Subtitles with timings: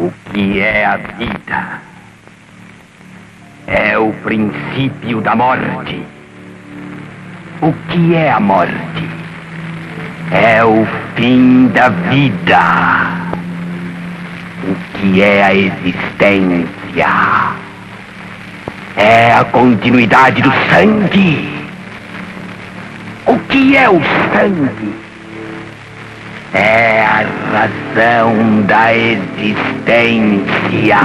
[0.00, 1.82] O que é a vida?
[3.66, 6.02] É o princípio da morte.
[7.60, 9.10] O que é a morte?
[10.32, 12.60] É o fim da vida.
[14.64, 17.06] O que é a existência?
[18.96, 21.68] É a continuidade do sangue.
[23.26, 24.00] O que é o
[24.32, 25.09] sangue?
[26.52, 30.96] É a razão da existência.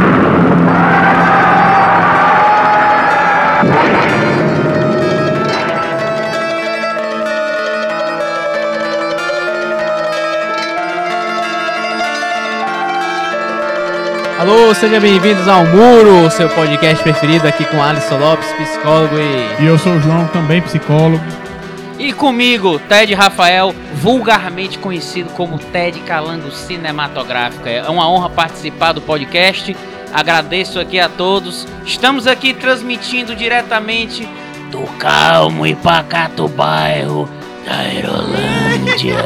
[14.39, 19.63] Alô, sejam bem-vindos ao Muro, seu podcast preferido aqui com Alisson Lopes, psicólogo e...
[19.63, 21.44] E eu sou o João, também psicólogo.
[21.97, 27.69] E comigo, Ted Rafael, vulgarmente conhecido como Ted Calango Cinematográfica.
[27.69, 29.75] É uma honra participar do podcast.
[30.13, 31.65] Agradeço aqui a todos.
[31.85, 34.27] Estamos aqui transmitindo diretamente
[34.71, 37.29] do calmo e pacato bairro
[37.65, 39.25] da Aerolândia.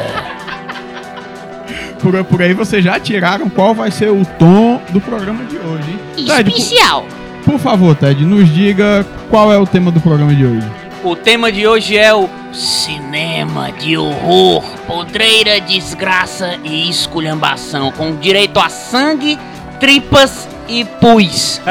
[2.00, 5.90] Por, por aí vocês já tiraram qual vai ser o tom do programa de hoje,
[5.90, 6.26] hein?
[6.26, 7.04] Ted, Especial.
[7.44, 10.66] por, por favor, Ted, nos diga qual é o tema do programa de hoje.
[11.02, 18.60] O tema de hoje é o cinema de horror, podreira, desgraça e esculhambação, com direito
[18.60, 19.38] a sangue,
[19.78, 21.60] tripas e pus.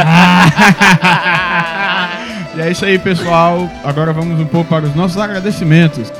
[2.55, 3.69] E é isso aí, pessoal.
[3.85, 6.11] Agora vamos um pouco para os nossos agradecimentos.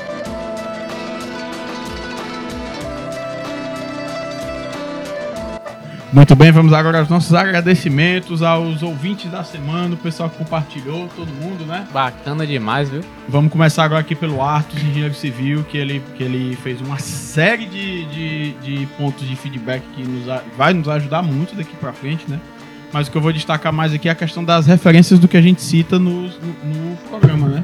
[6.11, 11.07] Muito bem, vamos agora aos nossos agradecimentos aos ouvintes da semana, o pessoal que compartilhou,
[11.15, 11.87] todo mundo, né?
[11.93, 13.01] Bacana demais, viu?
[13.27, 17.67] Vamos começar agora aqui pelo Artos, engenheiro civil, que ele, que ele fez uma série
[17.67, 20.25] de, de, de pontos de feedback que nos,
[20.57, 22.39] vai nos ajudar muito daqui pra frente, né?
[22.91, 25.37] Mas o que eu vou destacar mais aqui é a questão das referências do que
[25.37, 26.29] a gente cita no, no,
[26.63, 27.63] no programa, né?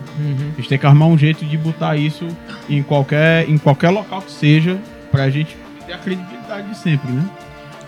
[0.54, 2.28] A gente tem que arrumar um jeito de botar isso
[2.70, 4.80] em qualquer, em qualquer local que seja,
[5.12, 5.58] pra gente
[5.88, 7.28] ter a credibilidade de sempre, né?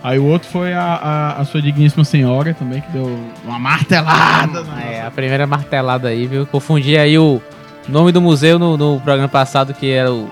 [0.02, 4.64] Aí o outro foi a, a, a sua digníssima senhora também, que deu uma martelada.
[4.80, 6.46] É, a primeira martelada aí, viu?
[6.46, 7.42] Confundi aí o
[7.88, 10.28] nome do museu no, no programa passado, que era o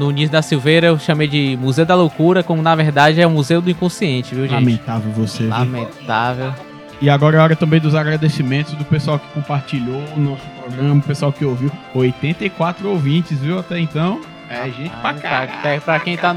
[0.00, 3.60] Unis da Silveira, eu chamei de Museu da Loucura, como na verdade é o Museu
[3.60, 4.54] do Inconsciente, viu, gente?
[4.54, 5.44] Lamentável você.
[5.44, 5.50] viu?
[5.50, 6.52] Lamentável.
[7.00, 11.02] E agora é hora também dos agradecimentos do pessoal que compartilhou o nosso programa, o
[11.02, 11.70] pessoal que ouviu.
[11.94, 13.58] 84 ouvintes, viu?
[13.58, 14.20] Até então.
[14.50, 15.48] É gente pra cá.
[15.62, 16.36] pra, pra quem tá,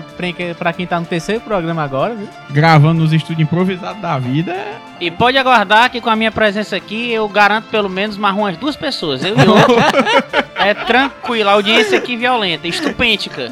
[0.58, 2.30] pra- quem tá no terceiro programa agora, viu?
[2.50, 4.52] Gravando nos estúdios improvisados da vida.
[4.54, 8.34] é- E pode aguardar que com a minha presença aqui eu garanto pelo menos mais
[8.36, 9.24] umas duas pessoas.
[9.24, 9.76] Eu e outro.
[10.56, 13.52] é tranquilo, a audiência aqui violenta, estupêntica.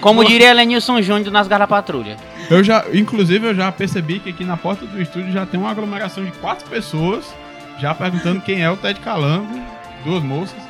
[0.00, 2.16] Como diria Lenilson Júnior nas Garra Patrulha.
[2.48, 5.70] Eu já, inclusive, eu já percebi que aqui na porta do estúdio já tem uma
[5.70, 7.34] aglomeração de quatro pessoas
[7.80, 9.60] já perguntando quem é o Ted Calango,
[10.04, 10.67] duas moças.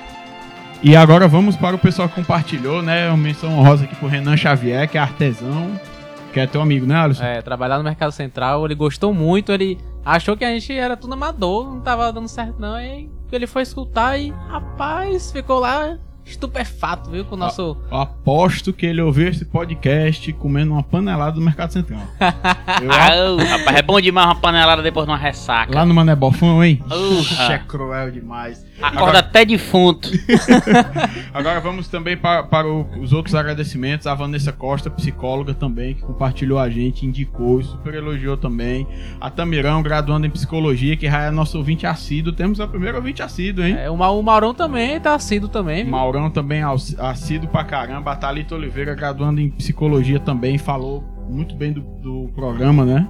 [0.81, 3.09] E agora vamos para o pessoal que compartilhou, né?
[3.09, 5.79] Uma menção honrosa aqui pro Renan Xavier, que é artesão,
[6.33, 7.25] que é teu amigo, né, Alisson?
[7.25, 11.15] É, trabalhar no Mercado Central, ele gostou muito, ele achou que a gente era tudo
[11.15, 17.11] amador, não tava dando certo não, e ele foi escutar e, rapaz, ficou lá estupefato,
[17.11, 17.77] viu, com o nosso...
[17.91, 22.03] Eu aposto que ele ouviu esse podcast comendo uma panelada do Mercado Central.
[22.83, 25.75] Eu Ah, rapaz, é bom demais uma panelada depois de uma ressaca.
[25.75, 26.85] Lá no Mané Bofão, hein?
[26.85, 28.68] Uh, é cruel demais.
[28.81, 30.09] Acorda até defunto.
[31.33, 34.07] Agora vamos também para, para o- os outros agradecimentos.
[34.07, 38.87] A Vanessa Costa, psicóloga também, que compartilhou a gente, indicou, super elogiou também.
[39.21, 42.33] A Tamirão, graduando em psicologia, que já é nosso ouvinte assíduo.
[42.33, 43.77] Temos a primeira ouvinte assíduo, hein?
[43.79, 45.93] É, o, Ma- o Maurão também tá assíduo também, viu?
[45.93, 46.63] Maurão também
[46.99, 48.13] assíduo pra caramba.
[48.13, 53.07] A Thalita Oliveira, graduando em psicologia também, falou muito bem do, do programa, né?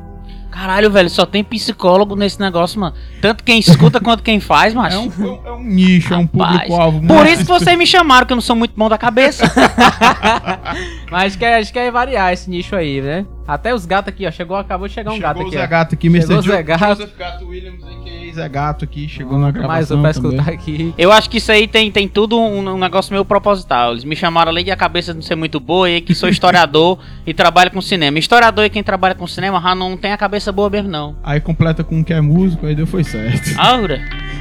[0.51, 2.95] Caralho, velho, só tem psicólogo nesse negócio, mano.
[3.21, 4.97] Tanto quem escuta quanto quem faz, É macho.
[4.97, 7.07] é um- é um nicho, é um Rapaz, público-alvo.
[7.07, 9.45] Por isso que vocês me chamaram, que eu não sou muito bom da cabeça.
[11.11, 13.25] Mas a gente quer, a gente quer variar esse nicho aí, né?
[13.47, 15.65] Até os gatos aqui, ó, chegou, acabou de chegar um Chegou gato o aqui, Zé
[15.65, 15.67] ó.
[15.67, 16.27] Gato aqui, Mr.
[16.27, 16.85] Chegou o Zé Gato.
[16.85, 18.35] Joseph Gato Williams, a.k.a.
[18.35, 20.39] Zé Gato aqui, chegou na gravação Mais um pra também.
[20.39, 20.95] escutar aqui.
[20.99, 23.93] Eu acho que isso aí tem, tem tudo um, um negócio meio proposital.
[23.93, 26.99] Eles me chamaram além de a cabeça não ser muito boa e que sou historiador
[27.27, 28.19] e trabalho com cinema.
[28.19, 31.17] Historiador e quem trabalha com cinema já não tem a cabeça boa mesmo, não.
[31.23, 33.51] Aí completa com um que é músico, aí deu foi certo.
[33.59, 34.01] Aura.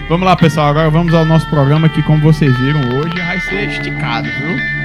[0.09, 3.69] Vamos lá, pessoal, agora vamos ao nosso programa que, como vocês viram hoje, vai ser
[3.69, 4.77] esticado, viu?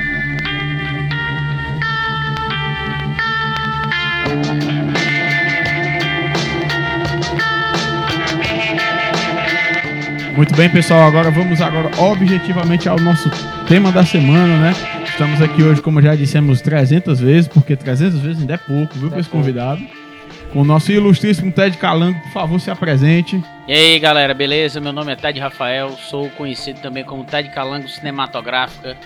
[10.37, 13.31] Muito bem, pessoal, agora vamos agora objetivamente ao nosso
[13.69, 14.75] tema da semana, né?
[15.05, 19.11] Estamos aqui hoje, como já dissemos 300 vezes, porque 300 vezes ainda é pouco, viu,
[19.11, 19.44] para esse pouco.
[19.44, 19.81] convidado.
[20.52, 22.20] Com o nosso ilustríssimo Ted Calango.
[22.20, 23.43] Por favor, se apresente.
[23.66, 24.81] E aí galera, beleza?
[24.81, 28.96] Meu nome é Ted Rafael, sou conhecido também como Ted Calango Cinematográfica,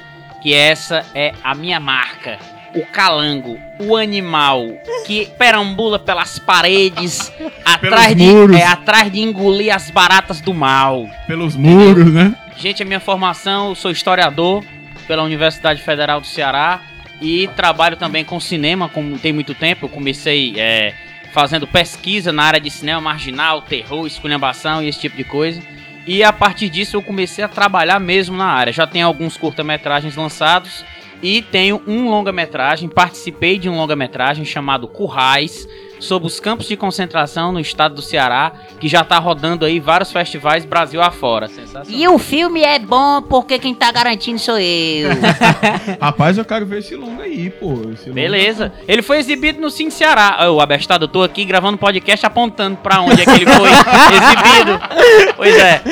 [0.43, 2.39] que essa é a minha marca.
[2.75, 4.67] O calango, o animal
[5.07, 7.33] que perambula pelas paredes
[7.65, 11.09] atrás de, é, atrás de engolir as baratas do mal.
[11.27, 12.35] Pelos muros, né?
[12.59, 14.63] Gente, a minha formação, eu sou historiador
[15.07, 16.81] pela Universidade Federal do Ceará
[17.21, 19.87] e trabalho também com cinema, como tem muito tempo.
[19.87, 20.93] Eu comecei é,
[21.37, 25.61] fazendo pesquisa na área de cinema marginal, terror, esculhambação e esse tipo de coisa.
[26.07, 28.73] E a partir disso eu comecei a trabalhar mesmo na área.
[28.73, 30.83] Já tenho alguns curta-metragens lançados
[31.23, 32.89] e tenho um longa-metragem.
[32.89, 38.53] Participei de um longa-metragem chamado Currais, sobre os campos de concentração no estado do Ceará,
[38.79, 41.49] que já tá rodando aí vários festivais Brasil afora.
[41.89, 45.11] E o filme é bom porque quem tá garantindo sou eu.
[46.01, 47.75] Rapaz, eu quero ver esse longo aí, pô.
[48.13, 48.73] Beleza.
[48.87, 50.49] Ele foi exibido no Cine Ceará.
[50.49, 53.71] Ô, o abestado, eu tô aqui gravando podcast apontando pra onde é que ele foi
[53.71, 54.81] exibido.
[55.37, 55.83] Pois é.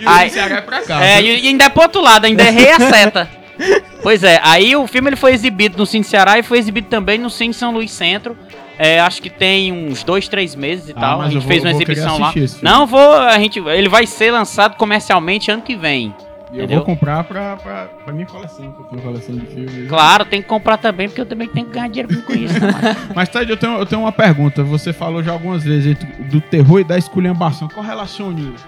[0.00, 0.30] E o Ai.
[0.30, 1.04] Ceará é pra cá.
[1.04, 3.28] É, e ainda é pro outro lado, ainda errei a seta.
[4.00, 7.18] Pois é, aí o filme ele foi exibido no Cine Ceará e foi exibido também
[7.18, 8.38] no Cine São Luís Centro.
[8.78, 11.20] É, acho que tem uns dois, três meses e Ah, tal.
[11.22, 12.32] A gente vou- fez uma exibição lá.
[12.62, 13.12] Não, vou.
[13.12, 16.14] A gente, ele vai ser lançado comercialmente ano que vem.
[16.50, 19.86] E eu vou comprar pra, pra, pra minha coleção, eu tenho coleção de filmes.
[19.88, 22.96] Claro, tem que comprar também, porque eu também tenho que ganhar dinheiro com isso, né?
[23.14, 24.62] Mas, Ted, eu tenho, eu tenho uma pergunta.
[24.64, 25.94] Você falou já algumas vezes
[26.30, 27.68] do terror e da esculhambação.
[27.68, 28.66] Correlacione isso.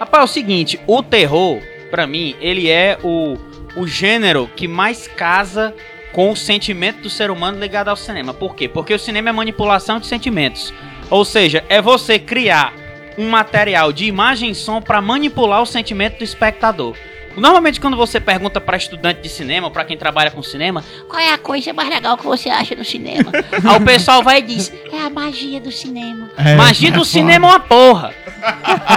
[0.00, 1.60] Rapaz, é o seguinte, o terror,
[1.92, 3.36] pra mim, ele é o,
[3.76, 5.72] o gênero que mais casa
[6.12, 8.34] com o sentimento do ser humano ligado ao cinema.
[8.34, 8.68] Por quê?
[8.68, 10.72] Porque o cinema é manipulação de sentimentos.
[11.08, 12.72] Ou seja, é você criar
[13.18, 16.96] um material de imagem e som pra manipular o sentimento do espectador.
[17.40, 21.18] Normalmente quando você pergunta pra estudante de cinema, ou pra quem trabalha com cinema, Qual
[21.20, 23.30] é a coisa mais legal que você acha no cinema?
[23.64, 26.30] aí o pessoal vai e diz: É a magia do cinema.
[26.36, 28.14] É, Magia do cinema é uma porra.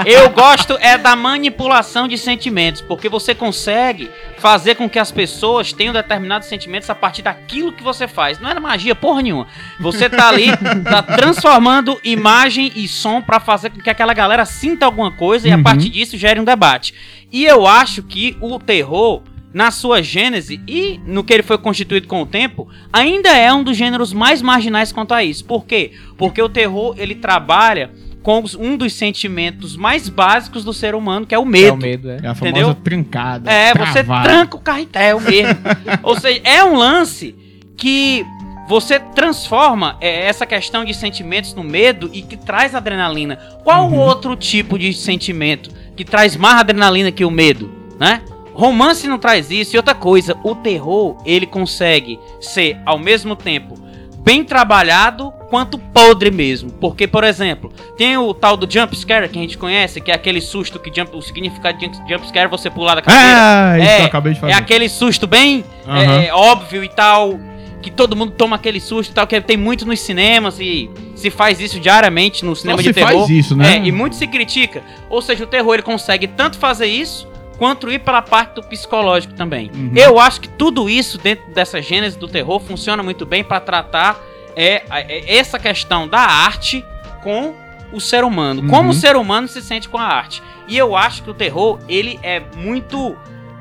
[0.06, 5.72] Eu gosto é da manipulação de sentimentos, porque você consegue fazer com que as pessoas
[5.74, 8.40] tenham determinados sentimentos a partir daquilo que você faz.
[8.40, 9.48] Não é magia porra nenhuma.
[9.80, 10.48] Você tá ali,
[10.84, 15.52] tá transformando imagem e som pra fazer com que aquela galera sinta alguma coisa e
[15.52, 15.64] a Uhum.
[15.64, 16.94] partir disso gere um debate.
[17.34, 19.22] E eu acho que o terror
[19.52, 23.64] na sua gênese e no que ele foi constituído com o tempo, ainda é um
[23.64, 25.44] dos gêneros mais marginais quanto a isso.
[25.46, 25.92] Por quê?
[26.18, 27.92] Porque o terror ele trabalha
[28.24, 31.74] com os- um dos sentimentos mais básicos do ser humano, que é o É medo.
[31.74, 32.20] o medo, é.
[32.24, 33.52] É a famosa trancada.
[33.52, 34.24] É, você travada.
[34.30, 35.60] tranca o carretel mesmo.
[36.04, 37.36] Ou seja, é um lance
[37.76, 38.26] que
[38.68, 43.36] você transforma é, essa questão de sentimentos no medo e que traz adrenalina.
[43.64, 43.98] Qual Uhum.
[44.00, 48.22] outro tipo de sentimento que traz mais adrenalina que o medo, né?
[48.54, 49.76] Romance não traz isso.
[49.76, 53.76] E outra coisa, o terror, ele consegue ser ao mesmo tempo
[54.20, 56.72] bem trabalhado quanto podre mesmo.
[56.72, 60.14] Porque, por exemplo, tem o tal do jump scare que a gente conhece, que é
[60.16, 63.26] aquele susto que jump, o significado de jump scare é você pular da cadeira.
[63.36, 64.54] Ah, isso É, que eu acabei de fazer.
[64.54, 66.22] É aquele susto bem Aham.
[66.22, 67.38] é, óbvio e tal,
[67.84, 71.30] que todo mundo toma aquele susto e tal, que tem muito nos cinemas e se
[71.30, 73.12] faz isso diariamente no cinema Só de se terror.
[73.12, 73.76] faz isso, né?
[73.76, 74.82] É, e muito se critica.
[75.10, 77.28] Ou seja, o terror ele consegue tanto fazer isso
[77.58, 79.70] quanto ir pela parte do psicológico também.
[79.74, 79.92] Uhum.
[79.96, 84.20] Eu acho que tudo isso dentro dessa gênese do terror funciona muito bem para tratar
[84.56, 86.84] é, é, essa questão da arte
[87.22, 87.54] com
[87.92, 88.64] o ser humano.
[88.64, 88.70] Uhum.
[88.70, 90.42] Como o ser humano se sente com a arte.
[90.68, 93.16] E eu acho que o terror ele é muito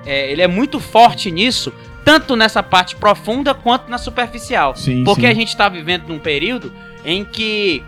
[0.04, 1.72] é, ele é muito forte nisso,
[2.04, 4.74] tanto nessa parte profunda quanto na superficial.
[4.76, 5.26] Sim, Porque sim.
[5.28, 6.72] a gente está vivendo num período
[7.04, 7.82] em que,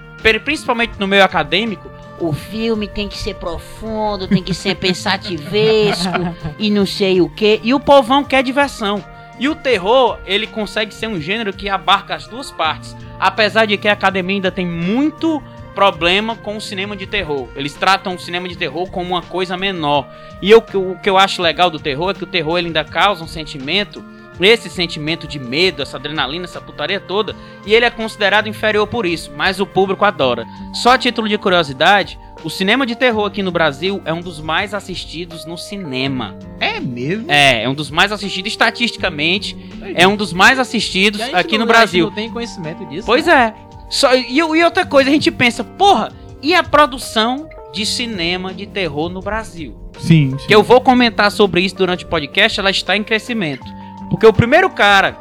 [0.44, 1.90] principalmente no meio acadêmico,
[2.21, 6.12] O filme tem que ser profundo, tem que ser pensativesco
[6.59, 7.61] e não sei o que.
[7.62, 9.04] e o povão quer diversão.
[9.38, 12.97] E o terror, ele consegue ser um gênero que abarca as duas partes.
[13.18, 15.42] Apesar de que a academia ainda tem muito
[15.75, 17.49] problema com o cinema de terror.
[17.57, 20.09] Eles tratam o cinema de terror como uma coisa menor.
[20.40, 22.85] E eu, o que eu acho legal do terror é que o terror ele ainda
[22.85, 24.04] causa um sentimento,
[24.40, 29.07] esse sentimento de medo, essa adrenalina, essa putaria toda, e ele é considerado inferior por
[29.07, 30.47] isso, mas o público adora.
[30.73, 34.38] Só a título de curiosidade, o cinema de terror aqui no Brasil é um dos
[34.40, 36.37] mais assistidos no cinema.
[36.61, 37.31] É mesmo?
[37.31, 39.57] É, é um dos mais assistidos estatisticamente,
[39.95, 42.07] é um dos mais assistidos aqui no Brasil.
[42.07, 43.07] não tem conhecimento disso.
[43.07, 43.54] Pois é.
[43.88, 46.12] Só, e, e outra coisa, a gente pensa, porra,
[46.42, 49.74] e a produção de cinema de terror no Brasil?
[49.98, 50.46] Sim, sim.
[50.46, 53.64] Que eu vou comentar sobre isso durante o podcast, ela está em crescimento.
[54.10, 55.16] Porque o primeiro cara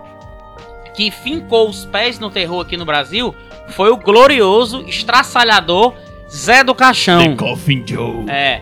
[0.96, 3.34] que fincou os pés no terror aqui no Brasil
[3.70, 5.94] foi o glorioso estraçalhador
[6.30, 7.36] Zé do Caixão.
[7.36, 8.30] Coffin Joe.
[8.30, 8.62] É.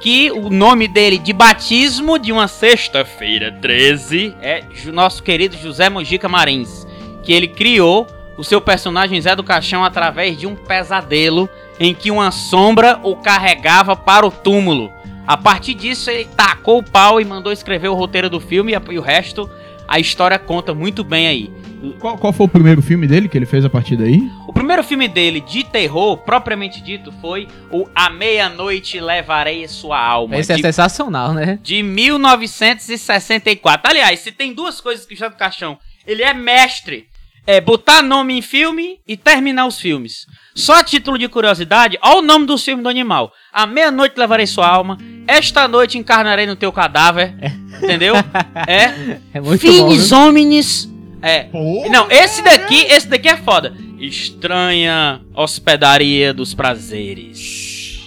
[0.00, 6.28] Que o nome dele de batismo de uma sexta-feira 13 é nosso querido José Mojica
[6.28, 6.86] Marins.
[7.22, 8.06] Que ele criou
[8.36, 11.48] o seu personagem Zé do Caixão através de um pesadelo
[11.78, 14.92] em que uma sombra o carregava para o túmulo.
[15.26, 18.98] A partir disso, ele tacou o pau e mandou escrever o roteiro do filme e
[18.98, 19.48] o resto
[19.86, 21.50] a história conta muito bem aí.
[21.98, 24.30] Qual, qual foi o primeiro filme dele que ele fez a partir daí?
[24.48, 30.36] O primeiro filme dele de terror, propriamente dito, foi o A Meia-Noite Levarei Sua Alma.
[30.36, 31.58] Esse é de, sensacional, né?
[31.62, 33.90] de 1964.
[33.90, 37.06] Aliás, se tem duas coisas que o Zé do Caixão, ele é mestre.
[37.46, 40.26] É botar nome em filme e terminar os filmes.
[40.54, 43.32] Só a título de curiosidade, olha o nome dos filmes do animal.
[43.52, 44.96] A meia-noite levarei sua alma.
[45.26, 47.34] Esta noite encarnarei no teu cadáver.
[47.82, 48.14] Entendeu?
[48.66, 49.18] É.
[49.34, 49.72] É muito bom.
[49.72, 50.88] Finis homines.
[51.20, 51.44] É.
[51.44, 53.74] Pô, Não, esse daqui, esse daqui é foda.
[53.98, 57.98] Estranha hospedaria dos prazeres.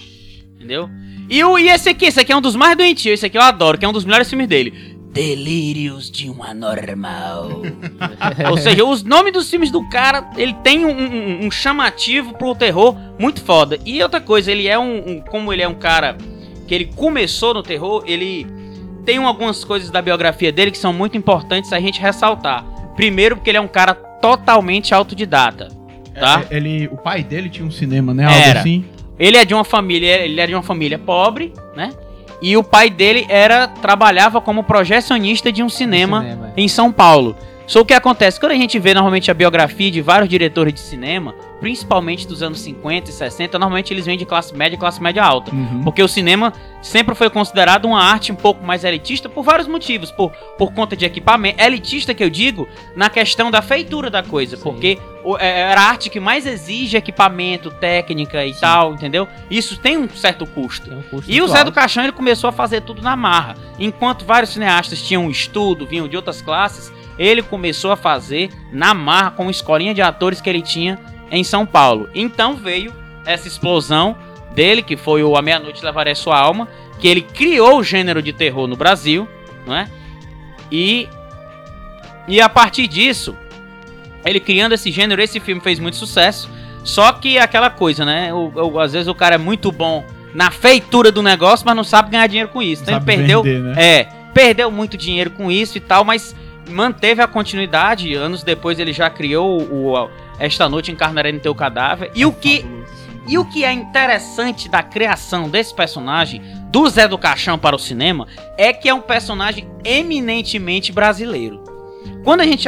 [0.56, 0.90] Entendeu?
[1.28, 3.42] E, o, e esse aqui, esse aqui é um dos mais doentios, esse aqui eu
[3.42, 4.97] adoro, que é um dos melhores filmes dele.
[5.22, 7.62] Delírios de um anormal.
[8.50, 12.54] Ou seja, os nomes dos filmes do cara, ele tem um, um- um chamativo pro
[12.54, 13.78] terror muito foda.
[13.84, 16.16] E outra coisa, ele é um, um- Como ele é um cara
[16.68, 18.46] que ele começou no terror, ele
[19.04, 22.64] tem algumas coisas da biografia dele que são muito importantes a gente ressaltar.
[22.94, 25.68] Primeiro, porque ele é um cara totalmente autodidata.
[26.14, 26.44] Tá?
[26.50, 28.24] É, ele, o pai dele tinha um cinema, né?
[28.24, 28.60] Algo Era.
[28.60, 28.84] assim.
[29.18, 31.92] Ele é de uma família, ele é de uma família pobre, né?
[32.40, 37.36] E o pai dele era trabalhava como projecionista de um cinema, Cinema, em São Paulo.
[37.68, 40.80] Só o que acontece, quando a gente vê normalmente a biografia de vários diretores de
[40.80, 45.02] cinema, principalmente dos anos 50 e 60, normalmente eles vêm de classe média e classe
[45.02, 45.54] média alta.
[45.54, 45.82] Uhum.
[45.84, 50.10] Porque o cinema sempre foi considerado uma arte um pouco mais elitista por vários motivos.
[50.10, 51.62] Por, por conta de equipamento.
[51.62, 54.56] Elitista que eu digo na questão da feitura da coisa.
[54.56, 59.28] Porque o- é- era a arte que mais exige equipamento, técnica e tal, entendeu?
[59.50, 60.90] Isso tem um certo custo.
[60.90, 61.72] Um custo E o Zé do.
[61.72, 63.56] Caixão ele começou a fazer tudo na marra.
[63.78, 69.30] Enquanto vários cineastas tinham estudo, vinham de outras classes, ele começou a fazer na marra
[69.32, 70.98] com uma escolinha de atores que ele tinha
[71.30, 72.08] em São Paulo.
[72.14, 72.94] Então veio
[73.26, 74.16] essa explosão
[74.54, 78.32] dele, que foi o A Meia-Noite Levarei Sua Alma, que ele criou o gênero de
[78.32, 79.28] terror no Brasil,
[79.66, 79.88] não é?
[80.70, 81.08] E,
[82.26, 83.36] e a partir disso,
[84.24, 86.48] ele criando esse gênero, esse filme fez muito sucesso.
[86.84, 88.32] Só que aquela coisa, né?
[88.32, 91.84] O, o- às vezes o cara é muito bom na feitura do negócio, mas não
[91.84, 92.82] sabe ganhar dinheiro com isso.
[92.82, 93.74] Então ele perdeu, vender, né?
[93.76, 96.34] é, perdeu muito dinheiro com isso e tal, mas
[96.68, 98.14] manteve a continuidade.
[98.14, 100.08] Anos depois ele já criou o,
[100.38, 102.10] Esta Noite Encarnarei no Teu Cadáver.
[102.14, 102.64] E o que
[103.28, 107.78] e o que é interessante da criação desse personagem, do Zé do Caixão para o
[107.78, 111.62] cinema, é que é um personagem eminentemente brasileiro.
[112.24, 112.66] Quando a gente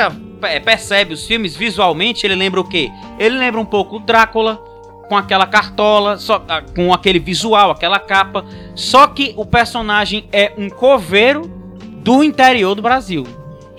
[0.62, 2.90] percebe os filmes visualmente, ele lembra o quê?
[3.18, 4.62] Ele lembra um pouco o Drácula,
[5.08, 6.40] com aquela cartola, só,
[6.76, 8.44] com aquele visual, aquela capa.
[8.74, 11.50] Só que o personagem é um coveiro
[12.04, 13.26] do interior do Brasil.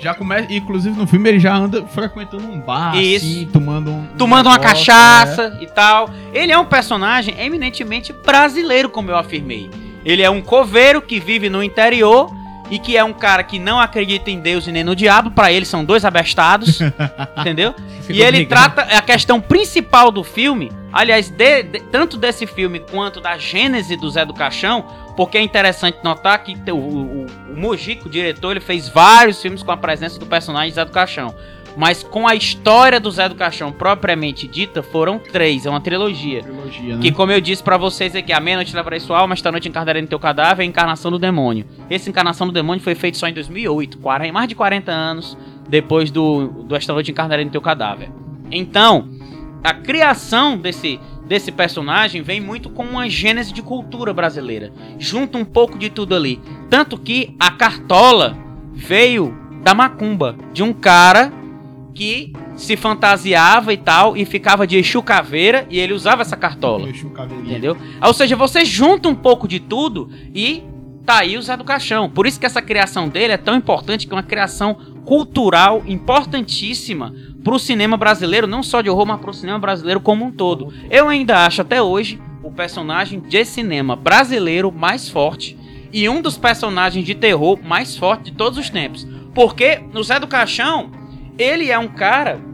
[0.01, 3.25] Já começa, inclusive no filme ele já anda frequentando um bar, Isso.
[3.25, 4.07] assim, tomando um.
[4.17, 6.09] tomando uma negócio, cachaça e tal.
[6.33, 9.69] Ele é um personagem eminentemente brasileiro, como eu afirmei.
[10.03, 12.33] Ele é um coveiro que vive no interior
[12.71, 15.29] e que é um cara que não acredita em Deus e nem no diabo.
[15.29, 16.79] Pra ele são dois abestados,
[17.37, 17.75] entendeu?
[18.01, 22.79] Ficou e ele trata a questão principal do filme, aliás, de- de- tanto desse filme
[22.79, 24.85] quanto da gênese do Zé do Caixão,
[25.17, 29.61] porque é interessante notar que o, o, o Mojico, o diretor, ele fez vários filmes
[29.61, 31.35] com a presença do personagem Zé do Caixão.
[31.75, 36.43] Mas com a história do Zé do Caixão propriamente dita, foram três, é uma trilogia.
[36.43, 37.01] Trilogia, né?
[37.01, 40.01] Que, como eu disse pra vocês aqui, a meia-noite levarei sua alma, esta noite encarnarei
[40.01, 41.65] no teu cadáver, é a encarnação do demônio.
[41.89, 45.37] Esse Encarnação do Demônio foi feito só em 2008, 40 mais de 40 anos
[45.67, 48.09] depois do, do Esta Noite Encarnarei no Teu Cadáver.
[48.51, 49.09] Então,
[49.63, 54.71] a criação desse, desse personagem vem muito com uma gênese de cultura brasileira.
[54.99, 56.41] Junta um pouco de tudo ali.
[56.69, 58.37] Tanto que a cartola
[58.73, 61.31] veio da macumba, de um cara
[61.93, 66.87] que se fantasiava e tal, e ficava de Exu Caveira, e ele usava essa cartola.
[67.51, 67.77] Entendeu?
[68.01, 70.63] Ou seja, você junta um pouco de tudo e
[71.05, 72.09] tá aí o Zé do Caixão.
[72.09, 77.13] Por isso que essa criação dele é tão importante, que é uma criação cultural importantíssima
[77.43, 80.73] pro cinema brasileiro, não só de horror, mas pro cinema brasileiro como um todo.
[80.89, 85.57] Eu ainda acho até hoje o personagem de cinema brasileiro mais forte
[85.91, 89.07] e um dos personagens de terror mais forte de todos os tempos.
[89.33, 90.91] Porque o Zé do Caixão,
[91.37, 92.51] ele é um cara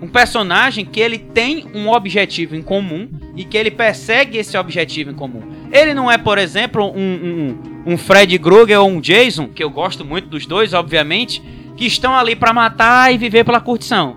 [0.00, 5.10] um personagem que ele tem um objetivo em comum e que ele persegue esse objetivo
[5.10, 5.42] em comum.
[5.72, 7.56] Ele não é, por exemplo, um,
[7.86, 11.42] um, um Fred Krueger ou um Jason, que eu gosto muito dos dois, obviamente,
[11.76, 14.16] que estão ali pra matar e viver pela curtição.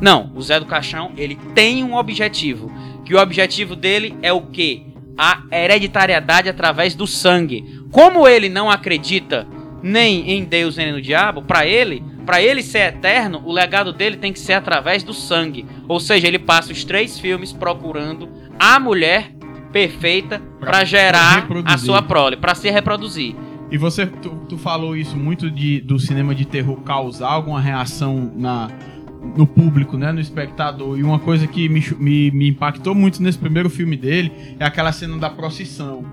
[0.00, 2.72] Não, o Zé do Caixão, ele tem um objetivo,
[3.04, 4.82] que o objetivo dele é o quê?
[5.16, 7.82] A hereditariedade através do sangue.
[7.90, 9.46] Como ele não acredita
[9.82, 14.16] nem em Deus nem no diabo, pra ele, Pra ele ser eterno, o legado dele
[14.16, 15.66] tem que ser através do sangue.
[15.88, 19.32] Ou seja, ele passa os três filmes procurando a mulher
[19.72, 23.34] perfeita Pra- pra gerar pra a sua prole, pra se reproduzir.
[23.70, 28.32] E você, tu, tu falou isso muito de, do cinema de terror causar alguma reação
[28.36, 28.68] na,
[29.36, 30.98] no público, né, no espectador.
[30.98, 34.90] E uma coisa que me, me, me impactou muito nesse primeiro filme dele é aquela
[34.92, 36.04] cena da procissão.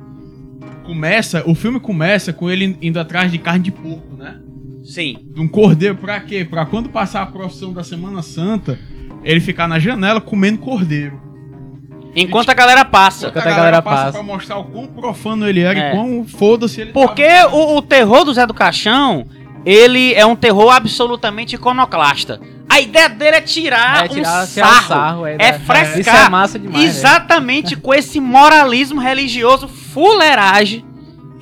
[0.83, 4.39] Começa, o filme começa com ele indo atrás de carne de porco, né?
[4.87, 5.17] Sim.
[5.33, 6.45] De um cordeiro pra quê?
[6.49, 8.79] Pra quando passar a procissão da Semana Santa,
[9.23, 11.21] ele ficar na janela comendo cordeiro.
[12.15, 13.27] Enquanto a galera passa.
[13.27, 14.11] Enquanto a galera passa.
[14.13, 15.89] pra mostrar o quão profano ele era É.
[15.89, 17.55] e quão foda-se ele Porque tava.
[17.55, 19.27] o, o terror do Zé do Caixão,
[19.65, 22.39] ele é um terror absolutamente iconoclasta.
[22.69, 25.59] A ideia dele é tirar, É, tirar- um sarro, sarro, é, é, né?
[25.59, 25.99] frescar.
[25.99, 26.89] Isso é massa demais, né?
[26.89, 30.83] Exatamente com esse moralismo religioso fuleiragem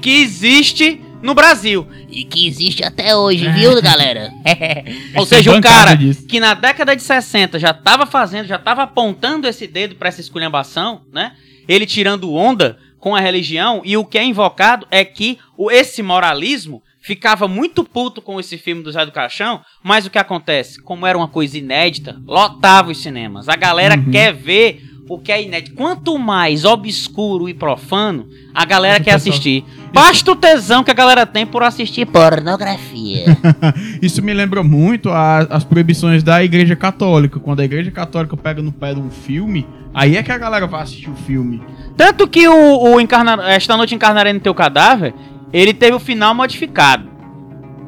[0.02, 1.88] que existe no Brasil.
[2.10, 4.32] E que existe até hoje, viu, galera?
[5.18, 6.26] Ou seja, o cara disso.
[6.28, 10.22] que na década de 60 já tava fazendo, já tava apontando esse dedo pra essa
[10.22, 11.34] esculhambação, né?
[11.68, 16.02] Ele tirando onda com a religião e o que é invocado é que o, esse
[16.02, 20.82] moralismo ficava muito puto com esse filme do Zé do Caixão, mas o que acontece?
[20.82, 23.48] Como era uma coisa inédita, lotava os cinemas.
[23.48, 24.10] A galera Uhum.
[24.12, 25.76] quer ver o que é inédito.
[25.76, 29.64] Quanto mais obscuro e profano, a galera quer assistir.
[29.94, 33.26] Basta o tesão que a galera tem por assistir Pornografia.
[34.02, 37.40] Isso me lembra muito a- as proibições da Igreja Católica.
[37.40, 40.66] Quando a Igreja Católica pega no pé de um filme, aí é que a galera
[40.68, 41.62] vai assistir o filme.
[41.96, 45.14] Tanto que o, o Encarna- Esta Noite Encarnarei no Teu Cadáver,
[45.54, 47.10] ele teve o final modificado.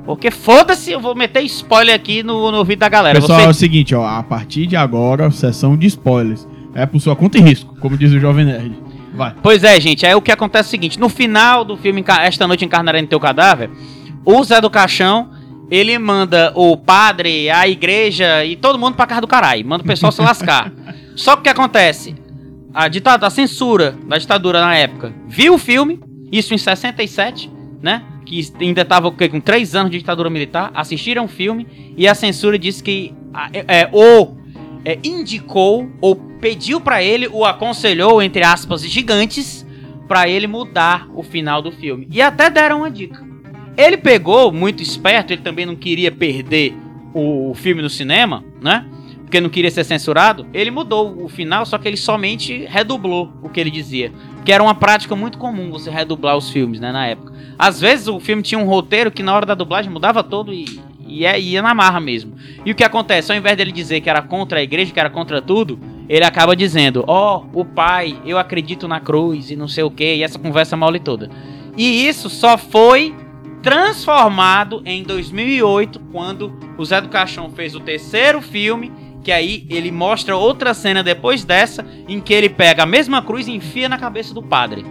[0.06, 3.20] Porque foda-se, eu vou meter spoiler aqui no, no ouvido da galera.
[3.20, 6.48] Pessoal, é o Você, seguinte, ó, a partir de agora, sessão de spoilers.
[6.78, 8.78] É por sua conta e risco, como diz o Jovem Nerd.
[9.16, 9.34] Vai.
[9.42, 12.46] pois é, gente, aí o que acontece é o seguinte: no final do filme Esta
[12.46, 13.72] Noite Encarnarei no Teu Cadáver,
[14.24, 15.36] o Zé do Caixão.
[15.70, 19.68] Ele manda o padre, a igreja e todo mundo pra casa do caralho.
[19.68, 20.72] Manda o pessoal se lascar.
[21.14, 22.16] Só que o que acontece?
[22.74, 26.00] A, ditadura, a censura da ditadura na época viu o filme,
[26.32, 28.02] isso em 67, né?
[28.26, 32.16] Que ainda tava o com 3 anos de ditadura militar, assistiram o filme e a
[32.16, 33.14] censura disse que
[33.52, 34.38] é, é, ou
[34.88, 39.68] é, indicou ou pediu pra ele, ou aconselhou, entre aspas, gigantes,
[40.08, 42.08] pra ele mudar o final do filme.
[42.10, 43.22] E até deram uma dica.
[43.76, 46.74] Ele pegou, muito esperto, ele também não queria perder
[47.14, 48.86] o, o filme no cinema, né?
[49.24, 50.48] Porque não queria ser censurado.
[50.54, 54.10] Ele mudou o final, só que ele somente redublou o que ele dizia.
[54.46, 57.34] Que era uma prática muito comum você redublar os filmes, né, na época.
[57.60, 60.80] Às vezes o filme tinha um roteiro que na hora da dublagem mudava todo e,
[61.08, 62.36] e é- ia na marra mesmo.
[62.66, 63.32] E o que acontece?
[63.32, 66.56] Ao invés dele dizer que era contra a igreja, que era contra tudo, ele acaba
[66.56, 70.40] dizendo: Ó, o pai, eu acredito na cruz e não sei o que, e essa
[70.40, 71.30] conversa mole toda.
[71.76, 73.16] E isso só foi
[73.62, 78.92] transformado em 2008, quando o Zé do Caixão fez o terceiro filme,
[79.24, 83.48] que aí ele mostra outra cena depois dessa, em que ele pega a mesma cruz
[83.48, 84.86] e enfia na cabeça do padre.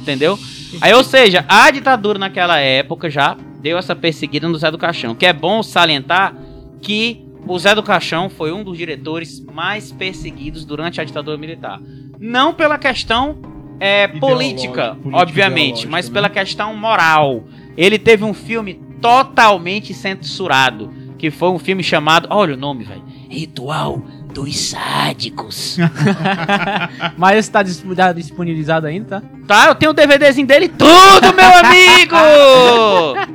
[0.00, 0.38] Entendeu?
[0.80, 5.14] Aí, ou seja, a ditadura naquela época já deu essa perseguida no Zé do Caixão.
[5.14, 6.36] Que é bom salientar
[6.82, 11.80] que o Zé do Caixão foi um dos diretores mais perseguidos durante a ditadura militar.
[12.20, 13.38] Não pela questão
[13.80, 16.12] é, política, política obviamente, mas né?
[16.12, 17.44] pela questão moral.
[17.74, 23.02] Ele teve um filme totalmente censurado, que foi um filme chamado, olha o nome, velho,
[23.30, 25.78] Ritual dos sádicos.
[27.16, 27.64] Mas esse tá
[27.96, 29.26] tá disponibilizado ainda, tá?
[29.46, 32.14] Tá, eu tenho o DVDzinho dele tudo, meu amigo!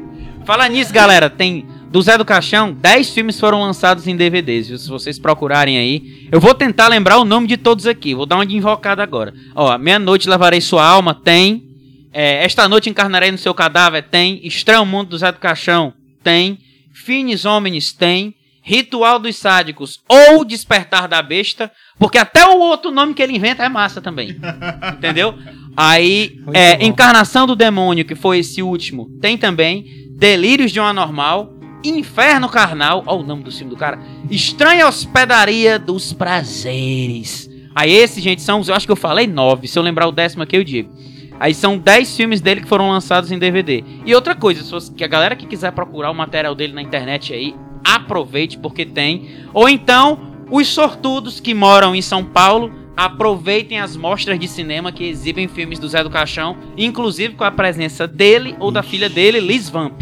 [0.50, 1.30] Fala nisso, galera.
[1.30, 4.80] Tem do Zé do Caixão, 10 filmes foram lançados em DVDs, viu?
[4.80, 6.28] Se vocês procurarem aí.
[6.32, 8.16] Eu vou tentar lembrar o nome de todos aqui.
[8.16, 9.32] Vou dar uma de invocada agora.
[9.54, 11.64] Ó, Meia-Noite Levarei Sua Alma, tem.
[12.12, 14.40] É, Esta Noite Encarnarei no Seu Cadáver, tem.
[14.44, 16.58] Estranho Mundo do Zé do Caixão, tem.
[16.92, 18.34] Finis Homens, tem.
[18.64, 23.64] Ritual dos Sádicos ou Despertar da Besta, porque até o outro nome que ele inventa
[23.64, 24.36] é massa também.
[24.98, 25.38] Entendeu?
[25.78, 26.84] Aí, é.
[26.84, 30.09] Encarnação do Demônio, que foi esse último, tem também.
[30.20, 31.54] Delírios de um Anormal.
[31.82, 33.04] Inferno Carnal.
[33.08, 33.98] Olha o nome do filme do cara.
[34.30, 37.50] Estranha Hospedaria dos Prazeres.
[37.74, 38.62] Aí, esses, gente, são.
[38.68, 39.66] Eu acho que eu falei nove.
[39.66, 40.92] Se eu lembrar o décimo aqui, eu digo.
[41.40, 43.82] Aí são 10 filmes dele que foram lançados em DVD.
[44.06, 47.56] E outra coisa, que a galera que quiser procurar o material dele na internet aí,
[47.82, 49.30] aproveite porque tem.
[49.54, 50.20] Ou então,
[50.52, 52.74] os sortudos que moram em São Paulo,
[53.06, 57.52] aproveitem as mostras de cinema que exibem filmes do Zé do Caixão, inclusive com a
[57.52, 60.02] presença dele ou da filha dele, Liz Vamp.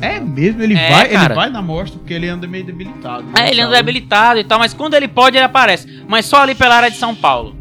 [0.00, 3.22] É mesmo, ele, É, vai, ele vai na mostra porque ele anda meio debilitado.
[3.24, 3.80] né, É, ele anda sabe?
[3.80, 6.02] habilitado e tal, mas quando ele pode, ele aparece.
[6.08, 7.54] Mas só ali pela área de São Paulo.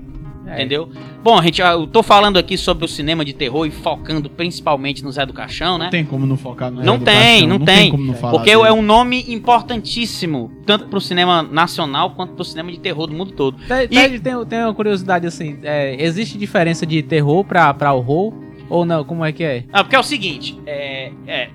[0.47, 0.53] É.
[0.53, 0.89] Entendeu?
[1.23, 5.09] Bom, gente, eu tô falando aqui sobre o cinema de terror e focando principalmente no
[5.09, 5.85] Zé do Caixão, né?
[5.85, 7.91] Não tem como não focar no Não Zé do tem, Caixão, não tem.
[7.91, 8.67] como não falar Porque dele.
[8.67, 13.31] é um nome importantíssimo, tanto pro cinema nacional quanto pro cinema de terror do mundo
[13.31, 13.57] todo.
[13.65, 18.33] Ted, E- tem, tem uma curiosidade assim: é, existe diferença de terror pra, pra horror?
[18.69, 19.05] Ou não?
[19.05, 19.63] Como é que é?
[19.71, 21.11] Ah, porque é o seguinte, é.
[21.25, 21.49] é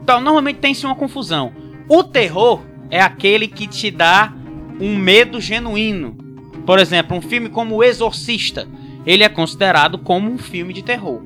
[0.00, 1.52] então, normalmente tem-se uma confusão.
[1.88, 4.32] O terror é aquele que te dá
[4.80, 6.16] um medo genuíno.
[6.64, 8.66] Por exemplo, um filme como O Exorcista,
[9.08, 11.22] ele é considerado como um filme de terror,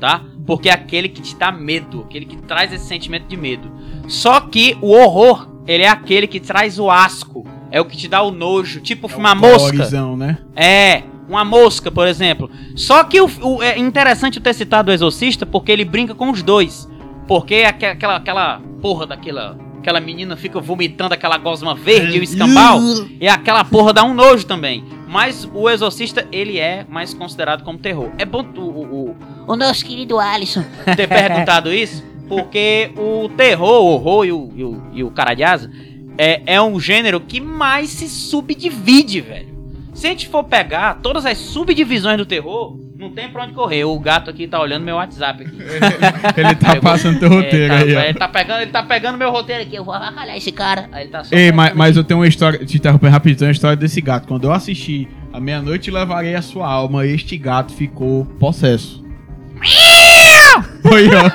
[0.00, 0.22] tá?
[0.46, 3.70] Porque é aquele que te dá medo, aquele que traz esse sentimento de medo.
[4.08, 8.08] Só que o horror, ele é aquele que traz o asco, é o que te
[8.08, 9.76] dá o nojo, tipo o filme A Mosca.
[9.76, 10.38] Né?
[10.56, 12.50] É, uma mosca, por exemplo.
[12.74, 16.30] Só que o, o- é interessante eu ter citado o Exorcista porque ele brinca com
[16.30, 16.88] os dois.
[17.28, 19.56] Porque aque- aquela, aquela porra daquela.
[19.78, 22.80] Aquela menina fica vomitando aquela gosma verde e o escambau.
[23.18, 24.84] E aquela porra dá um nojo também.
[25.10, 28.10] Mas o Exorcista, ele é mais considerado como terror.
[28.16, 28.60] É bom o,
[29.10, 29.16] o-
[29.48, 30.64] O nosso querido Alisson.
[30.96, 35.34] ter perguntado isso, porque o terror, o horror e o, e o, e o cara
[35.34, 35.68] de asa
[36.16, 39.48] é, é um gênero que mais se subdivide, velho.
[39.92, 43.84] Se a gente for pegar todas as subdivisões do terror, não tem pra onde correr.
[43.84, 45.56] O gato aqui tá olhando meu WhatsApp aqui.
[46.38, 48.00] Ele tá passando teu roteiro É, tá, aí, ó.
[48.00, 49.74] ele, tá pegando, ele tá pegando meu roteiro aqui.
[49.76, 50.88] Eu vou avacalhar esse cara.
[50.92, 53.48] Aí ele tá só Ei, mas, mas eu tenho uma história, te interrompendo rapidinho, tem
[53.48, 54.28] uma história desse gato.
[54.28, 59.02] Quando eu assisti A Meia-Noite Levarei a Sua Alma, este gato ficou possesso.
[60.82, 61.30] Foi, ó.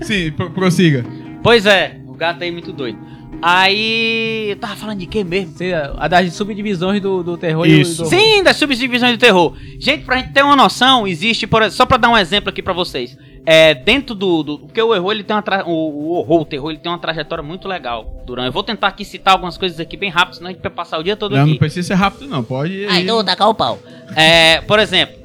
[0.02, 1.04] Sim, pro- prossiga.
[1.42, 2.98] Pois é, o gato aí é muito doido.
[3.40, 4.46] Aí.
[4.50, 5.54] Eu tava falando de quê mesmo?
[5.56, 8.02] Sei A das subdivisões do, do terror Isso.
[8.02, 9.54] e do Sim, das subdivisões do terror.
[9.78, 12.72] Gente, pra gente ter uma noção, existe, por, só pra dar um exemplo aqui pra
[12.72, 13.16] vocês.
[13.44, 15.42] É, dentro do, do- Porque o horror, ele tem uma.
[15.42, 18.22] tra- O, o horror, o terror, ele tem uma trajetória muito legal.
[18.24, 18.46] Durante.
[18.46, 20.98] Eu vou tentar aqui citar algumas coisas aqui bem rápido, senão a gente vai passar
[20.98, 21.50] o dia todo Não, aqui.
[21.52, 22.44] não precisa ser rápido, não.
[22.44, 22.88] Pode ir.
[22.88, 23.80] Ai, então tacar o pau.
[24.14, 25.16] É, por exemplo,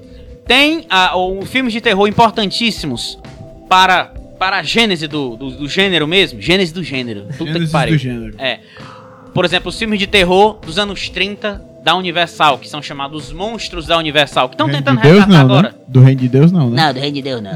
[0.47, 3.19] tem ah, um, filmes de terror importantíssimos
[3.69, 6.41] para, para a gênese do, do, do gênero mesmo.
[6.41, 7.25] Gênese do gênero.
[7.37, 7.95] Puta que Gênesis pariu.
[7.95, 8.35] do gênero.
[8.37, 8.59] É.
[9.33, 13.85] Por exemplo, os filmes de terror dos anos 30 da Universal, que são chamados monstros
[13.85, 15.69] da Universal, que estão tentando de Deus, resgatar não, agora.
[15.69, 15.75] Né?
[15.87, 16.83] Do reino de Deus, não, né?
[16.87, 17.51] Não, do reino de Deus não.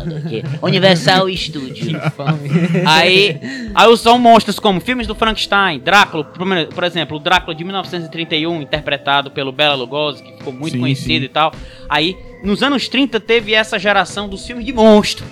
[0.62, 2.00] Universal Studio.
[2.86, 3.38] Aí,
[3.76, 8.62] aí são monstros como filmes do Frankenstein, Drácula, por- por exemplo, o Drácula de 1931,
[8.62, 11.26] interpretado pelo Bela Lugosi, que ficou muito Sim, conhecido sim.
[11.26, 11.52] e tal.
[11.90, 15.26] Aí, nos anos 30 teve essa geração dos filmes de monstro.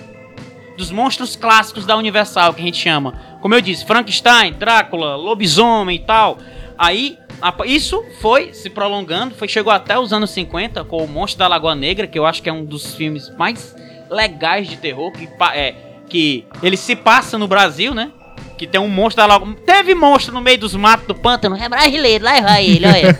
[0.80, 3.12] Dos monstros clássicos da Universal, que a gente chama.
[3.42, 6.38] Como eu disse, Frankenstein, Drácula, lobisomem e tal.
[6.78, 11.40] Aí, a- isso foi se prolongando, foi, chegou até os anos 50 com o Monstro
[11.40, 13.76] da Lagoa Negra, que eu acho que é um dos filmes mais
[14.10, 15.74] legais de terror, que, é,
[16.08, 18.10] que ele se passa no Brasil, né?
[18.56, 19.54] Que tem um monstro da Lagoa...
[19.66, 23.18] Teve monstro no meio dos matos do pântano, É brasileiro, lá vai ele, olha.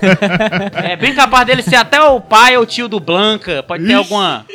[0.92, 3.62] é bem capaz dele ser até o pai ou o tio do Blanca.
[3.62, 4.46] Pode ter alguma.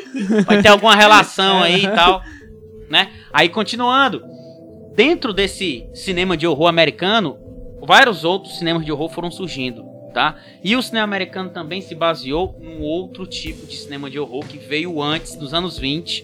[0.47, 2.23] Pode ter alguma relação aí e tal.
[2.89, 3.11] Né?
[3.31, 4.23] Aí continuando.
[4.95, 7.37] Dentro desse cinema de horror americano,
[7.81, 9.83] vários outros cinemas de horror foram surgindo.
[10.13, 10.37] Tá?
[10.63, 14.57] E o cinema americano também se baseou num outro tipo de cinema de horror que
[14.57, 16.23] veio antes, dos anos 20,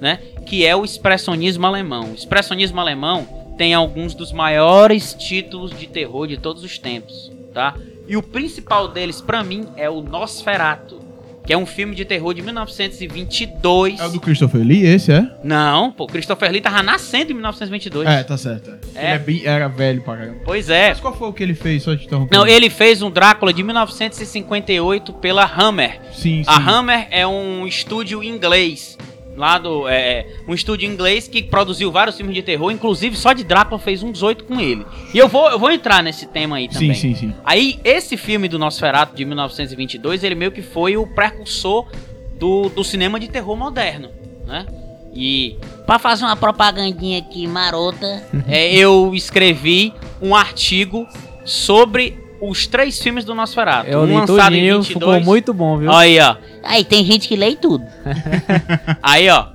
[0.00, 0.20] né?
[0.46, 2.12] Que é o expressionismo alemão.
[2.12, 7.76] O expressionismo alemão tem alguns dos maiores títulos de terror de todos os tempos, tá?
[8.06, 11.00] E o principal deles, pra mim, é o Nosferatu,
[11.46, 14.00] que é um filme de terror de 1922.
[14.00, 15.26] É o do Christopher Lee, esse, é?
[15.44, 18.08] Não, pô, Christopher Lee tava nascendo em 1922.
[18.08, 18.70] É, tá certo.
[18.94, 19.04] é.
[19.04, 20.38] Ele é bem- era velho pra caramba.
[20.44, 20.88] Pois é.
[20.90, 21.82] Mas qual foi o que ele fez?
[21.84, 22.36] Só te interromper.
[22.36, 26.00] Não, ele fez um Drácula de 1958 pela Hammer.
[26.12, 26.44] Sim, sim.
[26.46, 28.98] A Hammer é um estúdio inglês.
[29.36, 29.86] Lá do.
[29.86, 34.02] É, um estúdio inglês que produziu vários filmes de terror, inclusive só de Drácula fez
[34.02, 34.86] uns oito com ele.
[35.12, 36.94] E eu vou, eu vou entrar nesse tema aí também.
[36.94, 37.34] Sim, sim, sim.
[37.44, 41.86] Aí, esse filme do Nosferatu de 1922, ele meio que foi o precursor
[42.38, 44.10] do, do cinema de terror moderno,
[44.46, 44.66] né?
[45.14, 48.26] E Pra fazer uma propagandinha aqui marota.
[48.48, 51.06] é, eu escrevi um artigo
[51.44, 53.88] sobre os três filmes do Nosferatu.
[53.90, 54.86] Eu um li lançado em tudinho, 22.
[54.86, 55.90] ficou muito bom, viu?
[55.92, 56.36] Aí, ó.
[56.62, 57.84] Aí tem gente que lê tudo.
[59.02, 59.48] Aí, ó.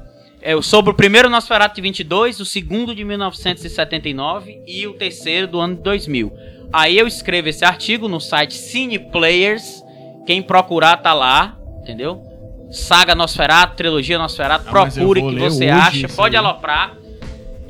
[0.43, 5.59] É, sobre o primeiro Nosferatu de 22, o segundo de 1979 e o terceiro do
[5.59, 6.33] ano de 2000.
[6.73, 9.83] Aí eu escrevo esse artigo no site Cine Players.
[10.25, 12.23] Quem procurar tá lá, entendeu?
[12.71, 16.43] Saga Nosferatu, trilogia Nosferatu, Ah, procure vou que você acha, pode aí.
[16.43, 16.95] aloprar.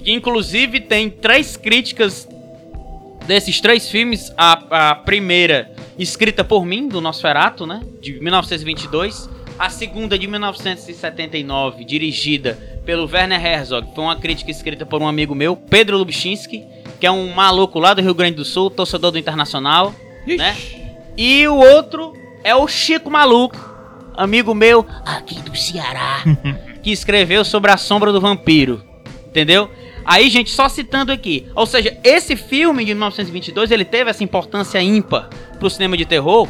[0.05, 2.27] Inclusive tem três críticas
[3.31, 4.31] desses três filmes.
[4.37, 7.81] A, a primeira escrita por mim, do Nosferatu, né?
[8.01, 9.29] De 1922.
[9.57, 13.87] A segunda de 1979, dirigida pelo Werner Herzog.
[13.95, 16.65] Foi uma crítica escrita por um amigo meu, Pedro Lubchinski,
[16.99, 19.93] que é um maluco lá do Rio Grande do Sul, torcedor do Internacional,
[20.25, 20.57] né?
[21.15, 22.13] E o outro
[22.43, 23.57] é o Chico Maluco,
[24.15, 26.23] amigo meu Aqui do Ceará.
[26.81, 28.83] que escreveu sobre a sombra do vampiro.
[29.27, 29.69] Entendeu?
[30.05, 31.47] Aí, gente, só citando aqui.
[31.55, 36.47] Ou seja, esse filme de 1922, ele teve essa importância ímpar pro cinema de terror,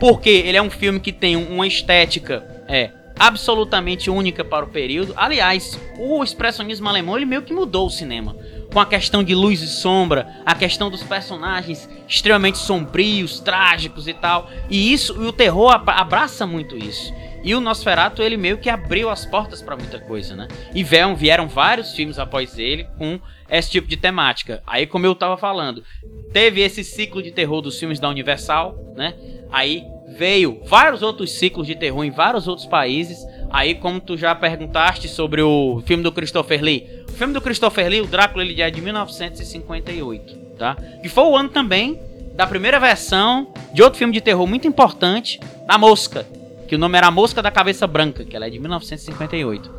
[0.00, 5.12] porque ele é um filme que tem uma estética é absolutamente única para o período.
[5.16, 8.36] Aliás, o expressionismo alemão ele meio que mudou o cinema.
[8.72, 14.14] Com a questão de luz e sombra, a questão dos personagens extremamente sombrios, trágicos e
[14.14, 14.50] tal.
[14.68, 17.12] E isso, e o terror abra- abraça muito isso.
[17.44, 20.48] E o Nosferatu, ele meio que abriu as portas pra muita coisa, né?
[20.74, 24.62] E vieram, vieram vários filmes após ele com esse tipo de temática.
[24.66, 25.84] Aí, como eu tava falando,
[26.32, 29.12] teve esse ciclo de terror dos filmes da Universal, né?
[29.52, 29.84] Aí
[30.16, 33.18] veio vários outros ciclos de terror em vários outros países.
[33.50, 37.04] Aí, como tu já perguntaste sobre o filme do Christopher Lee.
[37.10, 40.76] O filme do Christopher Lee, o Drácula, ele é de 1958, tá?
[41.02, 42.00] Que foi o ano também
[42.34, 46.26] da primeira versão de outro filme de terror muito importante, da Mosca.
[46.68, 49.70] Que o nome era Mosca da Cabeça Branca, que ela é de 1958.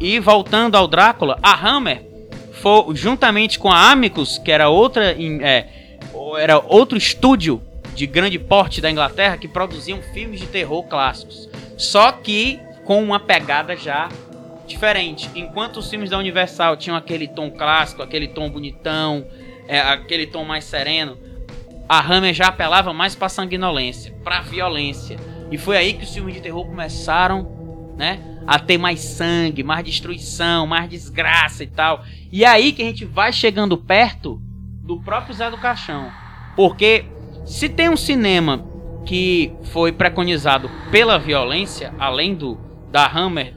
[0.00, 2.02] E voltando ao Drácula, a Hammer
[2.52, 5.68] foi juntamente com a Amicus, que era outra é,
[6.38, 7.62] era outro estúdio
[7.94, 11.48] de grande porte da Inglaterra que produziam filmes de terror clássicos.
[11.76, 14.08] Só que com uma pegada já
[14.66, 15.30] diferente.
[15.34, 19.26] Enquanto os filmes da Universal tinham aquele tom clássico, aquele tom bonitão,
[19.66, 21.16] é, aquele tom mais sereno,
[21.88, 25.18] a Hammer já apelava mais pra sanguinolência, pra violência.
[25.50, 29.84] E foi aí que os filmes de terror começaram, né, a ter mais sangue, mais
[29.84, 32.04] destruição, mais desgraça e tal.
[32.30, 34.40] E é aí que a gente vai chegando perto
[34.82, 36.10] do próprio Zé do Caixão.
[36.54, 37.04] Porque
[37.44, 38.64] se tem um cinema
[39.04, 42.58] que foi preconizado pela violência, além do
[42.90, 43.54] da Hammer,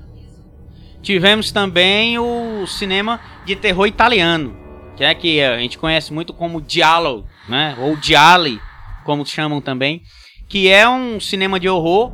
[1.01, 4.55] tivemos também o cinema de terror italiano,
[4.97, 7.75] que é que a gente conhece muito como Giallo, né?
[7.79, 8.59] Ou Gialli,
[9.05, 10.03] como chamam também,
[10.49, 12.11] que é um cinema de horror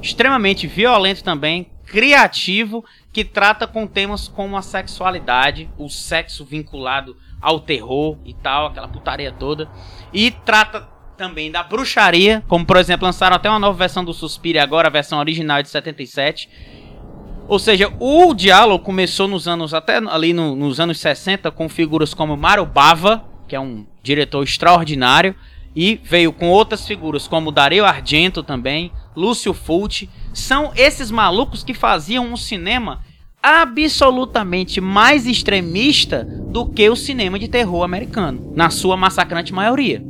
[0.00, 7.58] extremamente violento também, criativo, que trata com temas como a sexualidade, o sexo vinculado ao
[7.58, 9.68] terror e tal, aquela putaria toda,
[10.12, 14.60] e trata também da bruxaria, como por exemplo lançaram até uma nova versão do Suspiro
[14.60, 16.48] agora, a versão original de 77.
[17.48, 22.12] Ou seja, o Diallo começou nos anos até ali no- nos anos 60 com figuras
[22.14, 25.34] como Mario Bava, que é um diretor extraordinário,
[25.74, 31.74] e veio com outras figuras como Dario Argento também, Lúcio Fulci, são esses malucos que
[31.74, 33.00] faziam um cinema
[33.42, 40.02] absolutamente mais extremista do que o cinema de terror americano, na sua massacrante maioria.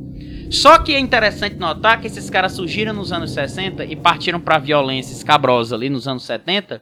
[0.50, 4.58] Só que é interessante notar que esses caras surgiram nos anos 60 e partiram pra
[4.58, 6.80] violência escabrosa ali nos anos 70,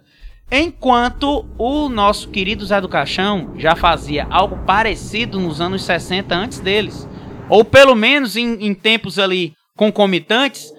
[0.50, 6.60] enquanto o nosso querido Zé do Caixão já fazia algo parecido nos anos 60 antes
[6.60, 7.08] deles.
[7.48, 10.72] Ou pelo menos em, em tempos ali concomitantes,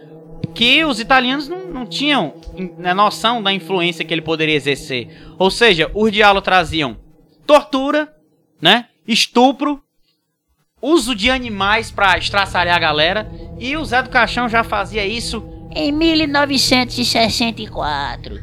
[0.54, 5.08] que os italianos não, não tinham in- né, noção da influência que ele poderia exercer.
[5.38, 6.98] Ou seja, os diálogos traziam
[7.46, 8.12] tortura,
[8.62, 8.86] né?
[9.08, 9.82] Estupro,
[10.82, 13.30] uso de animais pra estraçalhar a galera.
[13.60, 15.44] E o Zé do Caixão já fazia isso.
[15.76, 18.40] Em 1964.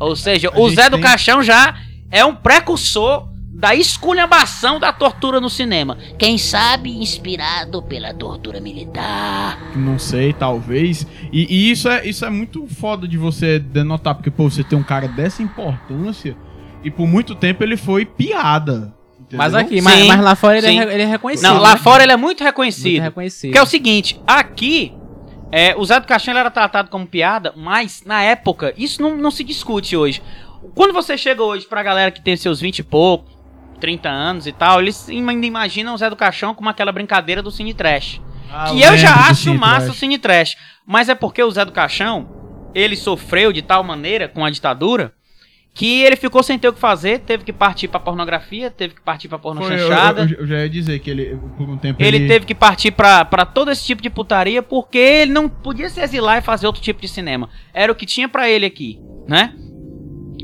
[0.00, 1.76] Ou seja, A o Zé do tem- Caixão já
[2.10, 3.27] é um precursor
[3.58, 5.98] da esculhambação da tortura no cinema.
[6.16, 9.58] Quem sabe inspirado pela tortura militar.
[9.74, 11.04] Não sei, talvez.
[11.32, 14.78] E, e isso, é, isso é muito foda de você denotar, porque, pô, você tem
[14.78, 16.36] um cara dessa importância
[16.84, 18.94] e por muito tempo ele foi piada.
[19.18, 19.38] entendeu?
[19.38, 21.48] Mas aqui, mas, mas lá fora ele é, ele é reconhecido.
[21.48, 21.78] Não, lá né?
[21.78, 23.02] fora ele é muito Muito reconhecido.
[23.02, 23.50] reconhecido.
[23.50, 24.94] Que é o seguinte, aqui,
[25.50, 29.32] é, o Zé do Caixão era tratado como piada, mas na época, isso não, não
[29.32, 30.22] se discute hoje.
[30.76, 33.37] Quando você chega hoje pra galera que tem seus 20 e pouco,
[33.78, 37.50] 30 anos e tal, eles ainda imaginam o Zé do Caixão como aquela brincadeira do
[37.50, 38.20] Cine Trash.
[38.50, 39.96] Ah, que eu já acho massa Trash.
[39.96, 40.56] o Cine Trash.
[40.86, 45.12] Mas é porque o Zé do Caixão, ele sofreu de tal maneira com a ditadura,
[45.74, 49.00] que ele ficou sem ter o que fazer, teve que partir pra pornografia, teve que
[49.00, 50.22] partir pra porno Foi, eu, chanchada.
[50.22, 53.24] eu- eu já ia dizer que ele, por um tempo, Ele teve que partir pra,
[53.24, 56.82] pra todo esse tipo de putaria porque ele não podia se exilar e fazer outro
[56.82, 57.48] tipo de cinema.
[57.72, 59.54] Era o que tinha pra ele aqui, né?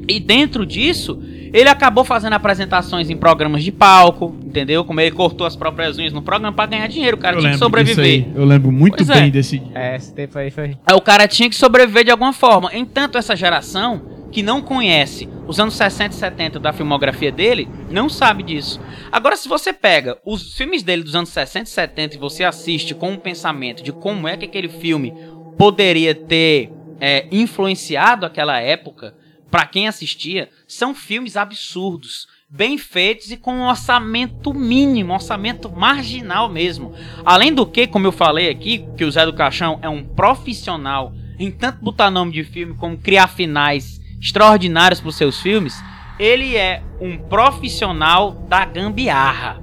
[0.06, 1.20] E dentro disso,
[1.54, 4.84] ele acabou fazendo apresentações em programas de palco, entendeu?
[4.84, 7.52] Como ele cortou as próprias unhas no programa pra ganhar dinheiro, o cara eu tinha
[7.52, 8.04] que sobreviver.
[8.04, 9.30] aí, Eu lembro muito Pois bem é.
[9.30, 9.62] desse.
[9.72, 10.76] É, esse tempo aí foi.
[10.84, 12.74] Aí o cara tinha que sobreviver de alguma forma.
[12.74, 18.08] Entanto, essa geração que não conhece os anos 60 e 70 da filmografia dele, não
[18.08, 18.80] sabe disso.
[19.12, 22.96] Agora, se você pega os filmes dele dos anos 60 e 70 e você assiste
[22.96, 25.14] com um pensamento de como é que aquele filme
[25.56, 29.14] poderia ter é, influenciado aquela época,
[29.54, 32.26] pra quem assistia, são filmes absurdos.
[32.50, 36.92] Bem feitos e com um orçamento mínimo, um orçamento marginal mesmo.
[37.24, 41.12] Além do que, como eu falei aqui, que o Zé do Caixão é um profissional
[41.38, 45.80] em tanto botar nome de filme como criar finais extraordinários para os seus filmes,
[46.18, 49.62] ele é um profissional da gambiarra.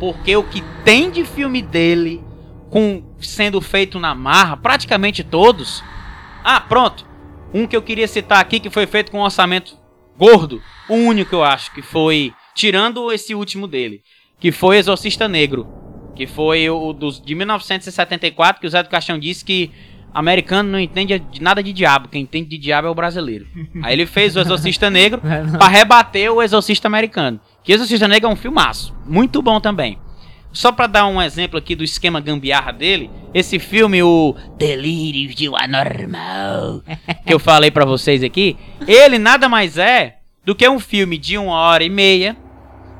[0.00, 2.24] Porque o que tem de filme dele
[2.70, 5.80] com sendo feito na marra, praticamente todos.
[6.42, 7.07] Ah, pronto.
[7.52, 9.76] Um que eu queria citar aqui que foi feito com um orçamento
[10.18, 14.02] gordo, o único eu acho que foi tirando esse último dele,
[14.40, 15.66] que foi Exorcista Negro,
[16.14, 19.70] que foi o dos de 1974, que o Zé do Caixão disse que
[20.12, 23.46] americano não entende de nada de diabo, quem entende de diabo é o brasileiro.
[23.82, 25.20] Aí ele fez o Exorcista Negro
[25.58, 27.40] para rebater o Exorcista Americano.
[27.62, 29.98] Que Exorcista Negro é um filmaço, muito bom também.
[30.52, 35.48] Só para dar um exemplo aqui do esquema gambiarra dele, esse filme, o Delírios de
[35.48, 36.82] um Anormal,
[37.26, 38.56] que eu falei para vocês aqui,
[38.86, 42.36] ele nada mais é do que um filme de uma hora e meia,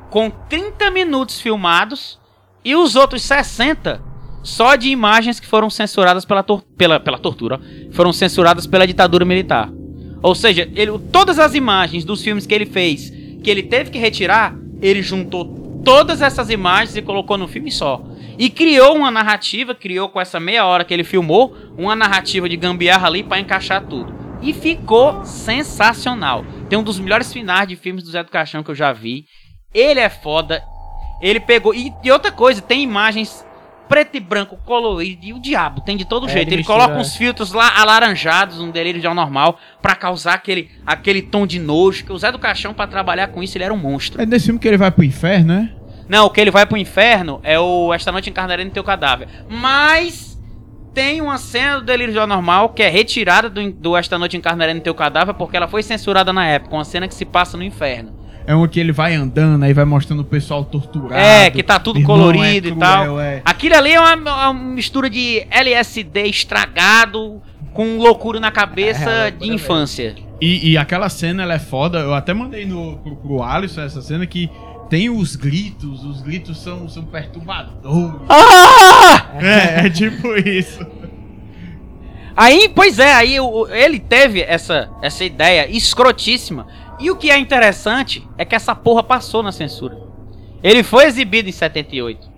[0.09, 2.19] com 30 minutos filmados,
[2.63, 4.09] e os outros 60
[4.43, 7.59] só de imagens que foram censuradas pela, tor pela, pela tortura,
[7.91, 9.69] foram censuradas pela ditadura militar.
[10.21, 13.11] Ou seja, ele, todas as imagens dos filmes que ele fez,
[13.43, 15.45] que ele teve que retirar, ele juntou
[15.83, 18.01] todas essas imagens e colocou no filme só.
[18.37, 22.55] E criou uma narrativa, criou com essa meia hora que ele filmou, uma narrativa de
[22.55, 24.13] gambiarra ali para encaixar tudo.
[24.41, 26.45] E ficou sensacional.
[26.69, 29.25] Tem um dos melhores finais de filmes do Zé do Caixão que eu já vi.
[29.73, 30.63] Ele é foda.
[31.21, 31.73] Ele pegou.
[31.73, 33.45] E, e outra coisa, tem imagens
[33.89, 36.47] preto e branco, colorido, e o diabo, tem de todo É, jeito.
[36.49, 37.01] ele mistura, coloca é.
[37.01, 41.59] uns filtros lá alaranjados, um delírio de ao normal, pra causar aquele, aquele tom de
[41.59, 42.05] nojo.
[42.05, 44.21] Que o Zé do Caixão, pra trabalhar com isso, ele era um monstro.
[44.21, 45.71] É nesse filme que ele vai pro inferno, né?
[46.07, 49.27] Não, o que ele vai pro inferno é o Esta Noite Encarnarei no Teu Cadáver.
[49.49, 50.39] Mas
[50.93, 54.73] tem uma cena do Delírio de Normal que é retirada do, do Esta Noite Encarnarei
[54.73, 56.75] no Teu Cadáver porque ela foi censurada na época.
[56.75, 58.18] Uma cena que se passa no inferno.
[58.45, 61.13] É um que ele vai andando, aí vai mostrando o pessoal torturado.
[61.13, 63.03] É, que tá tudo Irmão, colorido é e tal.
[63.03, 63.41] cruel, é.
[63.45, 67.41] Aquilo ali é uma, uma mistura de LSD estragado
[67.73, 70.15] com loucura na cabeça É, loucura de infância.
[70.41, 71.99] E, e aquela cena, ela é foda.
[71.99, 74.49] Eu até mandei no, pro, pro Alisson essa cena que
[74.89, 76.03] tem os gritos.
[76.03, 78.21] Os gritos são, são perturbadores.
[78.29, 79.29] Ah!
[79.39, 80.85] É, é tipo isso.
[82.35, 83.35] Aí, pois é, aí
[83.69, 86.67] ele teve essa, essa ideia escrotíssima.
[86.99, 89.97] E o que é interessante é que essa porra passou na censura.
[90.61, 92.29] Ele foi exibido em 78,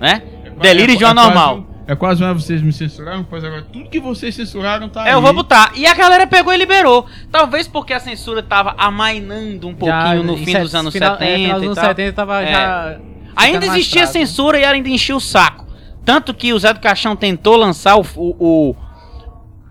[0.00, 0.22] né?
[0.60, 1.62] Delírio de uma normal.
[1.62, 5.14] Quase, é quase um, vocês me censuraram, pois agora tudo que vocês censuraram tá É,
[5.14, 5.72] eu vou botar.
[5.74, 7.06] E a galera pegou e liberou.
[7.30, 11.14] Talvez porque a censura tava amainando um pouquinho no em fim set- dos anos final,
[11.14, 11.86] 70 é, final dos e anos tal.
[11.86, 12.52] 70 tava É.
[12.52, 12.98] já...
[13.34, 15.66] Ainda existia censura e ela ainda enchia o saco.
[16.04, 18.76] Tanto que o Zé do Caixão tentou lançar o, o, o.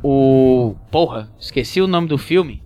[0.04, 2.61] o- Porra, esqueci o nome do filme.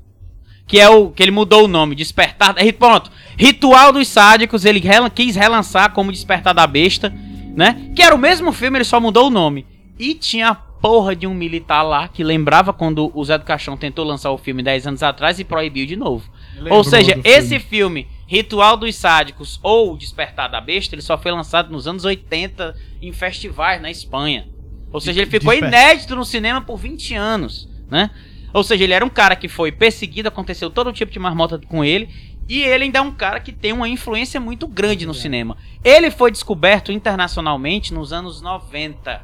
[0.68, 1.12] Que é o.
[1.12, 2.56] Que ele mudou o nome, Despertar.
[2.58, 3.12] é, Pronto.
[3.38, 4.82] Ritual dos Sádicos, ele
[5.14, 7.14] quis relançar como Despertar da Besta,
[7.56, 7.92] né?
[7.96, 9.66] Que era o mesmo filme, ele só mudou o nome.
[10.00, 13.76] E tinha a porra de um militar lá que lembrava quando o Zé do Caixão
[13.78, 16.30] tentou lançar o filme 10 anos atrás e proibiu de novo.
[16.56, 21.18] Lembrou Ou seja, do esse filme, Ritual dos Sádicos ou Despertar da Besta, ele só
[21.18, 24.48] foi lançado nos anos 80 em festivais na Espanha.
[24.92, 28.10] Ou seja, ele ficou Desper- inédito no cinema por 20 anos, né?
[28.56, 31.84] Ou seja, ele era um cara que foi perseguido, aconteceu todo tipo de marmota com
[31.84, 32.08] ele,
[32.48, 35.58] e ele ainda é um cara que tem uma influência muito grande no cinema.
[35.84, 39.22] Ele foi descoberto internacionalmente nos anos 90,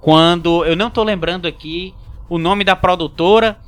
[0.00, 1.94] quando eu não tô lembrando aqui
[2.30, 3.60] o nome da produtora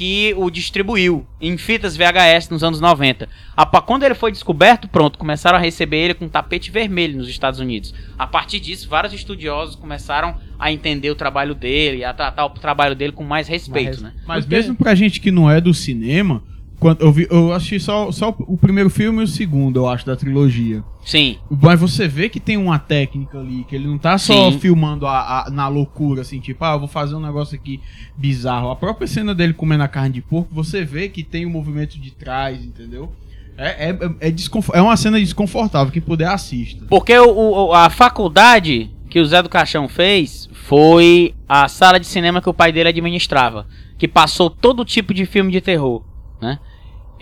[0.00, 3.28] que o distribuiu em fitas VHS nos anos 90.
[3.54, 7.60] A Quando ele foi descoberto, pronto, começaram a receber ele com tapete vermelho nos Estados
[7.60, 7.92] Unidos.
[8.18, 12.50] A partir disso, vários estudiosos começaram a entender o trabalho dele e a tratar o
[12.50, 14.12] trabalho dele com mais respeito, Mais né?
[14.26, 16.42] Mas Porque- mesmo pra gente que não é do cinema,
[16.80, 20.04] quando eu, vi, eu assisti só, só o primeiro filme e o segundo, eu acho,
[20.06, 20.82] da trilogia.
[21.04, 21.36] Sim.
[21.48, 24.58] Mas você vê que tem uma técnica ali, que ele não tá só Sim.
[24.58, 27.80] filmando a, a- na loucura, assim, tipo, ah, eu vou fazer um negócio aqui
[28.16, 28.70] bizarro.
[28.70, 31.98] A própria cena dele comendo a carne de porco, você vê que tem o movimento
[32.00, 33.12] de trás, entendeu?
[33.58, 34.34] É, é, é,
[34.74, 36.86] é uma cena desconfortável, quem puder assista.
[36.88, 37.28] Porque o,
[37.68, 42.48] o- a faculdade que o Zé do Caixão fez foi a sala de cinema que
[42.48, 43.66] o pai dele administrava,
[43.98, 46.02] que passou todo tipo de filme de terror,
[46.40, 46.58] né?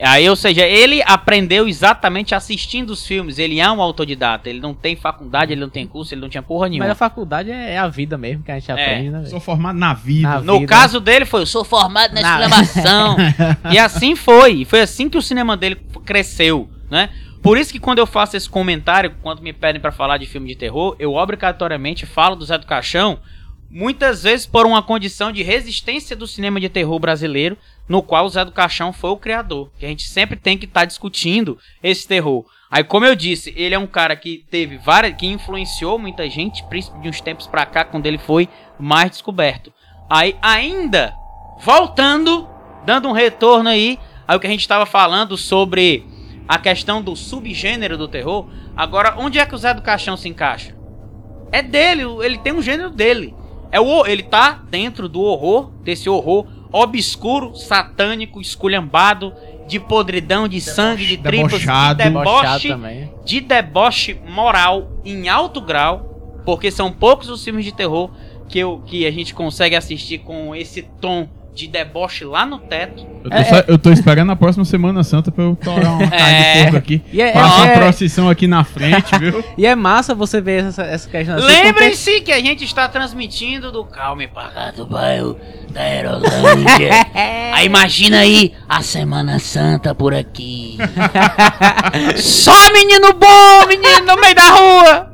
[0.00, 3.38] Aí, ou seja, ele aprendeu exatamente assistindo os filmes.
[3.38, 4.48] Ele é um autodidata.
[4.48, 6.92] Ele não tem faculdade, ele não tem curso, ele não tinha porra Mas nenhuma.
[6.92, 9.18] a faculdade é, é a vida mesmo que a gente aprende, né?
[9.18, 9.30] velho?
[9.30, 10.28] Sou formado na vida.
[10.28, 10.66] Na No vida.
[10.72, 13.16] caso dele foi, eu sou formado na Na- exclamação.
[13.72, 14.52] e assim foi.
[14.58, 17.10] E foi assim que o cinema dele cresceu, né?
[17.42, 20.48] Por isso que quando eu faço esse comentário, quando me pedem pra falar de filme
[20.48, 23.18] de terror, eu obrigatoriamente falo do Zé do Caixão,
[23.70, 27.56] muitas vezes por uma condição de resistência do cinema de terror brasileiro,
[27.88, 29.70] no qual o Zé do Caixão foi o criador.
[29.78, 32.44] Que a gente sempre tem que estar discutindo esse terror.
[32.70, 35.16] Aí, como eu disse, ele é um cara que teve várias.
[35.16, 38.48] que influenciou muita gente, principalmente de uns tempos pra cá, quando ele foi
[38.78, 39.72] mais descoberto.
[40.08, 41.14] Aí, ainda
[41.60, 42.48] voltando,
[42.84, 46.06] dando um retorno aí ao que a gente estava falando sobre
[46.46, 48.48] a questão do subgênero do terror.
[48.76, 50.76] Agora, onde é que o Zé do Caixão se encaixa?
[51.50, 53.34] É dele, ele tem um gênero dele.
[53.70, 59.32] É o, ele tá dentro do horror, desse horror obscuro, satânico, esculhambado,
[59.66, 63.10] de podridão, de sangue, de tripas, de deboche, também.
[63.24, 68.10] de deboche moral em alto grau, porque são poucos os filmes de terror
[68.48, 71.28] que, eu, que a gente consegue assistir com esse tom
[71.58, 73.04] de deboche lá no teto.
[73.24, 76.36] Eu tô, só- eu tô esperando a próxima Semana Santa pra eu torar uma carne
[76.36, 76.52] É.
[76.54, 77.02] de porco aqui.
[77.12, 79.42] E é- Passar uma é- procissão aqui na frente, viu?
[79.58, 81.46] E é massa você ver essa, essa questão assim.
[81.46, 85.36] Lembrem-se que a gente está transmitindo do Calme Pagar do bairro
[85.70, 86.90] da Aerolândia.
[87.52, 90.78] aí imagina aí a Semana Santa por aqui.
[92.16, 95.12] Só menino bom, menino no meio da rua!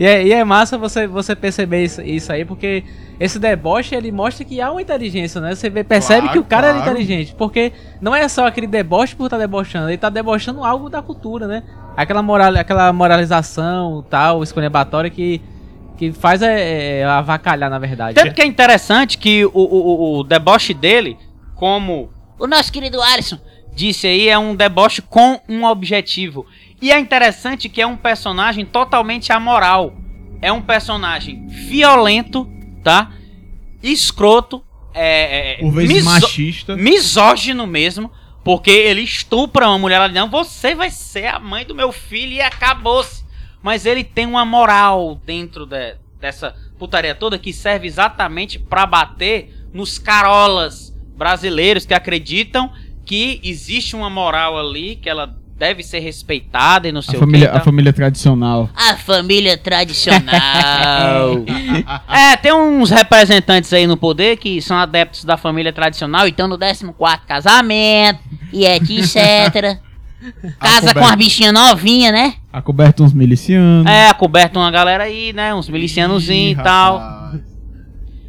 [0.00, 2.82] E é, e é massa você, você perceber isso, isso aí, porque
[3.20, 5.54] esse deboche ele mostra que há uma inteligência, né?
[5.54, 6.90] Você vê- percebe Claro, que o cara é claro.
[6.90, 7.70] inteligente, porque
[8.00, 11.62] não é só aquele deboche por estar debochando, ele tá debochando algo da cultura, né?
[11.98, 15.40] Aquela, moral, aquela moralização, tal, escolhebatória que,
[15.98, 18.14] que faz é, é, avacalhar, na verdade.
[18.14, 21.18] Tanto que é interessante que o, o, o- o deboche dele,
[21.54, 23.38] como o nosso querido Alisson.
[23.74, 26.46] disse aí, é um deboche com um objetivo.
[26.80, 29.94] E é interessante que é um personagem totalmente amoral.
[30.42, 32.48] É um personagem violento,
[32.82, 33.12] tá?
[33.82, 34.62] Escroto,
[34.94, 36.76] é, é, Por vezes miso- machista.
[36.76, 38.10] misógino mesmo,
[38.42, 41.92] porque ele estupra uma mulher, ela diz, não, você vai ser a mãe do meu
[41.92, 43.24] filho e acabou-se.
[43.62, 49.54] Mas ele tem uma moral dentro de- dessa putaria toda que serve exatamente pra bater
[49.72, 52.72] nos carolas brasileiros que acreditam
[53.04, 57.48] que existe uma moral ali, que ela deve ser respeitada e não A sei família,
[57.48, 57.56] o que.
[57.58, 58.70] a família tradicional.
[58.74, 61.44] A família tradicional.
[62.08, 66.48] É, tem uns representantes aí no poder que são adeptos da família tradicional e então
[66.48, 66.84] no 14
[67.26, 68.20] casamento
[68.52, 69.78] e etc.
[70.58, 72.34] Casa com as bichinhas novinhas, né?
[72.52, 73.86] Acoberto uns milicianos.
[73.90, 75.54] É, coberto uma galera aí, né?
[75.54, 76.98] Uns milicianozinhos e tal.
[76.98, 77.40] rapaz.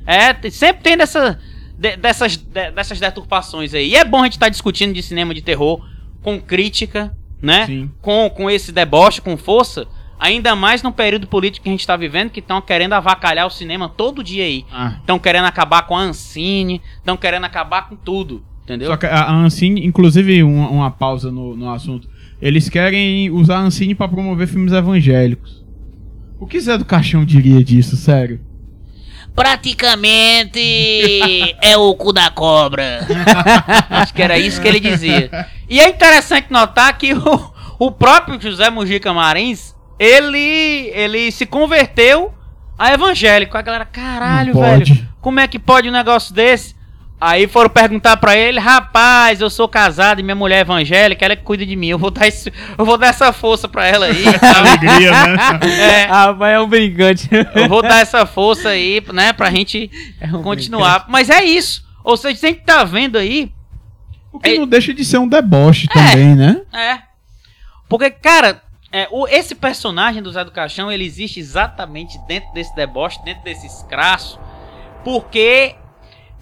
[0.06, 1.38] É, sempre tem dessa,
[1.78, 3.90] de- dessas, de- dessas deturpações aí.
[3.90, 5.82] E é bom a gente estar discutindo de cinema de terror
[6.24, 7.12] com crítica,
[7.42, 7.66] né?
[7.66, 7.90] Sim.
[8.02, 9.88] Com, com esse deboche, com força.
[10.20, 13.50] Ainda mais no período político que a gente tá vivendo, que estão querendo avacalhar o
[13.50, 14.64] cinema todo dia aí.
[14.72, 18.88] Ah, Estão querendo acabar com a Ancine, estão querendo acabar com tudo, entendeu?
[18.88, 22.08] Só que a Ancine, inclusive, uma, uma pausa no, no assunto.
[22.40, 25.66] Eles querem usar a Ancine pra promover filmes evangélicos.
[26.40, 28.40] O que Zé do Caixão diria disso, sério?
[29.36, 30.60] Praticamente
[31.62, 33.00] é o cu da cobra.
[33.90, 35.48] Acho que era isso que ele dizia.
[35.70, 42.34] E é interessante notar que o, o próprio José Mujica Marins, ele, ele se converteu
[42.78, 43.58] a evangélico.
[43.58, 44.94] A galera, caralho, Não pode.
[44.94, 46.76] velho, como é que pode um negócio desse?
[47.24, 51.36] Aí foram perguntar pra ele, rapaz, eu sou casado e minha mulher é evangélica, ela
[51.36, 54.08] que cuida de mim, eu vou dar, esse, eu vou dar essa força pra ela
[54.08, 54.24] aí.
[54.58, 55.60] Alegria, né?
[55.80, 57.30] É, Ah, mas é um brincante.
[57.54, 61.06] eu vou dar essa força aí, né, pra gente É um continuar.
[61.10, 61.86] Mas é isso.
[62.04, 63.52] Ou seja, tem que tá vendo aí
[64.34, 66.62] O que não deixa de ser um deboche também, né?
[66.74, 66.98] É.
[67.88, 72.76] Porque, cara, é, o- esse personagem do Zé do Caixão, ele existe exatamente dentro desse
[72.76, 74.40] deboche, dentro desse escraço,
[75.04, 75.76] porque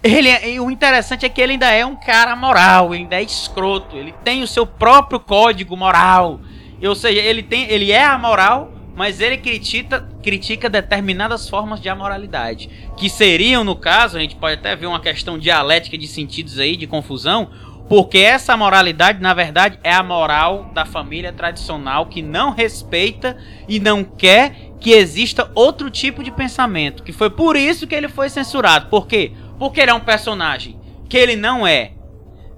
[0.02, 3.96] ele é- o interessante é que ele ainda é um cara moral, ainda é escroto,
[3.96, 6.40] ele tem o seu próprio código moral.
[6.82, 12.70] Ou seja, ele tem, ele é amoral, mas ele critica, critica determinadas formas de amoralidade,
[12.96, 16.76] que seriam no caso, a gente pode até ver uma questão dialética de sentidos aí,
[16.76, 17.50] de confusão,
[17.88, 23.36] porque essa moralidade, na verdade, é a moral da família tradicional que não respeita
[23.68, 27.02] e não quer que exista outro tipo de pensamento.
[27.02, 28.86] Que foi por isso que ele foi censurado.
[28.86, 29.32] Por quê?
[29.32, 29.49] Porque
[29.80, 31.92] ele é um personagem que ele não é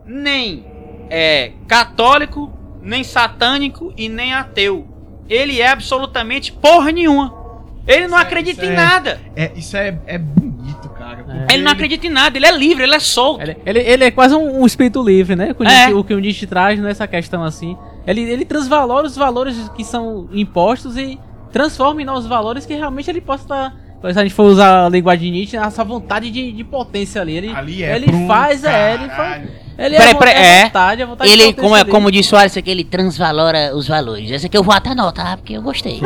[0.06, 0.64] nem
[1.10, 4.86] é, católico, nem satânico e nem ateu.
[5.28, 7.40] Ele é absolutamente porra nenhuma.
[7.86, 9.20] Ele não Isso é- acredita isso em é- nada.
[9.34, 11.24] É, isso é, é bonito, cara.
[11.24, 12.36] porque Ele não acredita em nada.
[12.38, 13.42] Ele é livre, ele é solto.
[13.42, 15.50] Ele, ele, ele é quase um, um espírito livre, né?
[15.50, 15.68] O que o É.
[15.68, 17.76] Nietzsche- o que o Nietzsche traz nessa questão assim.
[18.06, 21.18] Ele, ele transvalora os valores que são impostos e
[21.50, 23.74] transforma em novos valores que realmente ele possa estar.
[24.12, 27.36] Se a gente for usar a linguagem de Nietzsche, essa vontade de, de potência ali.
[27.36, 29.42] Ele, Ali é ele faz, é, ele faz.
[29.78, 30.64] Ele Peraí, é, a vo- peraí, é é.
[30.64, 33.74] vontade, é vontade de Ele, potência como, é, como disse o Alisson, que ele transvalora
[33.74, 34.30] os valores.
[34.30, 35.98] Essa aqui eu vou até anotar, porque eu gostei.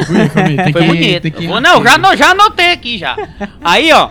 [0.72, 1.22] Foi, bonito.
[1.22, 3.16] tem que- não, já, já anotei aqui já.
[3.62, 4.08] Aí, ó.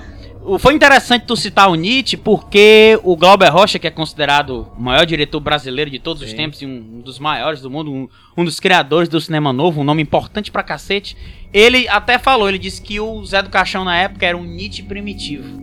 [0.60, 5.04] Foi interessante tu citar o Nietzsche, porque o Glauber Rocha, que é considerado o maior
[5.04, 6.36] diretor brasileiro de todos os Sim.
[6.36, 8.08] tempos e um, um dos maiores do mundo, um,
[8.38, 11.18] um dos criadores do cinema novo, um nome importante pra cacete,
[11.58, 14.84] ele até falou, ele disse que o Zé do Caixão na época era um Nietzsche
[14.84, 15.58] primitivo.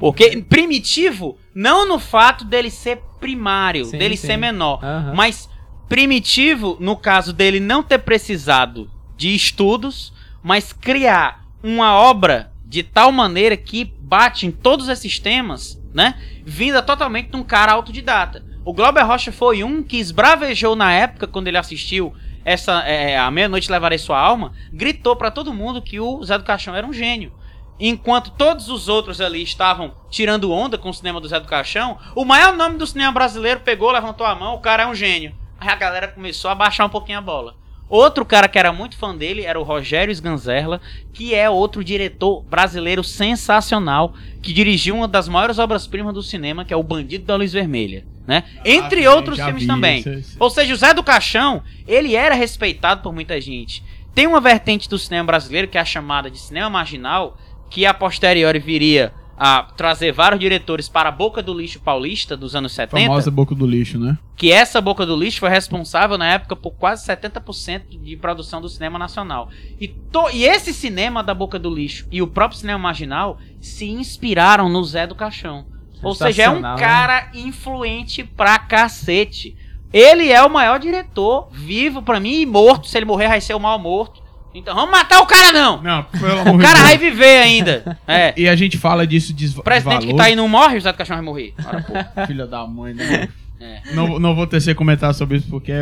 [0.00, 4.26] Porque primitivo, não no fato dele ser primário, Sim, dele sim.
[4.26, 5.14] ser menor, Aham.
[5.14, 5.48] mas
[5.88, 10.12] primitivo no caso dele não ter precisado de estudos,
[10.42, 16.16] mas criar uma obra de tal maneira que bate em todos esses temas, né?
[16.44, 18.44] Vinda totalmente de um cara autodidata.
[18.64, 22.12] O Glauber Rocha foi um que esbravejou na época quando ele assistiu
[22.50, 26.42] essa é, a meia-noite levarei sua alma, gritou pra todo mundo que o Zé do
[26.42, 27.32] Caixão era um gênio.
[27.78, 31.96] Enquanto todos os outros ali estavam tirando onda com o cinema do Zé do Caixão,
[32.14, 35.32] o maior nome do cinema brasileiro pegou, levantou a mão, o cara é um gênio.
[35.60, 37.54] Aí a galera começou a baixar um pouquinho a bola.
[37.90, 40.80] Outro cara que era muito fã dele era o Rogério Sganzerla,
[41.12, 46.72] que é outro diretor brasileiro sensacional, que dirigiu uma das maiores obras-primas do cinema, que
[46.72, 48.04] é O Bandido da Luz Vermelha.
[48.26, 48.44] Né?
[48.64, 50.04] Entre Ah, outros filmes vi, também.
[50.38, 53.82] Ou seja, o Zé do Caixão, ele era respeitado por muita gente.
[54.14, 57.36] Tem uma vertente do cinema brasileiro que é a chamada de cinema marginal,
[57.68, 59.12] que a posteriori viria
[59.42, 63.54] a trazer vários diretores para a boca do lixo paulista dos anos 70 Famosa boca
[63.54, 64.18] do lixo, né?
[64.36, 68.68] que essa boca do lixo foi responsável na época por quase 70% de produção do
[68.68, 69.48] cinema nacional.
[69.80, 73.88] E, to- e esse cinema da boca do lixo e o próprio cinema marginal se
[73.88, 75.64] inspiraram no Zé do Caixão.
[76.02, 76.76] Ou seja, é um né?
[76.78, 79.56] cara influente pra cacete.
[79.90, 82.86] Ele é o maior diretor vivo pra mim e morto.
[82.88, 84.22] Se ele morrer, vai ser o mal morto.
[84.54, 85.80] Então vamos matar o cara não!
[85.80, 87.98] Não, pelo amor O cara vai viver ainda.
[88.06, 88.34] É.
[88.36, 90.90] E a gente fala disso de O presidente que tá aí não morre, o Zé
[90.90, 91.54] do Caixão vai morrer.
[91.64, 91.92] Ora, pô.
[92.26, 93.28] Filha da mãe, né?
[93.60, 93.94] É.
[93.94, 95.72] Não, não vou tecer comentar sobre isso porque,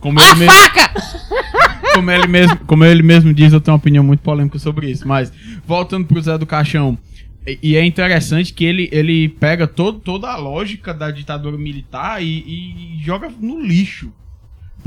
[0.00, 0.92] como A ele, mesmo, faca!
[1.94, 5.06] como, ele mesmo, como ele mesmo diz, eu tenho uma opinião muito polêmica sobre isso.
[5.06, 5.32] Mas,
[5.64, 6.98] voltando pro Zé do Caixão,
[7.46, 12.22] e, e é interessante que ele, ele pega todo, toda a lógica da ditadura militar
[12.22, 14.12] e, e joga no lixo.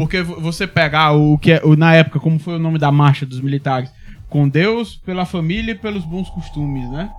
[0.01, 2.91] Porque vo- você pegar o que é, o, na época, como foi o nome da
[2.91, 3.91] marcha dos militares?
[4.29, 7.09] Com Deus, pela família e pelos bons costumes, né?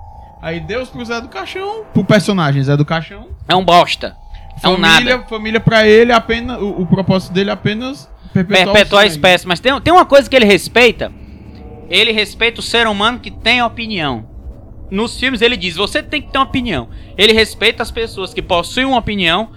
[0.41, 4.17] Aí Deus pro Zé do Caixão, pro personagem Zé do Caixão, É um bosta.
[4.63, 5.29] É um família, nada.
[5.29, 9.47] família pra ele apenas o, o propósito dele é apenas perpetuar, perpetuar a espécie.
[9.47, 11.13] Mas tem, tem uma coisa que ele respeita.
[11.89, 14.27] Ele respeita o ser humano que tem opinião.
[14.91, 16.89] Nos filmes ele diz: você tem que ter uma opinião.
[17.17, 19.51] Ele respeita as pessoas que possuem uma opinião.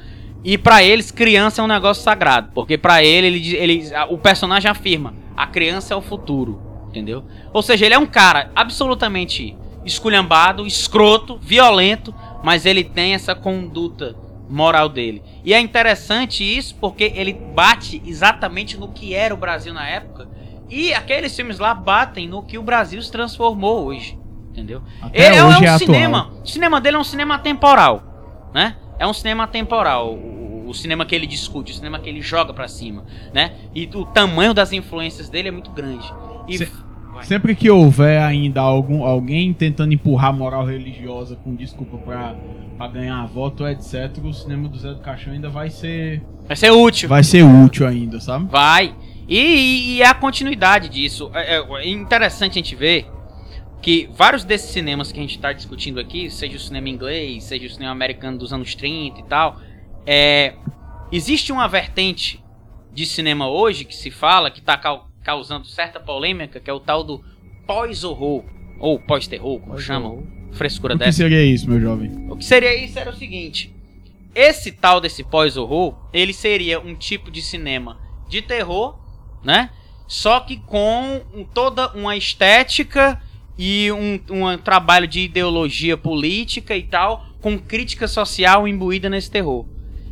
[0.46, 2.52] E pra eles, criança é um negócio sagrado.
[2.54, 6.62] Porque pra ele, ele, ele, o personagem afirma: a criança é o futuro.
[6.90, 7.26] Entendeu?
[7.52, 12.14] Ou seja, ele é um cara absolutamente esculhambado, escroto, violento.
[12.44, 14.16] Mas ele tem essa conduta
[14.48, 15.24] moral dele.
[15.44, 20.30] E é interessante isso porque ele bate exatamente no que era o Brasil na época.
[20.70, 24.18] E aqueles filmes lá batem no que o Brasil se transformou hoje.
[24.52, 24.84] Entendeu?
[25.02, 25.80] Até Ele é, hoje um é atual.
[25.80, 26.32] cinema.
[26.44, 28.78] O cinema dele é um cinema temporal, né?
[29.00, 30.14] É um cinema temporal.
[30.14, 33.52] O, o cinema que ele discute, o cinema que ele joga pra cima, né?
[33.74, 36.06] E o tamanho das influências dele é muito grande.
[36.48, 36.86] E Se-
[37.22, 42.36] Sempre que houver ainda algum, alguém tentando empurrar moral religiosa com desculpa pra,
[42.78, 46.22] pra ganhar voto, etc., o cinema do Zé do Caixão ainda vai ser.
[46.46, 47.08] vai ser útil.
[47.08, 48.48] Vai ser útil ainda, sabe?
[48.52, 48.94] Vai.
[49.30, 51.32] E, e- e é a continuidade disso.
[51.34, 53.08] É, é- é interessante a gente ver
[53.86, 57.68] que vários desses cinemas que a gente está discutindo aqui, seja o cinema inglês, seja
[57.68, 59.62] o cinema americano dos anos 30 e tal,
[60.08, 60.56] é,
[61.12, 62.44] existe uma vertente
[62.92, 64.76] de cinema hoje que se fala, que está
[65.22, 67.24] causando certa polêmica, que é o tal do
[67.68, 68.44] pós-horror,
[68.80, 71.20] ou pós-terror, como chamam, frescura O que dessa.
[71.20, 72.10] seria isso, meu jovem?
[72.28, 73.72] O que seria isso era o seguinte:
[74.34, 78.98] esse tal desse pós-horror, ele seria um tipo de cinema de terror,
[79.44, 79.70] né?
[80.08, 81.22] Só que com
[81.54, 83.22] toda uma estética
[83.58, 89.66] e um, um trabalho de ideologia política e tal, com crítica social imbuída nesse terror.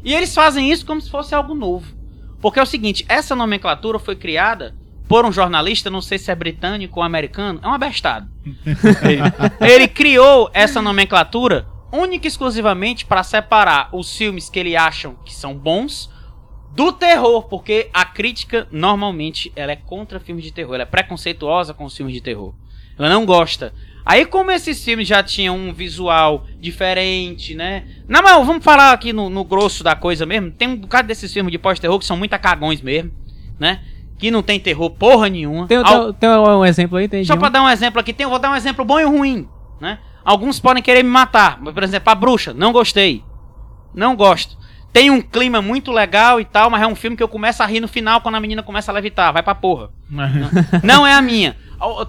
[0.03, 1.93] E eles fazem isso como se fosse algo novo.
[2.41, 4.75] Porque é o seguinte, essa nomenclatura foi criada
[5.07, 8.27] por um jornalista, não sei se é britânico ou americano, é um abestado.
[9.61, 15.33] Ele criou essa nomenclatura única e exclusivamente para separar os filmes que ele acham que
[15.33, 16.09] são bons
[16.71, 21.71] do terror, porque a crítica normalmente ela é contra filmes de terror, ela é preconceituosa
[21.73, 22.55] com os filmes de terror.
[22.97, 23.73] Ela não gosta.
[24.05, 27.83] Aí como esses filmes já tinham um visual diferente, né?
[28.07, 30.51] Não, mas vamos falar aqui no, no grosso da coisa mesmo.
[30.51, 33.11] Tem um bocado desses filmes de pós-terror que são muito cagões mesmo,
[33.57, 33.79] né?
[34.19, 35.67] Que não tem terror porra nenhuma.
[35.67, 37.07] Tem, Al- tem, tem um exemplo aí?
[37.07, 37.39] Tem só um?
[37.39, 39.47] pra dar um exemplo aqui, tem, eu vou dar um exemplo bom e ruim,
[39.79, 39.99] né?
[40.25, 43.23] Alguns podem querer me matar, mas, por exemplo, a bruxa, não gostei.
[43.93, 44.57] Não gosto.
[44.91, 47.65] Tem um clima muito legal e tal, mas é um filme que eu começo a
[47.65, 49.89] rir no final quando a menina começa a levitar, vai pra porra.
[50.83, 51.55] Não é a minha.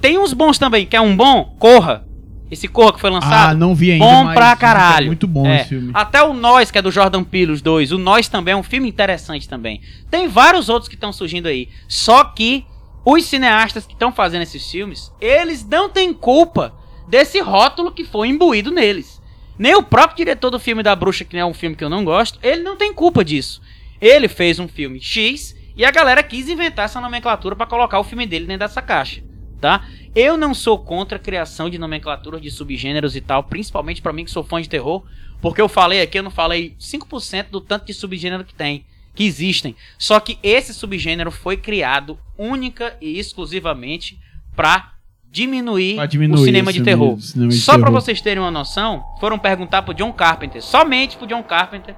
[0.00, 1.56] Tem uns bons também, quer um bom?
[1.58, 2.06] Corra.
[2.50, 3.50] Esse Corra que foi lançado.
[3.50, 4.04] ah, não vi ainda.
[4.04, 5.06] Bom mas pra que é caralho.
[5.06, 5.60] muito bom É.
[5.60, 5.90] esse filme.
[5.94, 7.90] Até o Nós, que é do Jordan Peele, os dois.
[7.90, 9.80] O Nós também é um filme interessante também.
[10.10, 11.68] Tem vários outros que estão surgindo aí.
[11.88, 12.64] Só que
[13.04, 16.74] os cineastas que estão fazendo esses filmes, eles não têm culpa
[17.08, 19.20] desse rótulo que foi imbuído neles.
[19.58, 22.04] Nem o próprio diretor do filme da bruxa, que é um filme que eu não
[22.04, 23.60] gosto, ele não tem culpa disso.
[24.00, 28.04] Ele fez um filme X e a galera quis inventar essa nomenclatura pra colocar o
[28.04, 29.22] filme dele dentro dessa caixa,
[29.64, 29.82] tá?
[30.14, 34.22] Eu não sou contra a criação de nomenclaturas de subgêneros e tal, principalmente pra mim
[34.22, 35.02] que sou fã de terror,
[35.40, 38.84] porque eu falei aqui, eu não falei 5% do tanto de subgênero que tem,
[39.14, 39.74] que existem.
[39.96, 44.18] Só que esse subgênero foi criado única e exclusivamente
[44.54, 44.92] pra
[45.30, 47.18] diminuir, diminuir o cinema de terror.
[47.18, 48.02] cinema de Só pra terror.
[48.02, 51.96] vocês terem uma noção, foram perguntar pro John Carpenter, somente pro John Carpenter.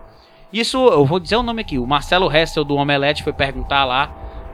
[0.52, 4.06] Isso, eu vou dizer o nome aqui, o Marcelo Hessel do Omelete foi perguntar lá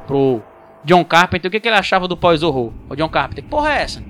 [0.06, 0.42] pro
[0.84, 2.72] John Carpenter o que, que ele achava do pós-horror.
[2.88, 4.02] O John Carpenter, que porra é essa?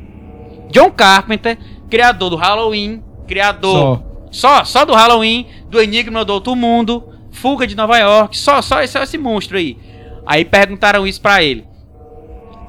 [0.70, 1.58] John Carpenter,
[1.90, 4.58] criador do Halloween, criador Só.
[4.58, 8.82] só, só do Halloween, do Enigma do Outro Mundo, Fuga de Nova York, só, só
[8.82, 9.78] esse, esse monstro aí.
[10.26, 11.66] Aí perguntaram isso pra ele.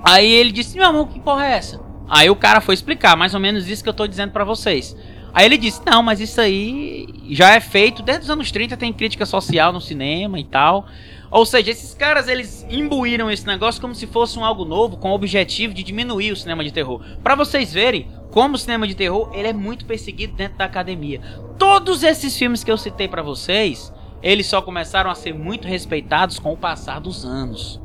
[0.03, 1.79] Aí ele disse, meu amor, que porra é essa?
[2.09, 4.95] Aí o cara foi explicar, mais ou menos isso que eu tô dizendo pra vocês.
[5.33, 8.93] Aí ele disse, não, mas isso aí já é feito, desde os anos 30 tem
[8.93, 10.85] crítica social no cinema e tal.
[11.33, 15.09] Ou seja, esses caras, eles imbuíram esse negócio como se fosse um algo novo, com
[15.09, 17.01] o objetivo de diminuir o cinema de terror.
[17.23, 21.21] Pra vocês verem como o cinema de terror, ele é muito perseguido dentro da academia.
[21.57, 26.37] Todos esses filmes que eu citei pra vocês, eles só começaram a ser muito respeitados
[26.37, 27.81] com o passar dos anos.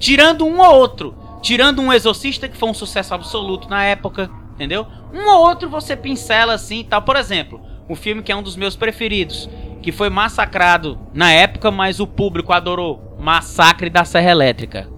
[0.00, 1.14] Tirando um ou outro.
[1.40, 4.84] Tirando um Exorcista, que foi um sucesso absoluto na época, entendeu?
[5.14, 7.02] Um ou outro você pincela assim tal.
[7.02, 9.48] Por exemplo, um filme que é um dos meus preferidos,
[9.82, 13.16] que foi massacrado na época, mas o público adorou.
[13.20, 14.88] Massacre da Serra Elétrica.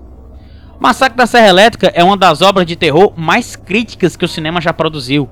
[0.78, 4.60] Massacre da Serra Elétrica é uma das obras de terror mais críticas que o cinema
[4.60, 5.28] já produziu.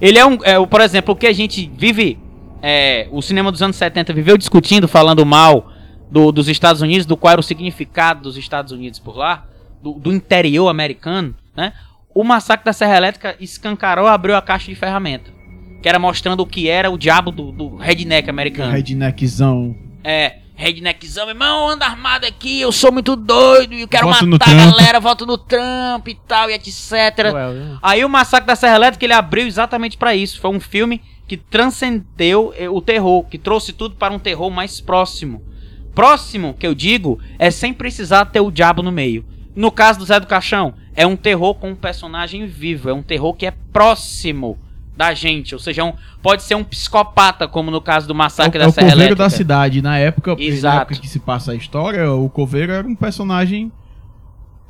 [0.00, 2.18] Ele é um, é, por exemplo, o que a gente vive,
[2.62, 5.70] é, o cinema dos anos 70 viveu discutindo, falando mal
[6.10, 9.44] do- dos Estados Unidos, do qual era o significado dos Estados Unidos por lá,
[9.82, 11.72] do, do interior americano, né?
[12.14, 15.30] O massacre da Serra Elétrica escancarou, abriu a caixa de ferramenta,
[15.86, 18.72] que era mostrando o que era o diabo do, do redneck americano.
[18.72, 19.76] Redneckzão.
[20.02, 24.50] É, redneckzão, irmão, anda armado aqui, eu sou muito doido, eu quero Voto matar a
[24.50, 24.76] Trump.
[24.76, 26.92] galera, voto no Trump e tal, e etc.
[27.32, 30.40] Well, Aí o Massacre da Serra Elétrica ele abriu exatamente pra isso.
[30.40, 34.80] Foi um filme que transcendeu eh, o terror, que trouxe tudo para um terror mais
[34.80, 35.40] próximo.
[35.94, 39.24] Próximo, que eu digo, é sem precisar ter o diabo no meio.
[39.54, 43.04] No caso do Zé do Caixão, é um terror com um personagem vivo, é um
[43.04, 44.58] terror que é próximo
[44.96, 45.92] da gente, ou seja, é um-
[46.22, 48.86] pode ser um psicopata, como no caso do É Massacre o, é da o Serra
[48.90, 49.22] coveiro Elétrica.
[49.24, 49.82] da cidade.
[49.82, 53.70] Na época, na época que se passa a história, o coveiro era um personagem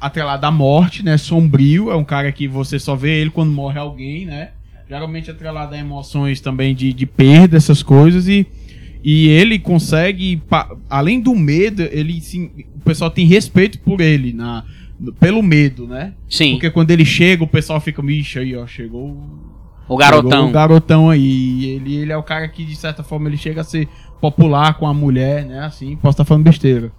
[0.00, 1.16] atrelado à morte, né?
[1.16, 1.90] Sombrio.
[1.90, 4.50] É um cara que você só vê ele quando morre alguém, né?
[4.88, 8.28] Geralmente atrelado a emoções também de, de perda, essas coisas.
[8.28, 8.46] E,
[9.02, 10.42] e ele consegue,
[10.90, 14.64] além do medo, ele sim, o pessoal tem respeito por ele, na,
[15.18, 16.12] pelo medo, né?
[16.28, 19.16] Sim, Porque quando ele chega, o pessoal fica, bicho, aí, ó, chegou
[19.88, 20.48] o garotão.
[20.48, 21.64] O garotão aí.
[21.64, 23.88] Ele, ele é o cara que, de certa forma, ele chega a ser
[24.20, 25.60] popular com a mulher, né?
[25.60, 26.90] Assim, posso estar falando besteira.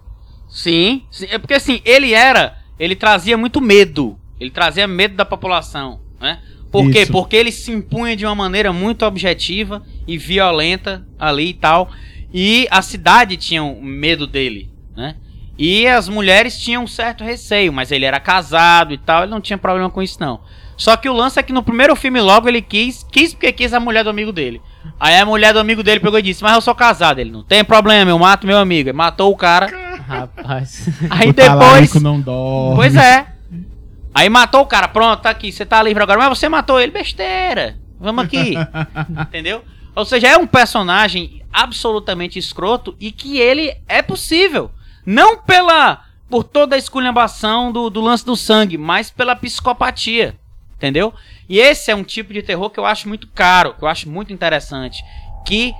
[0.48, 5.24] Sim, sim, é porque assim, ele era, ele trazia muito medo, ele trazia medo da
[5.24, 6.38] população, né?
[6.70, 7.02] Por quê?
[7.02, 7.12] Isso.
[7.12, 11.90] Porque ele se impunha de uma maneira muito objetiva e violenta ali e tal,
[12.32, 15.16] e a cidade tinha um medo dele, né?
[15.58, 19.40] E as mulheres tinham um certo receio, mas ele era casado e tal, ele não
[19.40, 20.40] tinha problema com isso não.
[20.78, 23.74] Só que o lance é que no primeiro filme logo ele quis, quis porque quis
[23.74, 24.62] a mulher do amigo dele.
[24.98, 27.18] Aí a mulher do amigo dele pegou e disse: Mas eu sou casado.
[27.18, 28.88] Ele não tem problema, eu mato meu amigo.
[28.88, 29.66] Ele matou o cara.
[30.06, 30.88] Rapaz.
[31.10, 31.92] Aí o depois.
[32.00, 32.76] não dorme.
[32.76, 33.26] Pois é.
[34.14, 36.20] Aí matou o cara, pronto, tá aqui, você tá livre agora.
[36.20, 37.76] Mas você matou ele, besteira.
[38.00, 38.54] Vamos aqui.
[39.20, 39.64] Entendeu?
[39.96, 44.70] Ou seja, é um personagem absolutamente escroto e que ele é possível.
[45.04, 46.04] Não pela.
[46.30, 50.38] por toda a esculhambação do, do lance do sangue, mas pela psicopatia.
[50.78, 51.12] Entendeu?
[51.48, 54.08] E esse é um tipo de terror que eu acho muito caro, que eu acho
[54.08, 55.04] muito interessante.
[55.44, 55.74] Que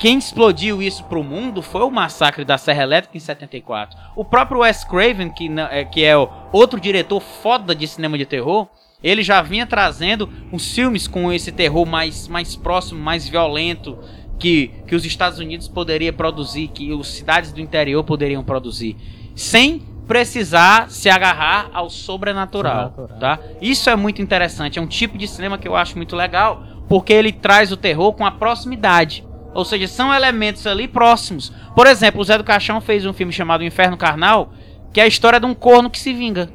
[0.00, 3.96] quem explodiu isso pro mundo foi o massacre da Serra Elétrica em 74.
[4.16, 6.14] O próprio Wes Craven, que, é- que é
[6.52, 8.66] outro diretor foda de cinema de terror,
[9.02, 13.98] ele já vinha trazendo uns filmes com esse terror mais, mais próximo, mais violento,
[14.38, 18.96] que, que os Estados Unidos poderiam produzir, que as cidades do interior poderiam produzir.
[19.36, 23.20] Sem precisar se agarrar ao sobrenatural, Sobrenatural.
[23.20, 23.38] tá?
[23.62, 27.12] Isso é muito interessante, é um tipo de cinema que eu acho muito legal, porque
[27.12, 29.24] ele traz o terror com a proximidade.
[29.54, 31.52] Ou seja, são elementos ali próximos.
[31.76, 34.52] Por exemplo, o Zé do Caixão fez um filme chamado Inferno Carnal,
[34.92, 36.50] que é a história de um corno que se vinga.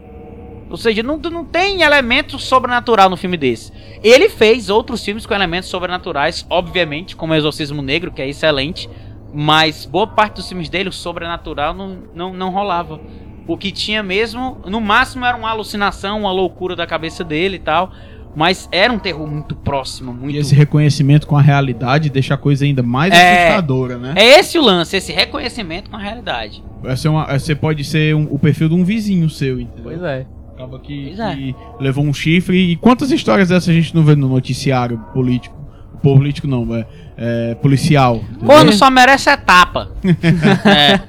[0.70, 3.72] Ou seja, não, não tem elemento sobrenatural no filme desse.
[4.04, 8.90] Ele fez outros filmes com elementos sobrenaturais, obviamente, como Exorcismo Negro, que é excelente,
[9.34, 13.00] mas boa parte dos filmes dele, o sobrenatural não, não, não rolava.
[13.48, 17.60] O que tinha mesmo, no máximo, era uma alucinação, uma loucura da cabeça dele e
[17.60, 17.92] tal.
[18.36, 20.36] Mas era um terror muito próximo, muito.
[20.36, 23.44] E esse reconhecimento com a realidade deixa a coisa ainda mais É.
[23.48, 24.14] assustadora, né?
[24.18, 26.62] É esse o lance, esse reconhecimento com a realidade.
[26.98, 29.84] Ser uma- Você pode ser um- o perfil de um vizinho seu, entendeu?
[29.84, 30.26] Pois é.
[30.54, 31.36] Acaba que, Pois é.
[31.36, 32.58] que levou um chifre.
[32.72, 35.55] E quantas histórias dessas a gente não vê no noticiário político?
[36.02, 36.86] Político não, é,
[37.18, 38.18] é policial.
[38.18, 38.46] entendeu?
[38.46, 39.92] Quando só merece é tapa.
[40.66, 41.00] é.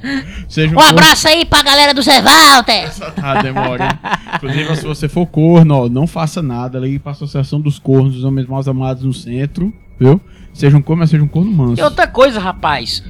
[0.49, 2.91] Seja Um abraço aí pra galera do Zé Walter.
[3.23, 3.99] Ah, demora.
[4.35, 6.79] Inclusive, se você for corno, ó, não faça nada.
[6.79, 10.21] Ligue pra Associação dos Cornos, dos Homens Maus Amados no centro, viu?
[10.53, 11.81] Seja um corno, mas seja um corno manso.
[11.81, 13.03] E outra coisa, rapaz.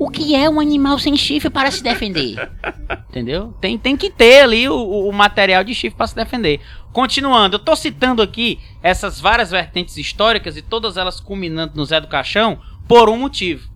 [0.00, 2.36] O que é um animal sem chifre para se defender?
[3.10, 3.54] Entendeu?
[3.60, 6.58] Tem, tem que ter ali o, o- material de chifre para se defender.
[6.90, 12.00] Continuando, eu tô citando aqui essas várias vertentes históricas e todas elas culminando no Zé
[12.00, 13.68] do Caixão por um motivo.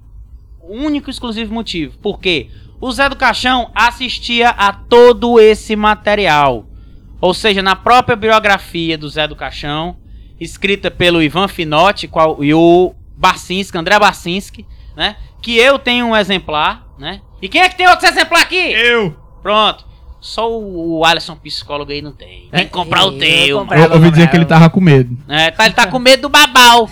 [0.62, 1.98] O único e exclusivo motivo.
[1.98, 2.48] Por quê?
[2.80, 6.66] O Zé do Caixão assistia a todo esse material.
[7.20, 9.98] Ou seja, na própria biografia do Zé do Caixão,
[10.40, 14.66] escrita pelo Ivan Finotti qual, e o Barcinski, André Barcinski,
[14.96, 15.16] né?
[15.44, 17.20] Que eu tenho um exemplar, né?
[17.42, 18.56] E quem é que tem outro exemplar aqui?
[18.72, 19.14] Eu!
[19.42, 19.84] Pronto.
[20.18, 22.48] Só o o Alisson psicólogo aí não tem.
[22.50, 23.58] Tem que comprar o eu teu.
[23.58, 23.78] comprar.
[23.80, 25.18] Eu ouvi dizer que ele tava com medo.
[25.28, 26.88] É, tá, ele tá com medo do babau.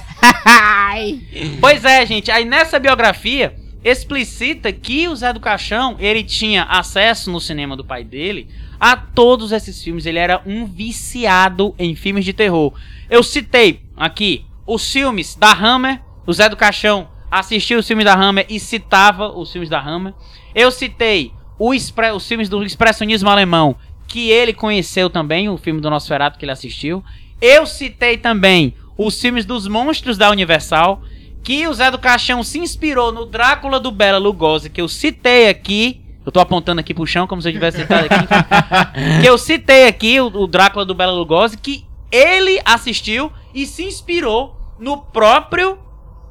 [1.61, 2.31] pois é, gente.
[2.31, 7.87] Aí nessa biografia explicita que o Zé do Caixão, ele tinha acesso no cinema do
[7.87, 10.05] pai dele a todos esses filmes.
[10.05, 12.75] Ele era um viciado em filmes de terror.
[13.09, 16.03] Eu citei aqui os filmes da Hammer.
[16.27, 20.13] O Zé do Caixão assistia os filmes da Hammer e citava os filmes da Hammer.
[20.55, 21.33] Eu citei
[21.75, 23.75] expre- os filmes do expressionismo alemão
[24.07, 27.03] que ele conheceu também, o filme do Nosferatu que ele assistiu.
[27.41, 31.03] Eu citei também os filmes dos monstros da Universal,
[31.43, 35.49] que o Zé do Caixão se inspirou no Drácula do Bela Lugosi, que eu citei
[35.49, 36.01] aqui.
[36.25, 38.27] Eu tô apontando aqui pro chão, como se eu tivesse citado aqui.
[39.23, 43.83] que eu citei aqui, o, o Drácula do Bela Lugosi, que ele assistiu e se
[43.83, 45.79] inspirou no próprio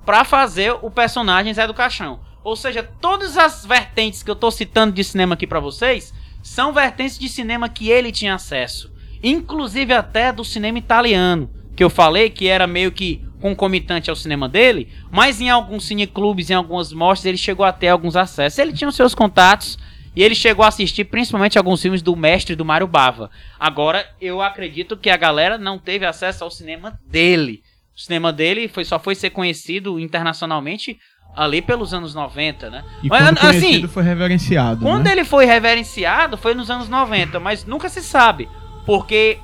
[0.05, 2.19] pra fazer o personagem Zé do Caixão.
[2.43, 6.73] Ou seja, todas as vertentes que eu tô citando de cinema aqui pra vocês são
[6.73, 8.91] vertentes de cinema que ele tinha acesso.
[9.23, 14.47] Inclusive até do cinema italiano, que eu falei que era meio que concomitante ao cinema
[14.47, 18.59] dele, mas em alguns cineclubes, em algumas mostras, ele chegou a ter alguns acessos.
[18.59, 19.77] Ele tinha os seus contatos
[20.15, 23.29] e ele chegou a assistir principalmente alguns filmes do mestre do Mário Bava.
[23.59, 27.63] Agora, eu acredito que a galera não teve acesso ao cinema dele.
[27.95, 30.97] O cinema dele foi, só foi ser conhecido internacionalmente
[31.35, 32.83] ali pelos anos 90, né?
[33.03, 35.11] E Mas, quando assim, foi reverenciado, quando né?
[35.13, 38.49] ele foi reverenciado foi nos anos 90, mas nunca se sabe.
[38.85, 39.37] Porque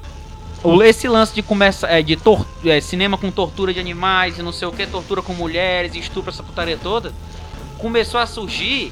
[0.63, 4.43] o- esse lance de começa, é, de tor- é, cinema com tortura de animais e
[4.43, 7.13] não sei o que, tortura com mulheres, estupro, essa putaria toda,
[7.77, 8.91] começou a surgir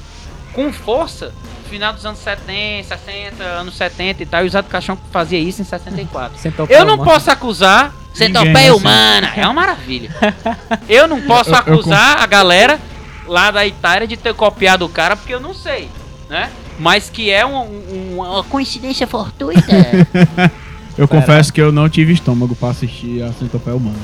[0.52, 1.34] com força
[1.64, 4.44] no final dos anos 70, 60, anos 70 e tal.
[4.44, 6.38] E o Zé do Caixão fazia isso em 64.
[6.38, 8.80] Sentou Eu não posso acusar Centopeia assim.
[8.80, 9.32] humana.
[9.36, 10.10] é uma maravilha.
[10.88, 12.78] Eu não posso Eu- eu acusar a galera
[13.26, 15.88] lá da Itália de ter copiado o cara, porque eu não sei,
[16.30, 16.48] né?
[16.78, 19.62] Mas que é um, um- uma Coincidência fortuita.
[20.96, 23.98] Eu confesso que eu não tive estômago pra assistir a Centopeia Humana.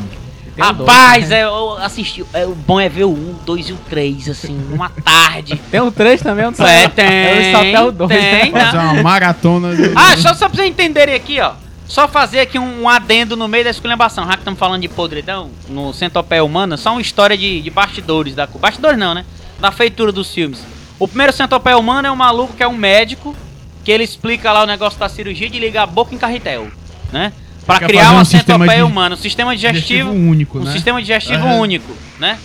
[0.55, 1.39] Tem um dois, Rapaz, né?
[1.41, 2.23] é, eu assisti.
[2.35, 5.57] É, o bom é ver o 1, o 2 e o 3, assim, uma tarde.
[5.73, 7.07] Tem o 3 também, um É, tem.
[7.07, 8.11] É o Chapéu 2.
[8.11, 8.93] tem, Fazer não.
[8.93, 9.91] uma maratona de...
[9.97, 11.53] Ah, só, só pra vocês entenderem aqui, ó.
[11.93, 14.25] Só fazer aqui um, um adendo no meio da esculhambação.
[14.25, 18.35] Já que estamos falando de podridão, no Centopeia Humana, só uma história de, de bastidores
[18.35, 18.47] da.
[18.47, 19.27] Bastidores não, né?
[19.61, 20.65] Da feitura dos filmes.
[20.99, 23.37] O primeiro Centopeia Humana é um maluco que é um médico,
[23.85, 26.69] que ele explica lá o negócio da cirurgia de ligar a boca em carretel,
[27.13, 27.31] né?
[27.67, 30.73] Pra Quer criar uma um centopeia humana, um sistema digestivo, único, um né?
[30.73, 31.59] sistema digestivo Aham.
[31.59, 32.39] único, né?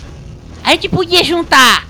[0.62, 1.86] A gente podia juntar.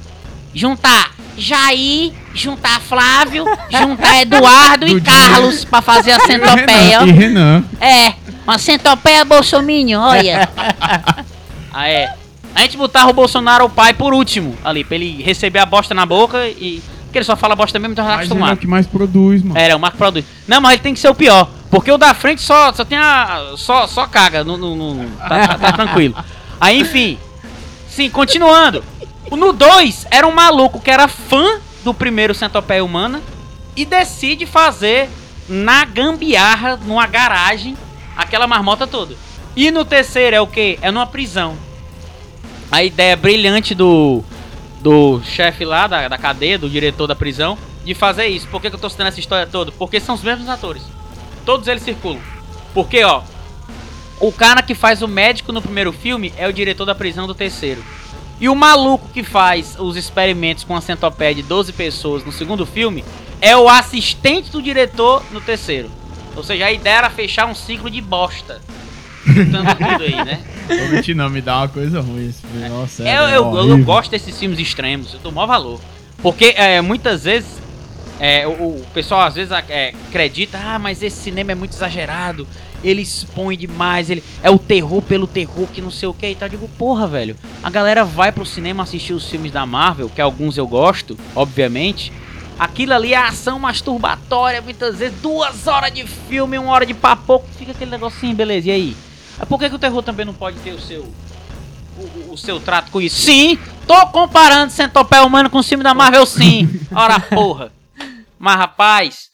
[0.55, 5.03] Juntar Jair, juntar Flávio, juntar Eduardo e Do.
[5.11, 7.01] Carlos pra fazer a centopeia.
[7.01, 7.64] Renan, e Renan.
[7.80, 8.14] É,
[8.45, 10.49] uma centopeia bolsominho, olha.
[11.72, 12.12] Ah, é.
[12.55, 15.95] A gente botava o Bolsonaro, o pai, por último, ali, pra ele receber a bosta
[15.95, 16.82] na boca e.
[17.05, 18.59] Porque ele só fala bosta mesmo, então já tá ele é o acostumado.
[18.59, 19.59] que mais produz, mano.
[19.59, 20.24] É, é, o Marco produz.
[20.47, 21.49] Não, mas ele tem que ser o pior.
[21.70, 23.53] Porque o da frente só, só tem a.
[23.57, 24.43] Só, só caga.
[24.45, 26.14] No, no- no- tá, tá- tá tranquilo.
[26.61, 27.16] Aí, enfim.
[27.89, 28.82] Sim, continuando.
[29.30, 31.45] O No 2 era um maluco que era fã
[31.89, 33.22] do primeiro Centopeia Humana
[33.74, 35.09] e decide fazer
[35.49, 37.78] na gambiarra, numa garagem,
[38.14, 39.16] aquela marmota toda.
[39.57, 40.78] E no terceiro é o que?
[40.82, 41.57] É numa prisão.
[42.70, 44.22] A ideia brilhante do,
[44.82, 48.47] do chefe lá da, da cadeia, do diretor da prisão, de fazer isso.
[48.49, 49.72] Por que, que eu tô citando essa história toda?
[49.72, 50.82] Porque são os mesmos atores.
[51.47, 52.20] Todos eles circulam.
[52.74, 53.22] Porque, ó,
[54.20, 57.34] o cara que faz o médico no primeiro filme é o diretor da prisão do
[57.34, 57.82] terceiro.
[58.41, 62.64] E o maluco que faz os experimentos com a centopeia de 12 pessoas no segundo
[62.64, 63.05] filme
[63.41, 65.91] é o assistente do diretor no terceiro.
[66.36, 68.61] Ou seja, a ideia era fechar um ciclo de bosta.
[69.26, 70.41] juntando tudo aí, né?
[70.68, 72.68] Vou mentir não, me dá uma coisa ruim esse filme.
[72.68, 73.84] Nossa, Eu, é eu, eu horrível.
[73.84, 75.80] gosto desses filmes extremos, eu dou maior valor.
[76.22, 77.49] Porque é, muitas vezes
[78.20, 82.47] é, o, o pessoal às vezes é, acredita, ah, mas esse cinema é muito exagerado,
[82.83, 86.35] ele expõe demais, ele é o terror pelo terror, que não sei o que e
[86.35, 86.47] tal.
[86.47, 90.20] Eu digo, porra, velho, a galera vai pro cinema assistir os filmes da Marvel, que
[90.20, 92.12] alguns eu gosto, obviamente.
[92.59, 97.45] Aquilo ali é ação masturbatória, muitas vezes, duas horas de filme, uma hora de papo,
[97.57, 98.97] fica aquele negocinho, beleza, e aí?
[99.49, 101.07] Por que, que o terror também não pode ter o seu
[101.97, 103.20] o, o- seu trato com isso.
[103.22, 106.68] Sim, tô comparando Centopé Humano com o filme da Marvel, sim.
[106.95, 107.72] Ora, porra.
[108.39, 109.29] Mas, rapaz,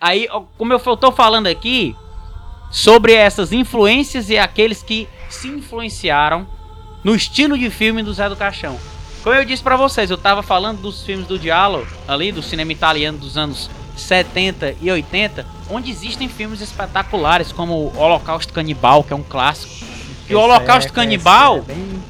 [0.00, 1.94] aí, como eu tô falando aqui,
[2.74, 6.44] sobre essas influências e aqueles que se influenciaram
[7.04, 8.76] no estilo de filme do Zé do Caixão.
[9.22, 12.72] Como eu disse pra vocês, eu tava falando dos filmes do Diallo, ali, do cinema
[12.72, 19.12] italiano dos anos 70 e 80, onde existem filmes espetaculares, como o Holocausto Canibal, que
[19.12, 19.72] é um clássico.
[20.28, 21.64] E o Holocausto Canibal,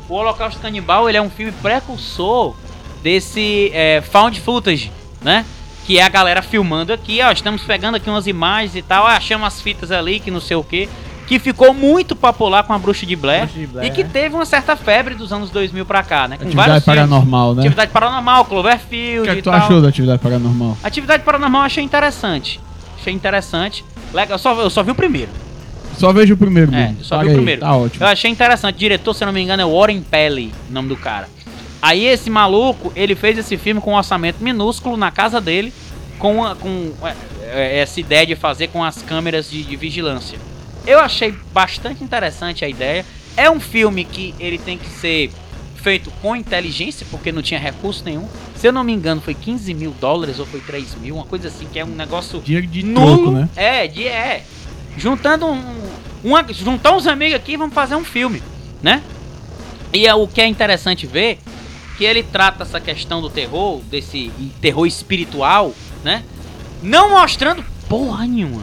[0.09, 2.57] o Holocausto Canibal, ele é um filme precursor
[3.03, 4.91] desse é, found footage,
[5.21, 5.45] né?
[5.87, 9.17] Que é a galera filmando aqui, ó, estamos pegando aqui umas imagens e tal, ah,
[9.17, 10.89] achamos as fitas ali, que não sei o que,
[11.27, 14.05] que ficou muito popular com a Bruxa de Blair, Bruxa de Blair, e que é.
[14.05, 16.37] teve uma certa febre dos anos 2000 pra cá, né?
[16.39, 17.01] Com Atividade vários filmes.
[17.01, 17.61] paranormal, né?
[17.63, 19.61] Atividade Paranormal, Cloverfield O que é que tu tal.
[19.61, 20.79] achou da atividade paranormal?
[20.83, 22.61] Atividade Paranormal eu achei interessante.
[22.99, 23.85] Achei interessante.
[24.13, 25.31] Legal, eu só, eu só vi o primeiro.
[25.99, 26.97] Só vejo o primeiro É, mesmo.
[27.01, 27.61] eu só vi o aí, primeiro.
[27.61, 28.05] Tá ótimo.
[28.05, 28.75] Eu achei interessante.
[28.75, 31.29] O diretor, se eu não me engano, é Warren Pelly, o nome do cara.
[31.85, 35.71] Aí esse maluco, ele fez esse filme com um orçamento minúsculo na casa dele,
[36.19, 40.39] com, com é, é, essa ideia de fazer com as câmeras de, de vigilância.
[40.87, 43.05] Eu achei bastante interessante a ideia.
[43.37, 45.31] É um filme que ele tem que ser
[45.75, 48.27] feito com inteligência, porque não tinha recurso nenhum.
[48.57, 51.49] Se eu não me engano, foi 15 mil dólares ou foi 3 mil, uma coisa
[51.49, 53.17] assim, que é um negócio Dinheiro de nulo.
[53.17, 53.49] troco, né?
[53.57, 54.43] É, de, é.
[54.97, 55.63] Juntando um,
[56.25, 58.43] uma, juntar uns amigos aqui vamos fazer um filme,
[58.83, 59.03] né?
[59.93, 61.41] E é, o que é interessante ver
[61.97, 64.31] que ele trata essa questão do terror, desse
[64.61, 65.73] terror espiritual,
[66.03, 66.23] né?
[66.83, 68.63] Não mostrando porra nenhuma.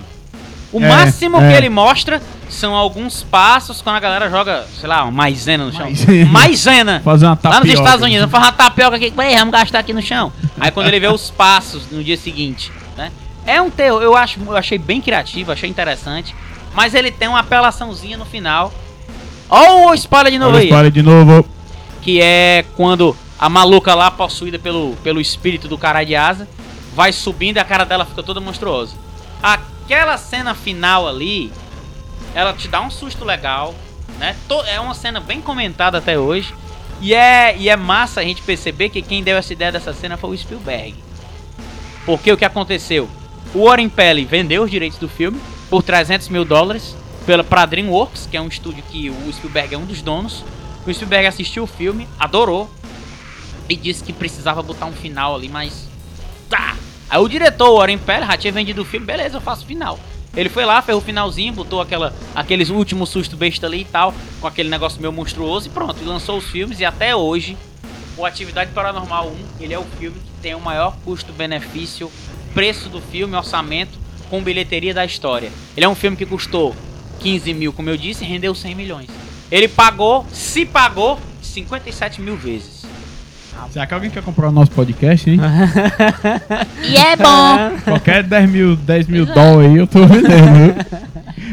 [0.71, 1.49] O É, máximo é.
[1.51, 5.71] que ele mostra são alguns passos quando a galera joga, sei lá, uma maisena no
[5.71, 5.85] chão.
[5.85, 6.31] Maisena.
[6.31, 7.01] Maisena.
[7.03, 7.65] Fazer uma Lá tapioca.
[7.65, 10.31] nos Estados Unidos, fazer uma tapioca aqui, "Ei, vamos gastar aqui no chão.
[10.59, 13.11] Aí quando ele vê os passos no dia seguinte, né?
[13.45, 16.35] É um terror, eu acho, eu achei bem criativo, achei interessante,
[16.73, 18.73] mas ele tem uma apelaçãozinha no final.
[19.49, 21.45] Ó o spoiler de novo Olha aí, palha de novo.
[22.01, 26.47] Que é quando a maluca lá possuída pelo, pelo espírito do caralho de asa
[26.93, 28.95] vai subindo e a cara dela fica toda monstruosa.
[29.41, 31.51] Aquela cena final ali,
[32.35, 33.73] ela te dá um susto legal,
[34.19, 34.35] né?
[34.67, 36.53] É uma cena bem comentada até hoje.
[37.01, 40.17] E é, e é massa a gente perceber que quem deu essa ideia dessa cena
[40.17, 40.93] foi o Spielberg.
[42.05, 43.09] Porque o que aconteceu?
[43.53, 46.95] O Warren Pelly vendeu os direitos do filme por 300 mil dólares
[47.25, 50.43] pela, pra DreamWorks, que é um estúdio que o Spielberg é um dos donos.
[50.85, 52.69] O Spielberg assistiu o filme, adorou
[53.69, 55.87] e disse que precisava botar um final ali, mas
[56.49, 56.75] tá.
[57.09, 59.99] Aí o diretor, Warren Pelly, já tinha vendido o filme, beleza, eu faço final.
[60.35, 64.13] Ele foi lá, fez o finalzinho, botou aquela, aqueles últimos susto besta ali e tal,
[64.39, 67.57] com aquele negócio meio monstruoso e pronto, e lançou os filmes e até hoje
[68.17, 69.27] o Atividade Paranormal
[69.59, 72.11] 1, ele é o filme que tem o maior custo-benefício,
[72.53, 75.51] preço do filme, orçamento, com bilheteria da história.
[75.75, 76.75] Ele é um filme que custou
[77.19, 79.09] 15 mil, como eu disse, e rendeu 100 milhões.
[79.51, 82.81] Ele pagou, se pagou, 57 mil vezes.
[83.69, 85.39] Será que alguém quer comprar o nosso podcast, hein?
[86.83, 87.79] E é bom.
[87.83, 90.85] Qualquer 10 mil, 10 mil dólares aí eu tô vendendo.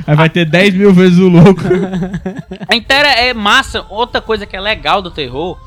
[0.06, 1.60] Aí vai ter 10 mil vezes o louco.
[2.68, 3.84] A inteira é massa.
[3.90, 5.58] Outra coisa que é legal do terror.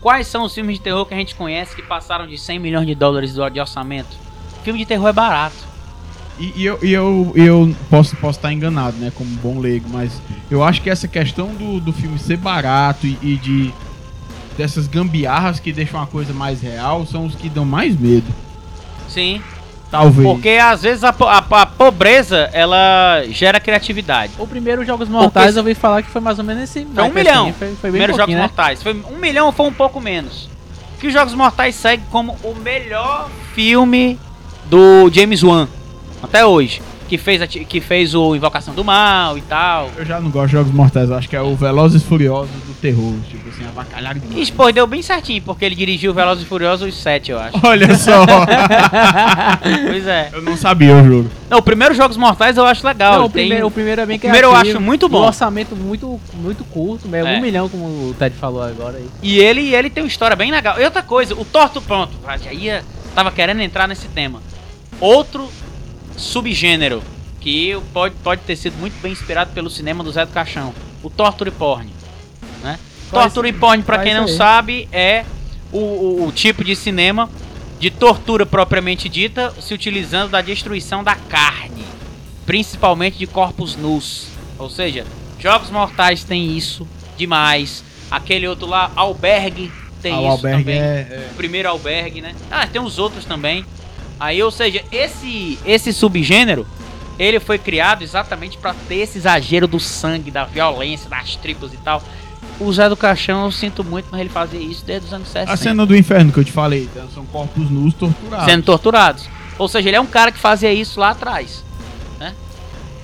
[0.00, 2.86] Quais são os filmes de terror que a gente conhece que passaram de 100 milhões
[2.86, 4.16] de dólares de orçamento?
[4.62, 5.56] Filme de terror é barato.
[6.38, 9.10] E, e eu, e eu, eu posso estar posso estar enganado, né?
[9.14, 10.20] Como bom leigo, mas
[10.50, 13.74] eu acho que essa questão do, do filme ser barato e, e de
[14.56, 18.26] dessas gambiarras que deixam a coisa mais real são os que dão mais medo.
[19.08, 19.40] Sim.
[19.90, 20.28] Talvez.
[20.28, 24.32] Porque às vezes a, a- a pobreza ela gera criatividade.
[24.38, 26.84] O primeiro Jogos Mortais Porque- eu ouvi falar que foi mais ou menos esse.
[26.94, 27.52] Foi um milhão.
[27.54, 28.40] Foi, foi bem Primeiro Jogos né?
[28.42, 28.82] Mortais.
[28.82, 30.48] Foi um milhão ou foi um pouco menos.
[31.00, 34.18] Que os Jogos Mortais segue como o melhor filme
[34.66, 35.66] do James Wan
[36.22, 36.80] até hoje.
[37.08, 39.90] Que fez, a que fez o Invocação do Mal e tal.
[39.96, 42.50] Eu já não gosto de jogos mortais, eu acho que é o Velozes e Furiosos
[42.66, 43.14] do terror.
[43.30, 44.38] Tipo assim, avacalhado demais.
[44.42, 47.58] Isso, pô, deu bem certinho, porque ele dirigiu Velozes e Furiosos 7, eu acho.
[47.64, 48.26] Olha só,
[49.88, 50.28] pois é.
[50.34, 51.30] eu não sabia o jogo.
[51.48, 53.14] Não, o primeiro Jogos Mortais eu acho legal.
[53.20, 55.22] Não, o tem- primeiro, o primeiro é bem o primeiro eu acho muito bom.
[55.22, 57.38] Um orçamento muito, muito curto, é, É.
[57.38, 59.08] um milhão, como o Ted falou agora aí.
[59.22, 60.78] E ele, ele tem uma história bem legal.
[60.78, 62.12] E outra coisa, o Torto Pronto,
[62.44, 64.42] já ia, tava querendo entrar nesse tema.
[65.00, 65.48] Outro
[66.18, 67.02] subgênero
[67.40, 70.74] que pode, pode ter sido muito bem inspirado pelo cinema do Zé do Caixão.
[71.02, 71.88] o torture porn,
[72.62, 72.78] né?
[73.08, 74.36] É torture porn, é quem não aí?
[74.36, 75.24] sabe, é
[75.72, 77.30] o, o- o tipo de cinema
[77.78, 81.84] de tortura propriamente dita, se utilizando da destruição da carne,
[82.44, 84.26] principalmente de corpos nus.
[84.58, 85.06] Ou seja,
[85.38, 87.84] Jogos Mortais tem isso demais.
[88.10, 89.70] Aquele outro lá, Albergue,
[90.02, 90.78] tem Ah, o isso albergue também.
[90.80, 92.34] é, O primeiro albergue, né?
[92.50, 93.64] Ah, tem os outros também.
[94.18, 96.66] Aí, ou seja, esse esse subgênero,
[97.18, 101.76] ele foi criado exatamente pra ter esse exagero do sangue, da violência, das tripas e
[101.78, 102.02] tal.
[102.60, 105.52] O Zé do Caixão, eu sinto muito, mas ele fazia isso desde os anos 60.
[105.52, 108.46] A cena do inferno que eu te falei, então, são corpos nus torturados.
[108.46, 109.28] sendo torturados.
[109.56, 111.64] Ou seja, ele é um cara que fazia isso lá atrás,
[112.18, 112.34] né?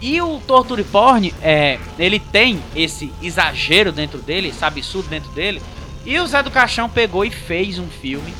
[0.02, 5.62] E o torture porn, é, ele tem esse exagero dentro dele, esse absurdo dentro dele.
[6.04, 8.34] E o Zé do Caixão pegou e fez um filme,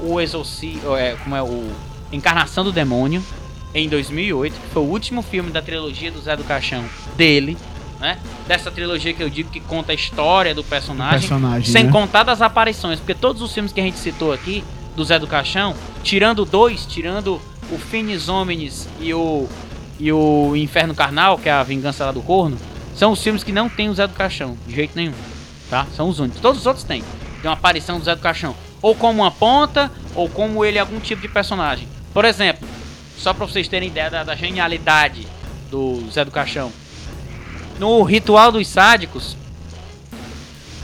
[0.00, 1.70] o Exorci, é, como é o
[2.12, 3.22] Encarnação do Demônio,
[3.74, 6.84] em 2008, que foi o último filme da trilogia do Zé do Caixão
[7.16, 7.56] dele,
[8.00, 8.18] né?
[8.46, 11.92] Dessa trilogia que eu digo que conta a história do personagem, personagem, sem né?
[11.92, 14.64] contar das aparições, porque todos os filmes que a gente citou aqui,
[14.96, 17.40] do Zé do Caixão, tirando dois, tirando
[17.70, 19.46] o Finis Homines e o,
[19.98, 22.56] e o Inferno Carnal, que é a Vingança lá do Corno,
[22.96, 25.14] são os filmes que não tem o Zé do Caixão, de jeito nenhum,
[25.70, 25.86] tá?
[25.94, 26.40] São os únicos.
[26.40, 27.02] Todos os outros têm.
[27.40, 30.80] Tem uma aparição do Zé do Caixão, ou como uma ponta, ou como ele é
[30.80, 31.88] algum tipo de personagem.
[32.12, 32.66] Por exemplo,
[33.16, 35.26] só pra vocês terem ideia da, da genialidade
[35.70, 36.72] do Zé do Caixão.
[37.78, 39.36] No Ritual dos Sádicos,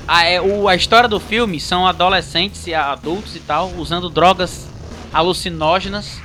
[0.06, 4.66] a, é, o- a história do filme são adolescentes e adultos e tal, usando drogas
[5.12, 6.20] alucinógenas,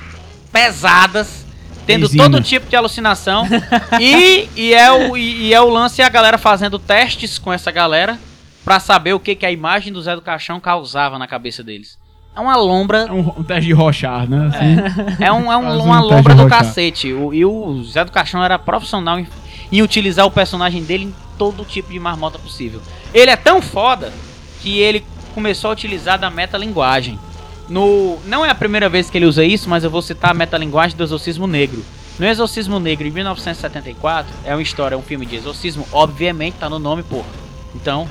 [0.51, 1.45] pesadas,
[1.85, 3.47] tendo todo tipo de alucinação.
[3.99, 7.71] e, e, é o, e, e é o lance a galera fazendo testes com essa
[7.71, 8.19] galera
[8.65, 11.97] pra saber o que, que a imagem do Zé do Caixão causava na cabeça deles.
[12.35, 14.49] É uma lombra É um, um teste de rochar, né?
[14.53, 15.17] Assim.
[15.23, 16.59] é, um, é um- Faz um uma lombra do rochar.
[16.59, 17.11] cacete.
[17.11, 19.27] O, e o Zé do Caixão era profissional em,
[19.71, 22.81] em utilizar o personagem dele em todo tipo de marmota possível.
[23.13, 24.13] Ele é tão foda
[24.61, 25.03] que ele
[25.33, 27.19] começou a utilizar da metalinguagem.
[27.67, 30.33] No, não é a primeira vez que ele usa isso, mas eu vou citar a
[30.33, 31.83] metalinguagem do Exorcismo Negro.
[32.17, 36.69] No Exorcismo Negro, em 1974, é uma história, é um filme de exorcismo, obviamente tá
[36.69, 37.27] no nome, porra.
[37.75, 38.07] Então,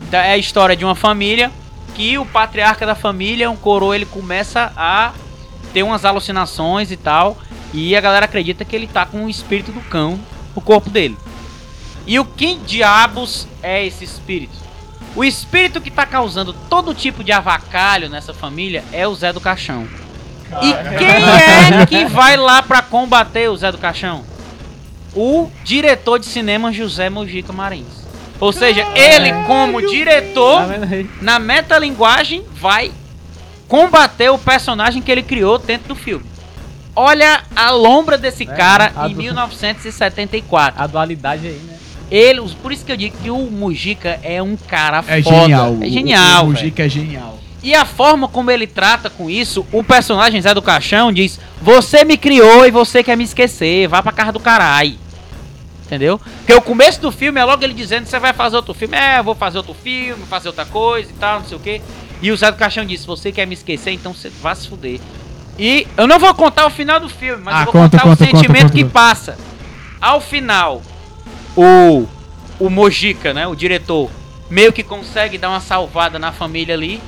[0.00, 1.50] então, é a história de uma família
[1.94, 5.12] que o patriarca da família, um coroa, ele começa a
[5.72, 7.36] ter umas alucinações e tal,
[7.72, 10.18] e a galera acredita que ele tá com o espírito do cão
[10.54, 11.16] no corpo dele.
[12.06, 14.54] E o que diabos é esse espírito?
[15.14, 19.40] O espírito que tá causando todo tipo de avacalho nessa família é o Zé do
[19.40, 19.86] Caixão.
[20.62, 24.24] E quem é que vai lá pra combater o Zé do Caixão?
[25.14, 27.99] O diretor de cinema José Mojica Marins.
[28.40, 32.90] Ou seja, ele como diretor Tá na metalinguagem, vai
[33.68, 36.24] combater o personagem que ele criou dentro do filme.
[36.96, 40.82] Olha a lombra desse É, cara em do- 1974.
[40.82, 41.76] A dualidade aí, né?
[42.10, 45.40] Ele, por isso que eu digo que o Mujica é um cara É foda.
[45.42, 45.78] genial.
[45.80, 46.46] É genial.
[46.46, 46.58] O, o velho.
[46.64, 47.38] Mujica é genial.
[47.62, 52.04] E a forma como ele trata com isso, o personagem Zé do Caixão diz: Você
[52.04, 54.96] me criou e você quer me esquecer, vá pra casa do caralho.
[55.90, 56.20] Entendeu?
[56.20, 58.96] Porque o começo do filme é logo ele dizendo: Você vai fazer outro filme?
[58.96, 61.82] É, eu vou fazer outro filme, fazer outra coisa e tal, não sei o que.
[62.22, 65.00] E o Zé do Caixão disse: Você quer me esquecer, então você vá se fuder.
[65.58, 68.08] E eu não vou contar o final do filme, mas Ah, eu vou conta, contar
[68.08, 69.38] conta, o sentimento conta, conta, que passa.
[70.00, 70.80] Ao final,
[71.56, 72.06] o,
[72.60, 74.08] o Mojica, né, o diretor,
[74.48, 77.02] meio que consegue dar uma salvada na família ali,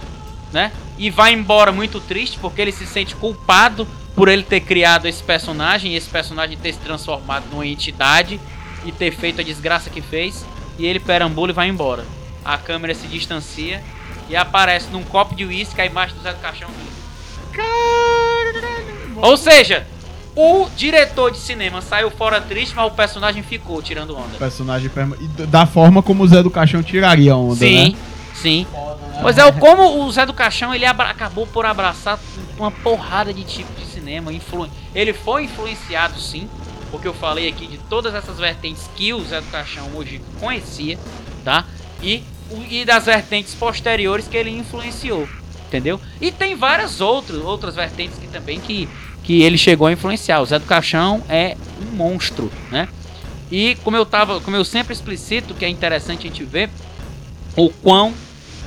[0.53, 0.73] né?
[0.99, 5.23] E vai embora muito triste porque ele se sente culpado por ele ter criado esse
[5.23, 8.41] personagem, e esse personagem ter se transformado numa entidade
[8.85, 10.45] e ter feito a desgraça que fez.
[10.79, 12.05] E ele perambula e vai embora.
[12.45, 13.83] A câmera se distancia
[14.29, 16.69] e aparece num copo de uísque a imagem do Zé do Caixão.
[19.17, 19.87] Ou seja,
[20.35, 24.37] o diretor de cinema saiu fora triste, mas o personagem ficou tirando O onda.
[24.39, 27.99] personagem perma- e da forma como o Zé do Caixão tiraria a onda, Sim, né?
[28.35, 28.67] sim.
[29.21, 32.19] Pois é, o- como o Zé do Caixão ele abra- acabou por abraçar
[32.59, 34.33] uma porrada de tipo de cinema.
[34.33, 34.69] Influ...
[34.95, 36.49] Ele foi influenciado sim,
[36.93, 40.99] porque eu falei aqui de todas essas vertentes que o Zé do Caixão hoje conhecia,
[41.43, 41.65] tá?
[42.03, 42.23] E,
[42.71, 45.27] e das vertentes posteriores que ele influenciou,
[45.67, 45.99] entendeu?
[46.21, 48.87] E tem várias outras, outras vertentes que também que,
[49.25, 50.43] que ele chegou a influenciar.
[50.43, 52.87] O Zé do Caixão é um monstro, né?
[53.51, 56.69] E como eu tava, como eu sempre explicito, que é interessante a gente ver
[57.57, 58.13] o quão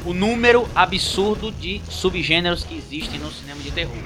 [0.04, 3.98] o número absurdo de subgêneros que existem no cinema de terror,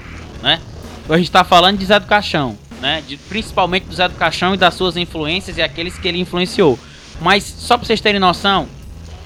[0.42, 0.60] né?
[1.08, 3.02] A gente está falando de Zé do Caixão, né?
[3.06, 6.78] De, principalmente do Zé do Caixão e das suas influências e aqueles que ele influenciou.
[7.20, 8.68] Mas só para vocês terem noção,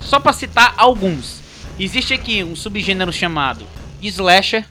[0.01, 1.41] só para citar alguns,
[1.79, 3.65] existe aqui um subgênero chamado
[4.03, 4.67] slasher.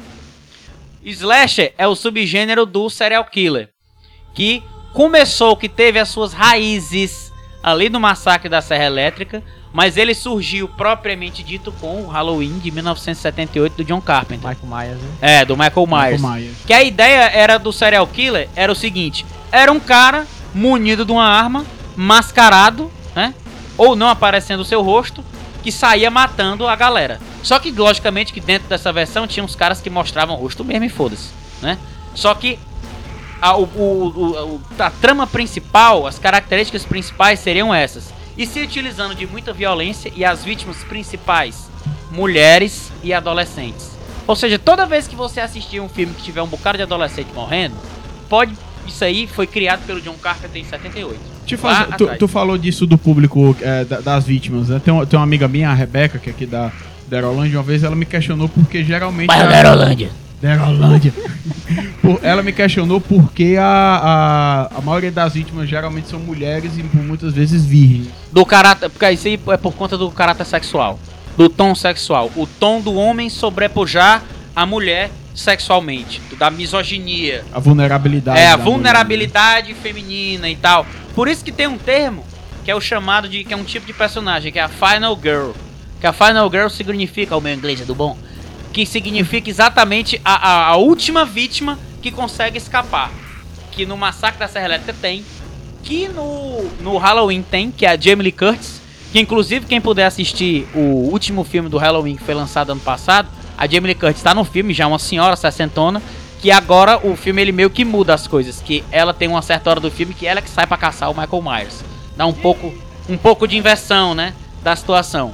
[1.04, 3.70] Slasher é o subgênero do serial killer,
[4.34, 4.64] que
[4.94, 7.32] começou, que teve as suas raízes
[7.62, 9.44] ali no massacre da Serra Elétrica,
[9.74, 14.48] mas ele surgiu propriamente dito com o Halloween de 1978 do John Carpenter.
[14.50, 15.10] Michael Myers, né?
[15.20, 16.22] É, do Michael Myers.
[16.22, 16.58] Michael Myers.
[16.66, 21.12] Que a ideia era do serial killer era o seguinte: era um cara munido de
[21.12, 21.66] uma arma,
[21.96, 23.34] mascarado, né?
[23.76, 25.24] Ou não aparecendo o seu rosto,
[25.64, 27.20] que saía matando a galera.
[27.42, 30.86] Só que, logicamente, que dentro dessa versão tinha uns caras que mostravam o rosto mesmo
[30.86, 31.30] e foda-se,
[31.62, 31.78] né?
[32.14, 32.60] Só que
[33.42, 38.13] a, o, o- a trama principal, as características principais seriam essas.
[38.38, 41.70] E se utilizando de muita violência e as vítimas principais,
[42.12, 43.92] mulheres e adolescentes.
[44.26, 47.28] Ou seja, toda vez que você assistir um filme que tiver um bocado de adolescente
[47.34, 47.76] morrendo,
[48.30, 48.54] pode.
[48.88, 51.18] Isso aí foi criado pelo John Carpenter em 78.
[51.46, 54.82] Te Lá faz- tu, tu falou disso do público é, da- das vítimas, né?
[54.84, 56.72] Tem, uma- tem uma amiga minha, a Rebeca, que é aqui da,
[57.08, 59.28] da Aerolândia, uma vez ela me questionou porque geralmente.
[59.28, 60.10] Bairro a- da Aerolândia.
[62.02, 66.84] Por- ela me questionou porque a, a, a maioria das vítimas geralmente são mulheres e
[66.84, 68.10] por muitas vezes virgens.
[68.32, 68.90] Do caráter.
[68.90, 71.00] Porque isso aí é por conta do caráter sexual.
[71.38, 72.30] Do tom sexual.
[72.36, 74.22] O tom do homem sobrepujar
[74.56, 76.22] a mulher sexualmente.
[76.38, 77.44] Da misoginia.
[77.54, 78.40] A vulnerabilidade.
[78.40, 80.86] É, a da mulher, vulnerabilidade feminina e tal.
[81.16, 82.24] Por isso que tem um termo
[82.64, 83.44] que é o chamado de.
[83.44, 85.52] que é um tipo de personagem, que é a Final Girl.
[86.00, 88.18] Que a Final Girl significa, o meu inglês é do bom,
[88.74, 93.12] que significa exatamente a, a, a última vítima que consegue escapar.
[93.72, 95.24] Que no Massacre da Serra Elétrica tem.
[95.84, 98.82] Que no, no Halloween tem, que é a Jamie Lee Curtis.
[99.12, 100.80] Que inclusive quem puder assistir o
[101.12, 104.44] último filme do Halloween que foi lançado ano passado, a Jamie Lee Curtis está no
[104.44, 106.02] filme, já uma senhora sessentona,
[106.42, 109.70] que agora o filme ele meio que muda as coisas, que ela tem uma certa
[109.70, 111.84] hora do filme que ela é que sai pra caçar o Michael Myers.
[112.18, 112.74] Dá um pouco
[113.08, 115.32] um pouco de inversão, né, da situação.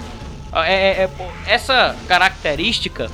[0.54, 1.10] É, é- é-
[1.54, 3.10] essa característica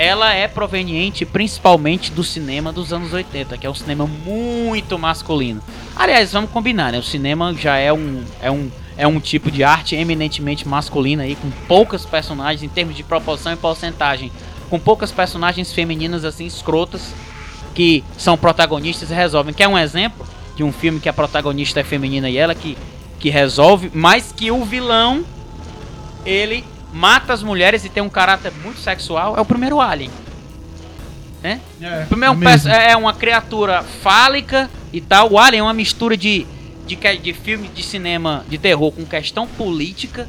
[0.00, 5.60] ela é proveniente principalmente do cinema dos anos 80, que é um cinema muito masculino.
[5.94, 6.98] Aliás, vamos combinar, né?
[6.98, 11.36] O cinema já é um, é um, é um tipo de arte eminentemente masculina aí,
[11.36, 14.32] com poucas personagens em termos de proporção e porcentagem,
[14.70, 17.12] com poucas personagens femininas assim escrotas
[17.74, 19.52] que são protagonistas e resolvem.
[19.52, 20.26] Quer um exemplo
[20.56, 22.74] de um filme que a protagonista é feminina e ela que,
[23.18, 25.22] que resolve, mas que o vilão
[26.24, 30.10] ele mata as mulheres e tem um caráter muito sexual, é o primeiro Alien.
[31.42, 31.54] É,
[32.04, 32.42] O primeiro é, um mesmo.
[32.64, 35.32] perso- é uma criatura fálica e tal.
[35.32, 36.46] O Alien é uma mistura de,
[36.86, 40.28] de, de filme de cinema de terror com questão política,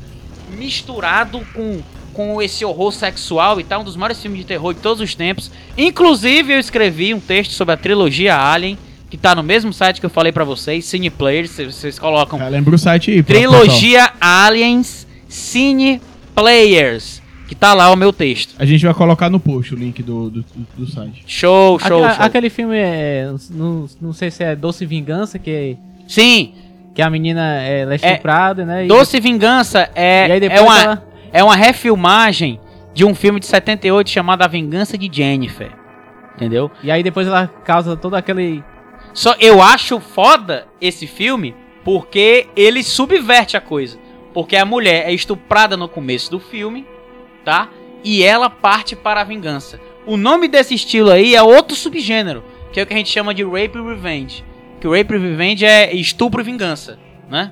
[0.57, 1.81] misturado com,
[2.13, 3.81] com esse horror sexual e tal.
[3.81, 5.51] Um dos maiores filmes de terror de todos os tempos.
[5.77, 8.77] Inclusive, eu escrevi um texto sobre a trilogia Alien,
[9.09, 11.57] que tá no mesmo site que eu falei pra vocês, Cine Players.
[11.57, 16.01] Vocês colocam É, lembra o site aí, Trilogia Aliens Cine
[16.41, 17.21] Players.
[17.47, 18.55] Que tá lá o meu texto.
[18.57, 20.45] A gente vai colocar no post o link do, do,
[20.77, 21.21] do site.
[21.27, 22.25] Show, show, Aque- show.
[22.25, 23.29] Aquele filme é.
[23.49, 25.75] Não, não sei se é Doce Vingança, que,
[26.07, 26.53] Sim,
[26.95, 28.85] que a menina é, ela é estuprada, né?
[28.85, 32.57] e- Doce Vingança é, E aí depois é, uma, ela- é uma refilmagem
[32.93, 35.71] de um filme de 78 chamado A Vingança de Jennifer.
[36.37, 36.71] Entendeu?
[36.81, 38.63] E aí depois ela causa todo aquele.
[39.13, 43.99] Só eu acho foda esse filme porque ele subverte a coisa.
[44.33, 46.85] Porque a mulher é estuprada no começo do filme,
[47.43, 47.69] tá?
[48.03, 49.79] E ela parte para a vingança.
[50.05, 53.33] O nome desse estilo aí é outro subgênero, que é o que a gente chama
[53.33, 54.43] de rape revenge.
[54.79, 56.97] Que o rape revenge é estupro e vingança,
[57.29, 57.51] né?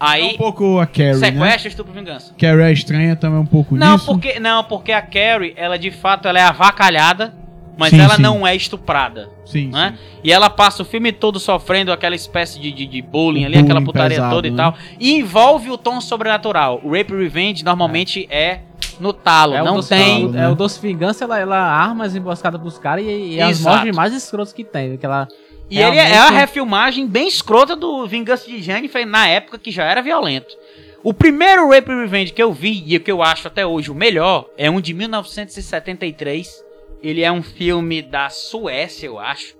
[0.00, 1.14] É um Aí pouco a Carrie, né?
[1.32, 2.34] sequestro, estupro e vingança.
[2.38, 4.06] Carrie é estranha também um pouco Não, nisso.
[4.06, 7.34] porque não, porque a Carrie, ela de fato ela é avacalhada,
[7.76, 8.22] mas Sim, ela sim.
[8.22, 9.28] não é estuprada.
[9.44, 9.96] Sim, né?
[9.98, 10.18] sim.
[10.24, 13.58] E ela passa o filme todo sofrendo aquela espécie de, de, de bullying O ali,
[13.58, 14.56] aquela bullying putaria pesado, toda e né?
[14.56, 14.74] tal.
[15.00, 16.80] E envolve o tom sobrenatural.
[16.84, 18.60] O Rape Revenge normalmente é,
[19.00, 20.24] no talo, É o não doce, tem.
[20.26, 20.48] É né?
[20.48, 24.12] o Doce Vingança, ela, ela arma as emboscadas pros caras e, e as mortes mais
[24.14, 24.96] escrotas que tem.
[24.96, 25.26] Que ela,
[25.68, 29.70] E ele é a realmente- refilmagem bem escrota do Vingança de Jennifer na época que
[29.72, 30.54] já era violento.
[31.02, 34.46] O primeiro Rape Revenge que eu vi e que eu acho até hoje o melhor
[34.56, 36.63] é um de 1973.
[37.04, 39.54] Ele é um filme da Suécia, eu acho.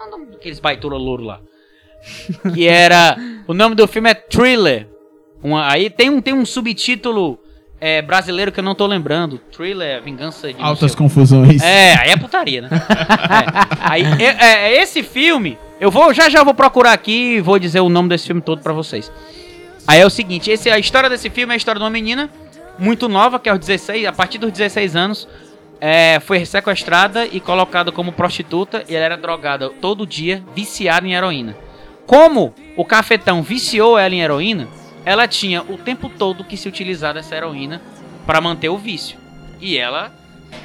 [0.00, 1.40] É o nome daqueles baitola louro lá.
[2.54, 3.16] que era.
[3.46, 4.88] O nome do filme é Thriller.
[5.42, 7.38] Uma- aí tem um, tem um subtítulo
[7.80, 9.38] é, brasileiro que eu não tô lembrando.
[9.52, 10.60] Thriller, Vingança de.
[10.60, 11.62] Altas confusões.
[11.62, 12.68] é, aí é putaria, né?
[12.72, 13.76] É.
[13.80, 17.80] Aí, é, é, esse filme, eu vou já já vou procurar aqui e vou dizer
[17.80, 19.12] o nome desse filme todo pra vocês.
[19.86, 22.28] Aí é o seguinte, esse, a história desse filme é a história de uma menina
[22.78, 25.28] muito nova, que aos 16, a partir dos 16 anos,
[25.80, 31.14] é, foi sequestrada e colocada como prostituta e ela era drogada todo dia, viciada em
[31.14, 31.56] heroína.
[32.06, 34.68] Como o cafetão viciou ela em heroína,
[35.04, 37.82] ela tinha o tempo todo que se utilizar dessa heroína
[38.24, 39.18] para manter o vício.
[39.60, 40.12] E ela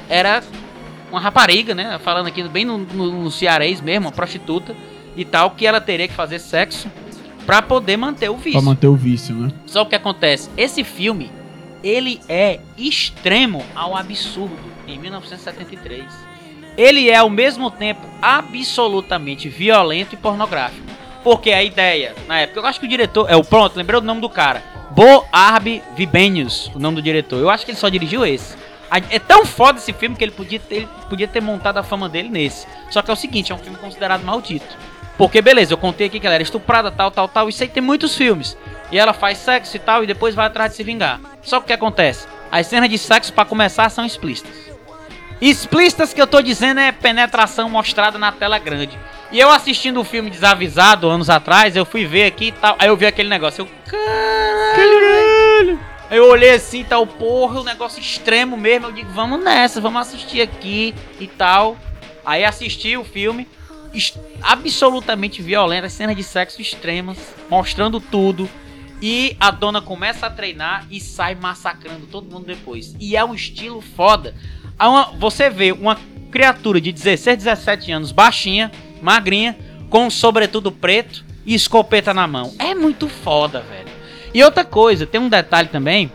[0.09, 0.43] era
[1.09, 1.99] uma rapariga, né?
[2.03, 4.75] Falando aqui bem no, no, no cearês mesmo, uma prostituta
[5.15, 6.89] e tal, que ela teria que fazer sexo
[7.45, 8.53] pra poder manter o vício.
[8.53, 9.51] Pra manter o vício, né?
[9.65, 10.49] Só o que acontece?
[10.55, 11.31] Esse filme,
[11.83, 16.05] ele é extremo ao absurdo em 1973.
[16.77, 20.87] Ele é ao mesmo tempo absolutamente violento e pornográfico.
[21.23, 23.29] Porque a ideia, na época, eu acho que o diretor.
[23.29, 24.63] É o pronto, lembrei o nome do cara.
[24.91, 27.39] Bo Arb Vibenius, o nome do diretor.
[27.39, 28.57] Eu acho que ele só dirigiu esse.
[29.09, 32.09] É tão foda esse filme que ele podia, ter, ele podia ter montado a fama
[32.09, 32.67] dele nesse.
[32.89, 34.77] Só que é o seguinte, é um filme considerado maldito.
[35.17, 37.47] Porque, beleza, eu contei aqui que ela era estuprada, tal, tal, tal.
[37.47, 38.57] Isso aí tem muitos filmes.
[38.91, 41.21] E ela faz sexo e tal, e depois vai atrás de se vingar.
[41.41, 42.27] Só que o que acontece?
[42.51, 44.70] As cenas de sexo, pra começar, são explícitas.
[45.41, 48.95] Explícitas que eu tô dizendo é penetração mostrada na tela grande.
[49.31, 52.75] E eu assistindo o filme desavisado anos atrás, eu fui ver aqui e tal.
[52.77, 53.63] Aí eu vi aquele negócio.
[53.63, 55.79] Eu, caralho!
[56.11, 58.87] Aí eu olhei assim e tal, porra, um negócio extremo mesmo.
[58.87, 61.75] Eu digo, vamos nessa, vamos assistir aqui e tal.
[62.23, 63.47] Aí assisti o filme.
[64.43, 67.17] Absolutamente violento, as cenas de sexo extremas,
[67.49, 68.47] mostrando tudo.
[69.01, 72.93] E a dona começa a treinar e sai massacrando todo mundo depois.
[72.99, 74.35] E é um estilo foda.
[74.87, 75.97] Uma- você vê uma
[76.31, 78.71] criatura de 16, 17 anos, baixinha,
[79.01, 79.57] magrinha,
[79.89, 82.53] com um sobretudo preto e escopeta na mão.
[82.57, 83.89] É muito foda, velho.
[84.33, 86.09] E outra coisa, tem um detalhe também.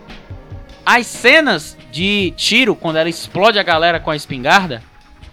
[0.85, 4.83] As cenas de tiro, quando ela explode a galera com a espingarda,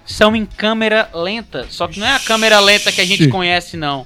[0.06, 1.66] são em câmera lenta.
[1.70, 4.06] Só que não é a câmera lenta que a gente conhece, não.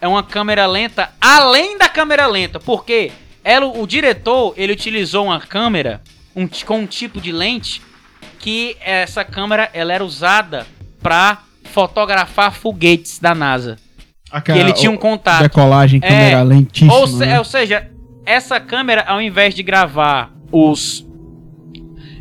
[0.00, 2.60] É uma câmera lenta além da câmera lenta.
[2.60, 3.12] Porque
[3.42, 6.02] ela, o diretor, ele utilizou uma câmera
[6.36, 7.80] um, com um tipo de lente
[8.42, 10.66] que essa câmera ela era usada
[11.00, 13.76] pra fotografar foguetes da NASA.
[14.30, 15.42] Aquela, Que ele tinha um contato.
[15.42, 16.92] Decolagem, câmera É, lentíssima.
[16.94, 17.38] Ou, se- né?
[17.38, 17.88] ou seja,
[18.26, 21.06] essa câmera, ao invés de gravar os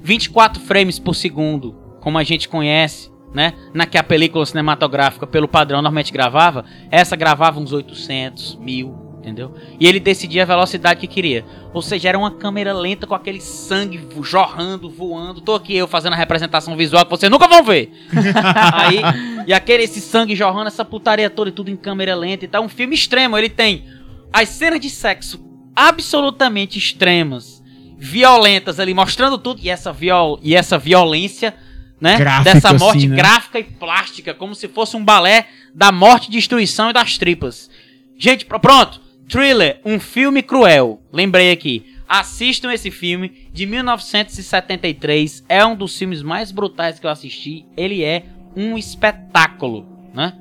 [0.03, 3.53] 24 frames por segundo, como a gente conhece, né?
[3.73, 9.53] Na que a película cinematográfica, pelo padrão, normalmente gravava, essa gravava uns 800, 1000, entendeu?
[9.79, 11.45] E ele decidia a velocidade que queria.
[11.73, 15.39] Ou seja, era uma câmera lenta com aquele sangue jorrando, voando.
[15.39, 17.91] Tô aqui eu fazendo a representação visual que vocês nunca vão ver.
[18.73, 18.99] Aí,
[19.45, 22.63] e aquele esse sangue jorrando, essa putaria toda e tudo em câmera lenta e tal.
[22.63, 23.37] Um filme extremo.
[23.37, 23.85] Ele tem
[24.33, 25.39] as cenas de sexo
[25.75, 27.63] absolutamente extremas,
[27.97, 29.61] violentas ali, mostrando tudo.
[29.63, 31.53] E essa, viol, e essa violência,
[31.99, 32.17] né?
[32.17, 33.15] Gráfica, dessa morte assim, né?
[33.15, 37.69] gráfica e plástica, como se fosse um balé da morte, destruição e das tripas.
[38.17, 39.00] Gente, pr- pronto.
[39.31, 41.01] Thriller, um filme cruel.
[41.09, 41.95] Lembrei aqui.
[42.05, 45.45] Assistam esse filme de 1973.
[45.47, 47.65] É um dos filmes mais brutais que eu assisti.
[47.77, 50.33] Ele é um espetáculo, né?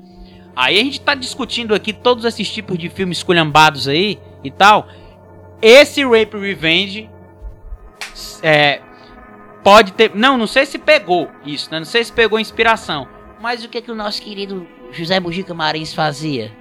[0.53, 4.89] Aí a gente tá discutindo aqui todos esses tipos de filmes esculhambados aí e tal.
[5.61, 7.09] Esse Rape Revenge
[8.43, 8.81] é,
[9.63, 10.13] pode ter.
[10.13, 11.79] Não, não sei se pegou isso, né?
[11.79, 13.07] Não sei se pegou inspiração.
[13.41, 16.51] Mas o que, que o nosso querido José Mujica Marins fazia?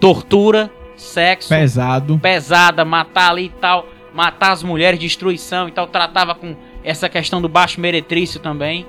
[0.00, 2.18] Tortura, sexo, Pesado.
[2.18, 5.86] pesada, matar ali e tal, matar as mulheres, destruição e tal.
[5.86, 6.54] Tratava com
[6.84, 8.86] essa questão do baixo meretrício também.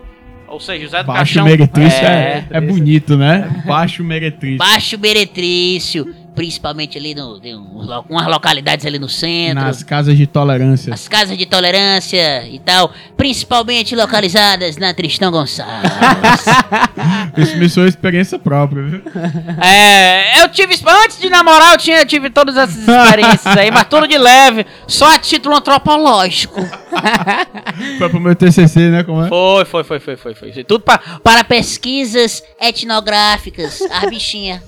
[0.48, 1.45] Ou seja, José do Baixo Caixão.
[1.45, 3.64] meretrício é, é, é bonito, né?
[3.68, 4.57] Baixo meretrício.
[4.57, 9.64] Baixo Meretrício, principalmente ali no, tem uns lo- umas localidades ali no centro.
[9.64, 10.91] Nas casas de tolerância.
[10.91, 15.91] As casas de tolerância e tal, principalmente localizadas na Tristão Gonçalves.
[17.41, 19.02] Isso me soa experiência própria, viu?
[19.61, 20.76] É, eu tive.
[21.03, 25.14] Antes de namorar, eu tinha, tive todas essas experiências aí, mas tudo de leve, só
[25.14, 26.60] a título antropológico.
[27.98, 29.03] Foi pro meu TCC, né?
[29.03, 29.30] Como é?
[29.30, 30.64] Foi, foi, foi, foi, foi, foi.
[30.64, 30.98] Tudo pra.
[31.24, 34.61] para pesquisas etnográficas, as bichinhas.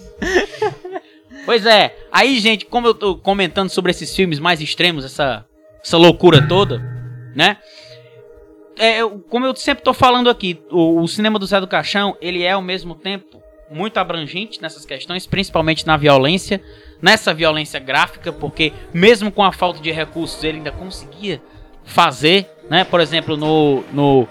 [1.46, 1.96] Pois é.
[2.12, 5.46] Aí, gente, como eu tô comentando sobre esses filmes mais extremos, essa,
[5.84, 6.80] essa loucura toda,
[7.36, 7.58] né?
[8.78, 9.00] É,
[9.30, 12.52] como eu sempre tô falando aqui, o, o cinema do Zé do Caixão, ele é
[12.52, 16.62] ao mesmo tempo muito abrangente nessas questões, principalmente na violência,
[17.02, 21.42] nessa violência gráfica, porque mesmo com a falta de recursos, ele ainda conseguia
[21.84, 22.84] fazer, né?
[22.84, 24.28] Por exemplo, no, no,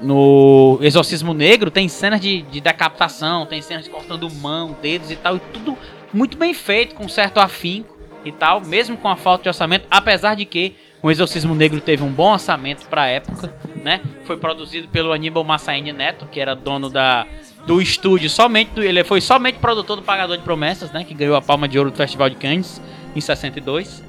[0.00, 5.16] no Exorcismo Negro tem cenas de, de decapitação, tem cenas de cortando mão, dedos e
[5.16, 5.76] tal, e tudo
[6.12, 10.34] muito bem feito, com certo afinco e tal, mesmo com a falta de orçamento, apesar
[10.34, 13.52] de que o Exorcismo Negro teve um bom orçamento pra época,
[13.82, 14.00] né?
[14.24, 17.26] Foi produzido pelo Aníbal Massaini Neto, que era dono da
[17.66, 21.36] do estúdio somente do, ele foi somente produtor do Pagador de Promessas, né, que ganhou
[21.36, 22.80] a Palma de Ouro do Festival de Cannes
[23.14, 24.02] em 62.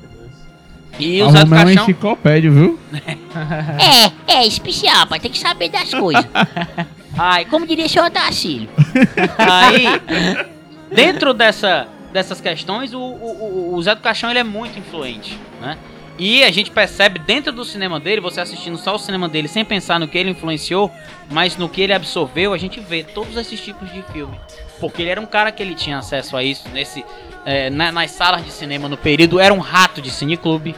[1.00, 2.80] E o Zé do uma Caixão enciclopédia, viu?
[4.28, 6.26] É, é especial, pai, tem que saber das coisas.
[7.18, 8.70] Ai, como diria o senhor Otacílio.
[9.38, 9.86] Aí,
[10.92, 15.38] dentro dessa, dessas questões, o, o, o- o Zé do Caixão ele é muito influente,
[15.62, 15.78] né?
[16.18, 19.66] E a gente percebe dentro do cinema dele, você assistindo só o cinema dele, sem
[19.66, 20.92] pensar no que ele influenciou,
[21.32, 24.40] mas no que ele absorveu, a gente vê todos esses tipos de filme.
[24.80, 27.04] Porque ele era um cara que ele tinha acesso a isso, nesse
[27.46, 30.76] é, na- nas salas de cinema no período, era um rato de cineclube,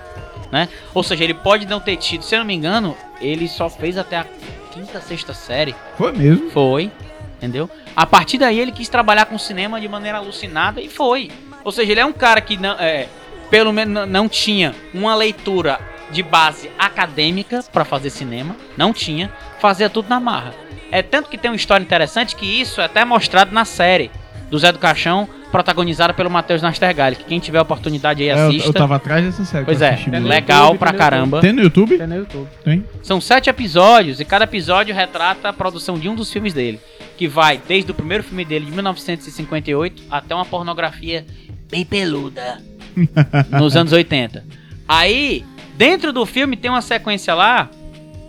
[0.51, 0.67] né?
[0.93, 3.97] Ou seja, ele pode não ter tido, se eu não me engano, ele só fez
[3.97, 4.25] até a
[4.71, 5.75] quinta, sexta série.
[5.97, 6.49] Foi mesmo.
[6.49, 6.89] Foi,
[7.37, 7.69] entendeu?
[7.95, 11.29] A partir daí ele quis trabalhar com cinema de maneira alucinada e foi.
[11.63, 13.07] Ou seja, ele é um cara que não, é,
[13.49, 15.79] pelo menos não tinha uma leitura
[16.11, 20.53] de base acadêmica pra fazer cinema, não tinha, fazia tudo na marra.
[20.91, 24.11] É tanto que tem uma história interessante que isso é até mostrado na série
[24.49, 28.47] do Zé do Caixão, protagonizada pelo Matheus Nastergalli, que quem tiver oportunidade aí É, eu,
[28.49, 28.67] assista.
[28.69, 29.65] eu tava atrás dessa série.
[29.65, 31.41] Pois é, legal YouTube, pra caramba.
[31.41, 31.97] Tem no YouTube?
[31.97, 32.47] Tem no YouTube.
[32.63, 32.85] Tem.
[33.01, 36.79] São sete episódios e cada episódio retrata a produção de um dos filmes dele.
[37.17, 41.25] Que vai desde o primeiro filme dele de 1958 até uma pornografia
[41.69, 42.61] Bem peluda.
[43.51, 44.43] nos anos 80.
[44.87, 45.45] Aí,
[45.77, 47.69] dentro do filme tem uma sequência lá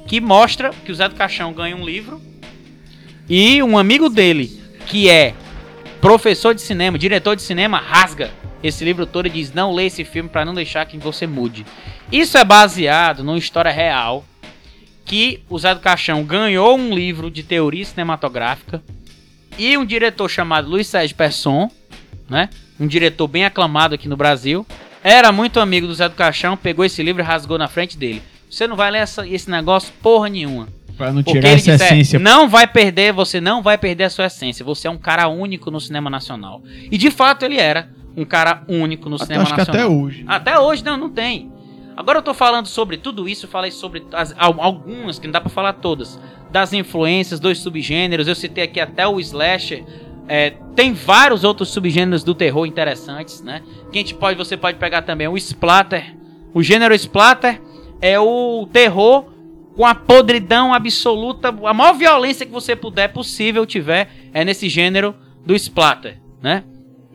[0.07, 2.21] que mostra que o Zé do Caixão ganha um livro
[3.29, 5.35] e um amigo dele, que é
[6.01, 8.31] professor de cinema, diretor de cinema, rasga
[8.63, 11.67] esse livro todo e diz: Não lê esse filme pra não deixar que você mude.
[12.11, 14.25] Isso é baseado numa história real
[15.05, 18.83] que o Zé do Caixão ganhou um livro de teoria cinematográfica
[19.59, 21.71] e um diretor chamado Luiz Sérgio Persson,
[22.29, 22.51] né?
[22.79, 24.67] Um diretor bem aclamado aqui no Brasil.
[25.03, 28.23] Era muito amigo do Zé do Caixão, pegou esse livro e rasgou na frente dele.
[28.51, 30.69] Você não vai ler essa- esse negócio porra nenhuma.
[30.97, 32.19] Pra não Porque tirar essa disse, é, essência.
[32.19, 34.65] não vai perder, você não vai perder a sua essência.
[34.65, 36.63] Você é um cara único no cinema nacional.
[36.91, 39.83] E de fato ele era um cara único no Até- cinema acho que nacional.
[39.87, 40.25] até hoje.
[40.27, 41.53] Até hoje não, não tem.
[41.97, 45.33] Agora eu tô falando sobre tudo isso, eu falei sobre as- al- algumas, que não
[45.33, 46.19] dá pra falar todas.
[46.51, 49.85] Das influências, dos subgêneros, eu citei aqui até o slasher.
[50.29, 53.63] É, tem vários outros subgêneros do terror interessantes, né?
[53.93, 56.17] Que a gente pode, você pode pegar também o splatter.
[56.53, 57.61] O gênero splatter
[58.01, 59.37] é o terror
[59.77, 65.15] com a podridão absoluta, a maior violência que você puder possível tiver é nesse gênero
[65.45, 66.65] do splatter, né?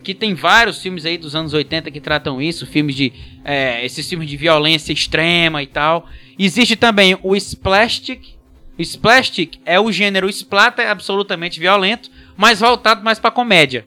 [0.03, 3.11] Que tem vários filmes aí dos anos 80 que tratam isso, filmes de
[3.43, 6.07] é, esses filmes de violência extrema e tal.
[6.37, 8.35] Existe também o splastic.
[8.77, 13.85] O splastic é o gênero splatter absolutamente violento, mas voltado mais pra comédia.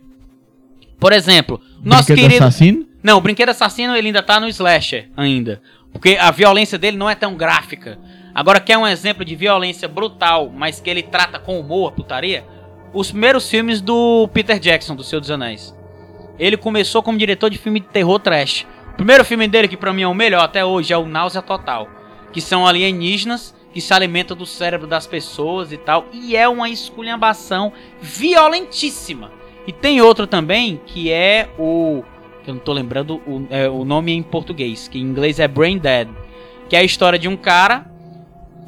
[0.98, 2.86] Por exemplo, nosso Brinquedo querido assassino.
[3.02, 5.60] não, o Brinquedo Assassino ele ainda tá no slasher ainda.
[5.92, 7.98] Porque a violência dele não é tão gráfica.
[8.34, 12.44] Agora, quer um exemplo de violência brutal, mas que ele trata com humor, putaria?
[12.92, 15.74] Os primeiros filmes do Peter Jackson, do Senhor dos Anéis.
[16.38, 18.66] Ele começou como diretor de filme de terror trash.
[18.92, 21.42] O primeiro filme dele, que pra mim é o melhor até hoje, é o Náusea
[21.42, 21.88] Total.
[22.32, 26.06] Que são alienígenas que se alimentam do cérebro das pessoas e tal.
[26.12, 29.32] E é uma esculhambação violentíssima.
[29.66, 32.04] E tem outro também, que é o
[32.44, 35.48] que eu não tô lembrando o, é, o nome em português, que em inglês é
[35.48, 36.08] Brain Dead,
[36.68, 37.86] que é a história de um cara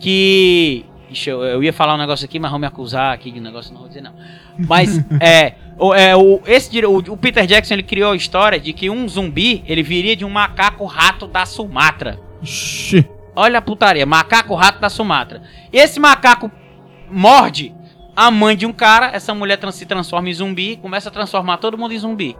[0.00, 0.84] que.
[1.10, 3.42] Ixi, eu, eu ia falar um negócio aqui, mas vão me acusar aqui de um
[3.42, 4.14] negócio, não vou dizer não.
[4.58, 8.72] Mas é, o, é o, esse, o, o Peter Jackson ele criou a história de
[8.72, 12.18] que um zumbi ele viria de um macaco rato da Sumatra.
[12.42, 13.04] Xê.
[13.36, 15.42] Olha a putaria, macaco rato da Sumatra.
[15.70, 16.50] Esse macaco
[17.10, 17.74] morde
[18.16, 21.76] a mãe de um cara, essa mulher se transforma em zumbi, começa a transformar todo
[21.76, 22.34] mundo em zumbi,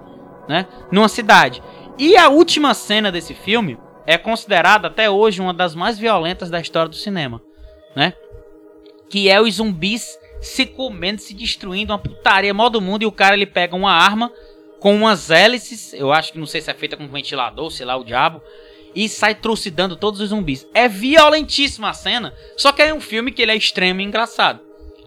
[0.49, 0.67] né?
[0.91, 1.63] Numa cidade.
[1.99, 6.59] E a última cena desse filme é considerada até hoje uma das mais violentas da
[6.59, 7.43] história do cinema,
[7.95, 8.15] né?
[9.11, 13.13] Que é os zumbis se comendo, se destruindo, uma putaria mó do mundo e o
[13.13, 14.33] cara ele pega uma arma
[14.81, 17.97] com umas hélices, eu acho que não sei se é feita com ventilador, sei lá,
[17.97, 18.41] o diabo,
[18.97, 20.67] e sai trucidando todos os zumbis.
[20.75, 24.59] É violentíssima a cena, só que é um filme que ele é extremo e engraçado.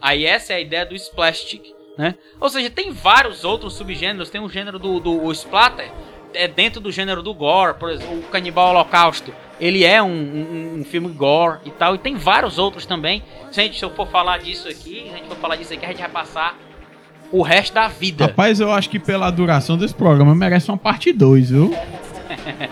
[0.01, 1.63] Aí essa é a ideia do splastic,
[1.97, 2.15] né?
[2.39, 5.91] Ou seja, tem vários outros subgêneros, tem o gênero do, do o splatter,
[6.33, 10.79] é dentro do gênero do gore, por exemplo, o Canibal Holocausto, ele é um, um-
[10.79, 13.23] um filme gore e tal, e tem vários outros também.
[13.51, 15.89] Gente se eu for falar disso aqui, se a gente for falar disso aqui, a
[15.89, 16.55] gente vai passar
[17.31, 18.27] o resto da vida.
[18.27, 21.75] Rapaz, eu acho que pela duração desse programa merece uma parte 2, viu?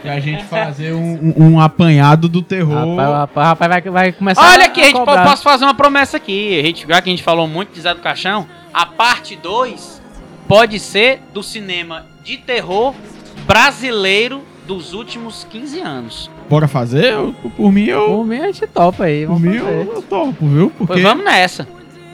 [0.01, 2.95] Que a gente fazer um, um- um apanhado do terror.
[2.97, 5.23] Rapaz, rapaz, rapaz vai, vai começar Olha aqui, a gente po- cobrar.
[5.25, 6.59] posso fazer uma promessa aqui.
[6.59, 10.01] A gente, já que a gente falou muito de Zé do Caixão, a parte 2
[10.47, 12.93] pode ser do cinema de terror
[13.45, 16.29] brasileiro dos últimos 15 anos.
[16.49, 17.13] Bora fazer?
[17.13, 18.05] Eu- por mim, eu.
[18.07, 19.25] Por mim, a gente topa aí.
[19.25, 19.71] Por mim, fazer.
[19.87, 20.69] eu, eu topo, viu?
[20.77, 21.67] Porque, Pois vamos nessa.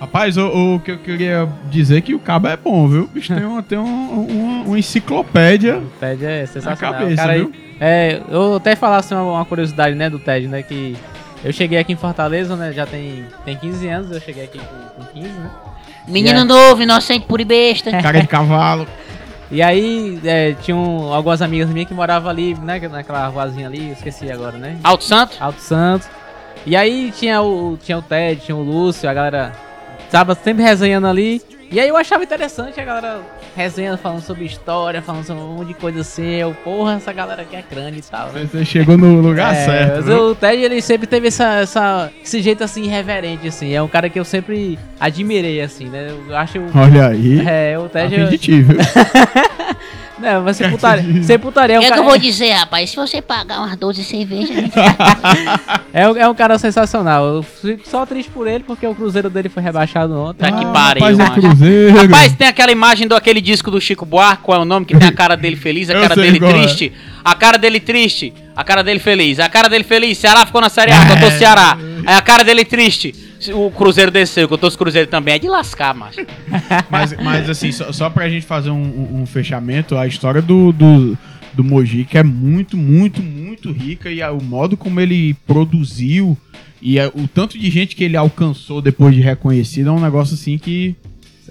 [0.04, 3.04] Rapaz, o, o que eu queria dizer é que o cabo é bom, viu?
[3.04, 6.94] O bicho tem, uma, tem um- uma, uma enciclopédia O Ted é na sensacional.
[7.00, 7.54] cabeça, Cara, aí- viu?
[7.80, 10.96] É, eu até falar assim, uma, curiosidade, né, do Ted, né, que
[11.44, 15.04] eu cheguei aqui em Fortaleza, né, já tem, tem 15 anos, eu cheguei aqui com,
[15.04, 15.50] com 15, né.
[16.08, 16.46] Menino Yeah.
[16.46, 17.90] novo, inocente, puro e besta.
[18.02, 18.86] Cara de cavalo.
[19.52, 23.94] E aí, é, tinham algumas amigas minhas que moravam ali, né, naquela ruazinha ali, eu
[23.94, 25.38] esqueci agora, né, Alto Santo?
[25.40, 26.08] Alto Santos.
[26.66, 29.52] E aí tinha o, tinha o Ted, tinha o Lúcio, a galera
[30.14, 31.42] tava sempre resenhando ali.
[31.72, 33.20] E aí eu achava interessante a galera
[33.56, 36.36] resenha falando sobre história, falando sobre um monte de coisa assim.
[36.36, 38.28] Eu, porra, essa galera aqui é grande e tal.
[38.32, 38.48] né?
[38.52, 39.96] Você chegou no lugar É, certo.
[39.96, 40.18] mas viu?
[40.30, 43.74] o Ted, ele sempre teve essa, essa, esse jeito assim, irreverente, assim.
[43.74, 46.16] É um cara que eu sempre admirei, assim, né?
[46.30, 46.60] Eu acho.
[46.76, 47.42] Olha aí.
[47.48, 48.16] É, o Ted.
[48.16, 48.68] Tá viu?
[50.20, 51.24] Não, mas ser putaria.
[51.24, 52.06] Ser putaria é O um que, é que cara.
[52.06, 52.90] eu vou dizer, rapaz?
[52.90, 54.74] Se você pagar umas 12 cervejas, gente
[55.94, 57.26] É, um- é um cara sensacional.
[57.26, 60.40] Eu fico só triste por ele porque o Cruzeiro dele foi rebaixado ontem.
[60.40, 61.98] Tá que Ah, pariu, Rapaz, é cruzeiro.
[61.98, 64.86] Rapaz, tem aquela imagem do aquele disco do Chico Buarque, qual é o nome?
[64.86, 66.52] Que tem a cara dele feliz, a cara dele é.
[66.54, 66.92] triste.
[67.24, 69.40] A cara dele triste, a cara dele feliz.
[69.40, 71.78] A cara dele feliz, Ceará ficou na Série A, tô Ceará.
[72.06, 73.14] Aí a cara dele triste,
[73.52, 75.34] o Cruzeiro desceu, que eu tô os Cruzeiro também.
[75.36, 76.20] É de lascar, macho.
[76.90, 81.18] Mas, mas assim, só, só pra gente fazer um, um- fechamento, a história do, do,
[81.54, 86.38] do Mojica é muito, muito, muito rica e a- o modo como ele produziu
[86.82, 90.36] e a- o tanto de gente que ele alcançou depois de reconhecido é um negócio
[90.36, 90.96] assim que.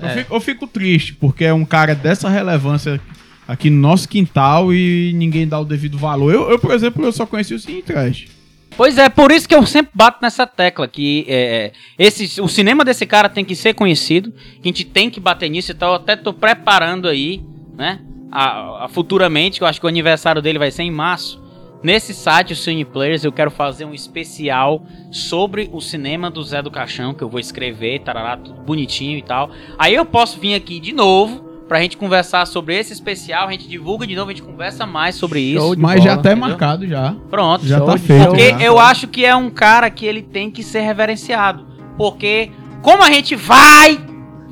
[0.00, 0.14] Eu, É.
[0.18, 3.00] fico, eu fico triste, porque é um cara dessa relevância
[3.46, 6.32] aqui no nosso quintal e ninguém dá o devido valor.
[6.32, 8.26] Eu, eu, por exemplo, eu só conheci o Cine Trash.
[8.76, 12.84] Pois é, por isso que eu sempre bato nessa tecla, que é, esse, o cinema
[12.84, 15.90] desse cara tem que ser conhecido, que a gente tem que bater nisso e tal.
[15.90, 17.42] Eu até tô preparando aí,
[17.76, 18.00] né,
[18.30, 21.40] a, a- futuramente, que eu acho que o aniversário dele vai ser em março.
[21.82, 26.62] Nesse site, o Cine Players, eu quero fazer um especial sobre o cinema do Zé
[26.62, 29.50] do Caixão, que eu vou escrever, tarará, tudo bonitinho e tal.
[29.78, 33.66] Aí eu posso vir aqui de novo, pra gente conversar sobre esse especial, a gente
[33.66, 35.74] divulga de novo, a gente conversa mais sobre isso.
[35.78, 36.48] Mas já bola, tá entendeu?
[36.50, 37.16] marcado já.
[37.30, 37.66] Pronto.
[37.66, 38.26] Já tá feito.
[38.26, 38.60] Porque já.
[38.60, 41.66] eu acho que é um cara que ele tem que ser reverenciado.
[41.96, 42.50] Porque,
[42.82, 43.98] como a gente vai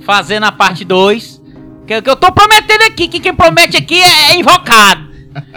[0.01, 1.43] fazer na parte 2,
[1.87, 5.11] que, que eu tô prometendo aqui, que quem promete aqui é, é invocado.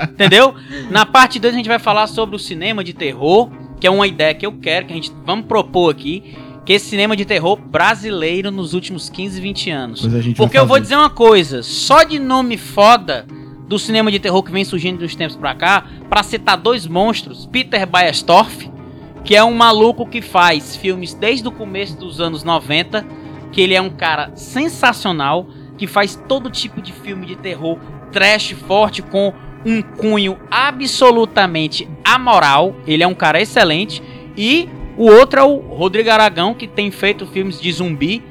[0.04, 0.54] Entendeu?
[0.92, 3.50] Na parte 2 a gente vai falar sobre o cinema de terror,
[3.80, 6.36] que é uma ideia que eu quero, que a gente vamos propor aqui,
[6.66, 10.08] que é esse cinema de terror brasileiro nos últimos 15, 20 anos.
[10.36, 13.26] Porque eu vou dizer uma coisa, só de nome foda
[13.68, 17.46] do cinema de terror que vem surgindo dos tempos pra cá, pra citar dois monstros,
[17.46, 18.70] Peter Baestorff,
[19.24, 23.06] que é um maluco que faz filmes desde o começo dos anos 90,
[23.52, 27.78] que ele é um cara sensacional, que faz todo tipo de filme de terror
[28.12, 29.34] trash forte com
[29.66, 32.76] um cunho absolutamente amoral.
[32.86, 34.02] Ele é um cara excelente
[34.38, 38.24] e o outro é o Rodrigo Aragão, que tem feito filmes de zumbi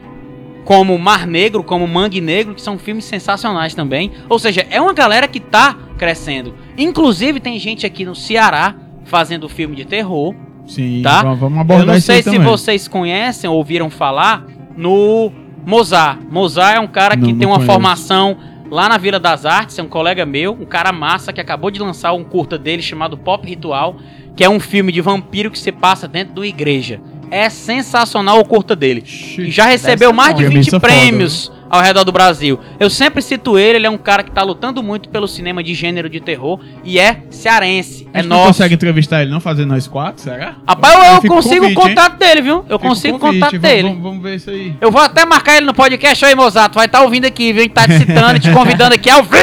[0.64, 4.12] como Mar Negro, como Mangue Negro, que são filmes sensacionais também.
[4.28, 6.54] Ou seja, é uma galera que tá crescendo.
[6.78, 10.34] Inclusive tem gente aqui no Ceará fazendo filme de terror.
[10.66, 11.22] Sim, Tá?
[11.22, 12.40] vamos- vamos Eu abordar não sei se também.
[12.46, 15.32] vocês conhecem ou ouviram falar no
[15.66, 16.20] Mozart.
[16.30, 17.72] Mozart é um cara que Não, tem uma conheço.
[17.72, 18.36] formação
[18.70, 21.80] lá na Vila das Artes, é um colega meu, um cara massa que acabou de
[21.80, 23.96] lançar um curta dele chamado Pop Ritual,
[24.36, 27.00] que é um filme de vampiro que se passa dentro da igreja.
[27.30, 29.02] É sensacional o curta dele.
[29.38, 30.50] E já recebeu mais de bom.
[30.50, 32.60] 20 Premissa foda, prêmios ao redor do Brasil.
[32.78, 35.72] Eu sempre cito ele, ele é um cara que tá lutando muito pelo cinema de
[35.74, 38.48] gênero de terror e é cearense, A é gente não nosso.
[38.48, 40.56] consegue entrevistar ele não, fazer nós quatro, será?
[40.68, 41.94] Rapaz, eu, eu o consigo o convite, hein?
[41.96, 42.56] contato dele, viu?
[42.56, 43.88] Eu Fica o consigo o contato vamos- dele.
[43.88, 44.76] Vamos, vamos ver isso aí.
[44.80, 46.74] Eu vou até marcar ele no podcast aí, Mozato.
[46.74, 47.60] Vai estar ouvindo aqui, viu?
[47.62, 49.42] A gente tá te citando, te convidando aqui ao vivo!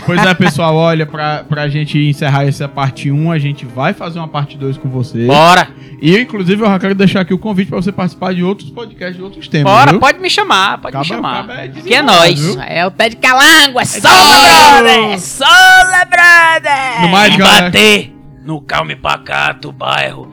[0.06, 4.18] Pois é, pessoal, olha, pra, pra gente encerrar essa parte 1, a gente vai fazer
[4.18, 5.26] uma parte 2 com você.
[5.26, 5.68] Bora!
[6.00, 9.16] E, inclusive, eu já quero deixar aqui o convite pra você participar de outros podcasts,
[9.16, 10.00] de outros temas, Bora, viu?
[10.00, 11.49] pode me chamar, pode Acaba- me chamar.
[11.52, 12.02] É que é
[12.34, 12.60] viu?
[12.62, 15.00] É o Ted Calango, é Sola, Sola, brother!
[15.00, 15.20] brother!
[15.20, 17.02] Sola, brother!
[17.02, 17.64] No mais, e galera.
[17.66, 18.12] bater
[18.44, 20.32] no calme pacato bairro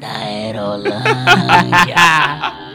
[0.00, 1.94] da Aerolândia.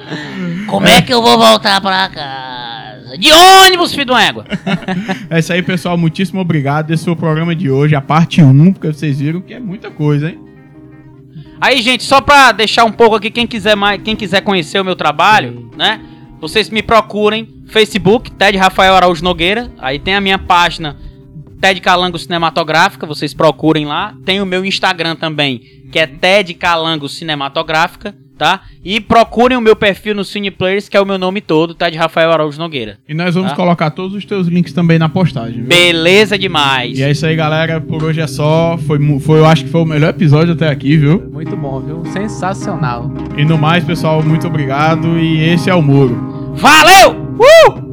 [0.67, 3.17] Como é que eu vou voltar pra casa?
[3.17, 4.45] De ônibus, filho do égua.
[5.29, 5.97] É isso aí, pessoal.
[5.97, 6.91] Muitíssimo obrigado.
[6.91, 9.89] Esse foi o programa de hoje, a parte 1, porque vocês viram que é muita
[9.89, 10.39] coisa, hein?
[11.59, 14.85] Aí, gente, só pra deixar um pouco aqui, quem quiser mais, quem quiser conhecer o
[14.85, 15.99] meu trabalho, né?
[16.39, 19.71] Vocês me procurem, Facebook, Ted Rafael Araújo Nogueira.
[19.77, 20.97] Aí tem a minha página,
[21.65, 24.13] Ted Calango Cinematográfica, vocês procurem lá.
[24.23, 25.59] Tem o meu Instagram também,
[25.91, 28.61] que é Ted Calango Cinematográfica, tá?
[28.83, 32.31] E procurem o meu perfil no Cineplayers, que é o meu nome todo, Ted Rafael
[32.31, 32.99] Araújo Nogueira.
[33.09, 33.55] E nós vamos Tá.
[33.55, 35.65] colocar todos os teus links também na postagem, viu?
[35.65, 36.99] Beleza demais.
[36.99, 37.81] E é isso aí, galera.
[37.81, 38.77] Por hoje é só.
[38.85, 41.31] Foi, foi, eu acho que foi o melhor episódio até aqui, viu?
[41.33, 42.05] Muito bom, viu?
[42.13, 43.09] Sensacional.
[43.35, 45.17] E no mais, pessoal, muito obrigado.
[45.17, 46.53] E esse é o Muro.
[46.53, 47.09] Valeu!
[47.39, 47.84] Uh!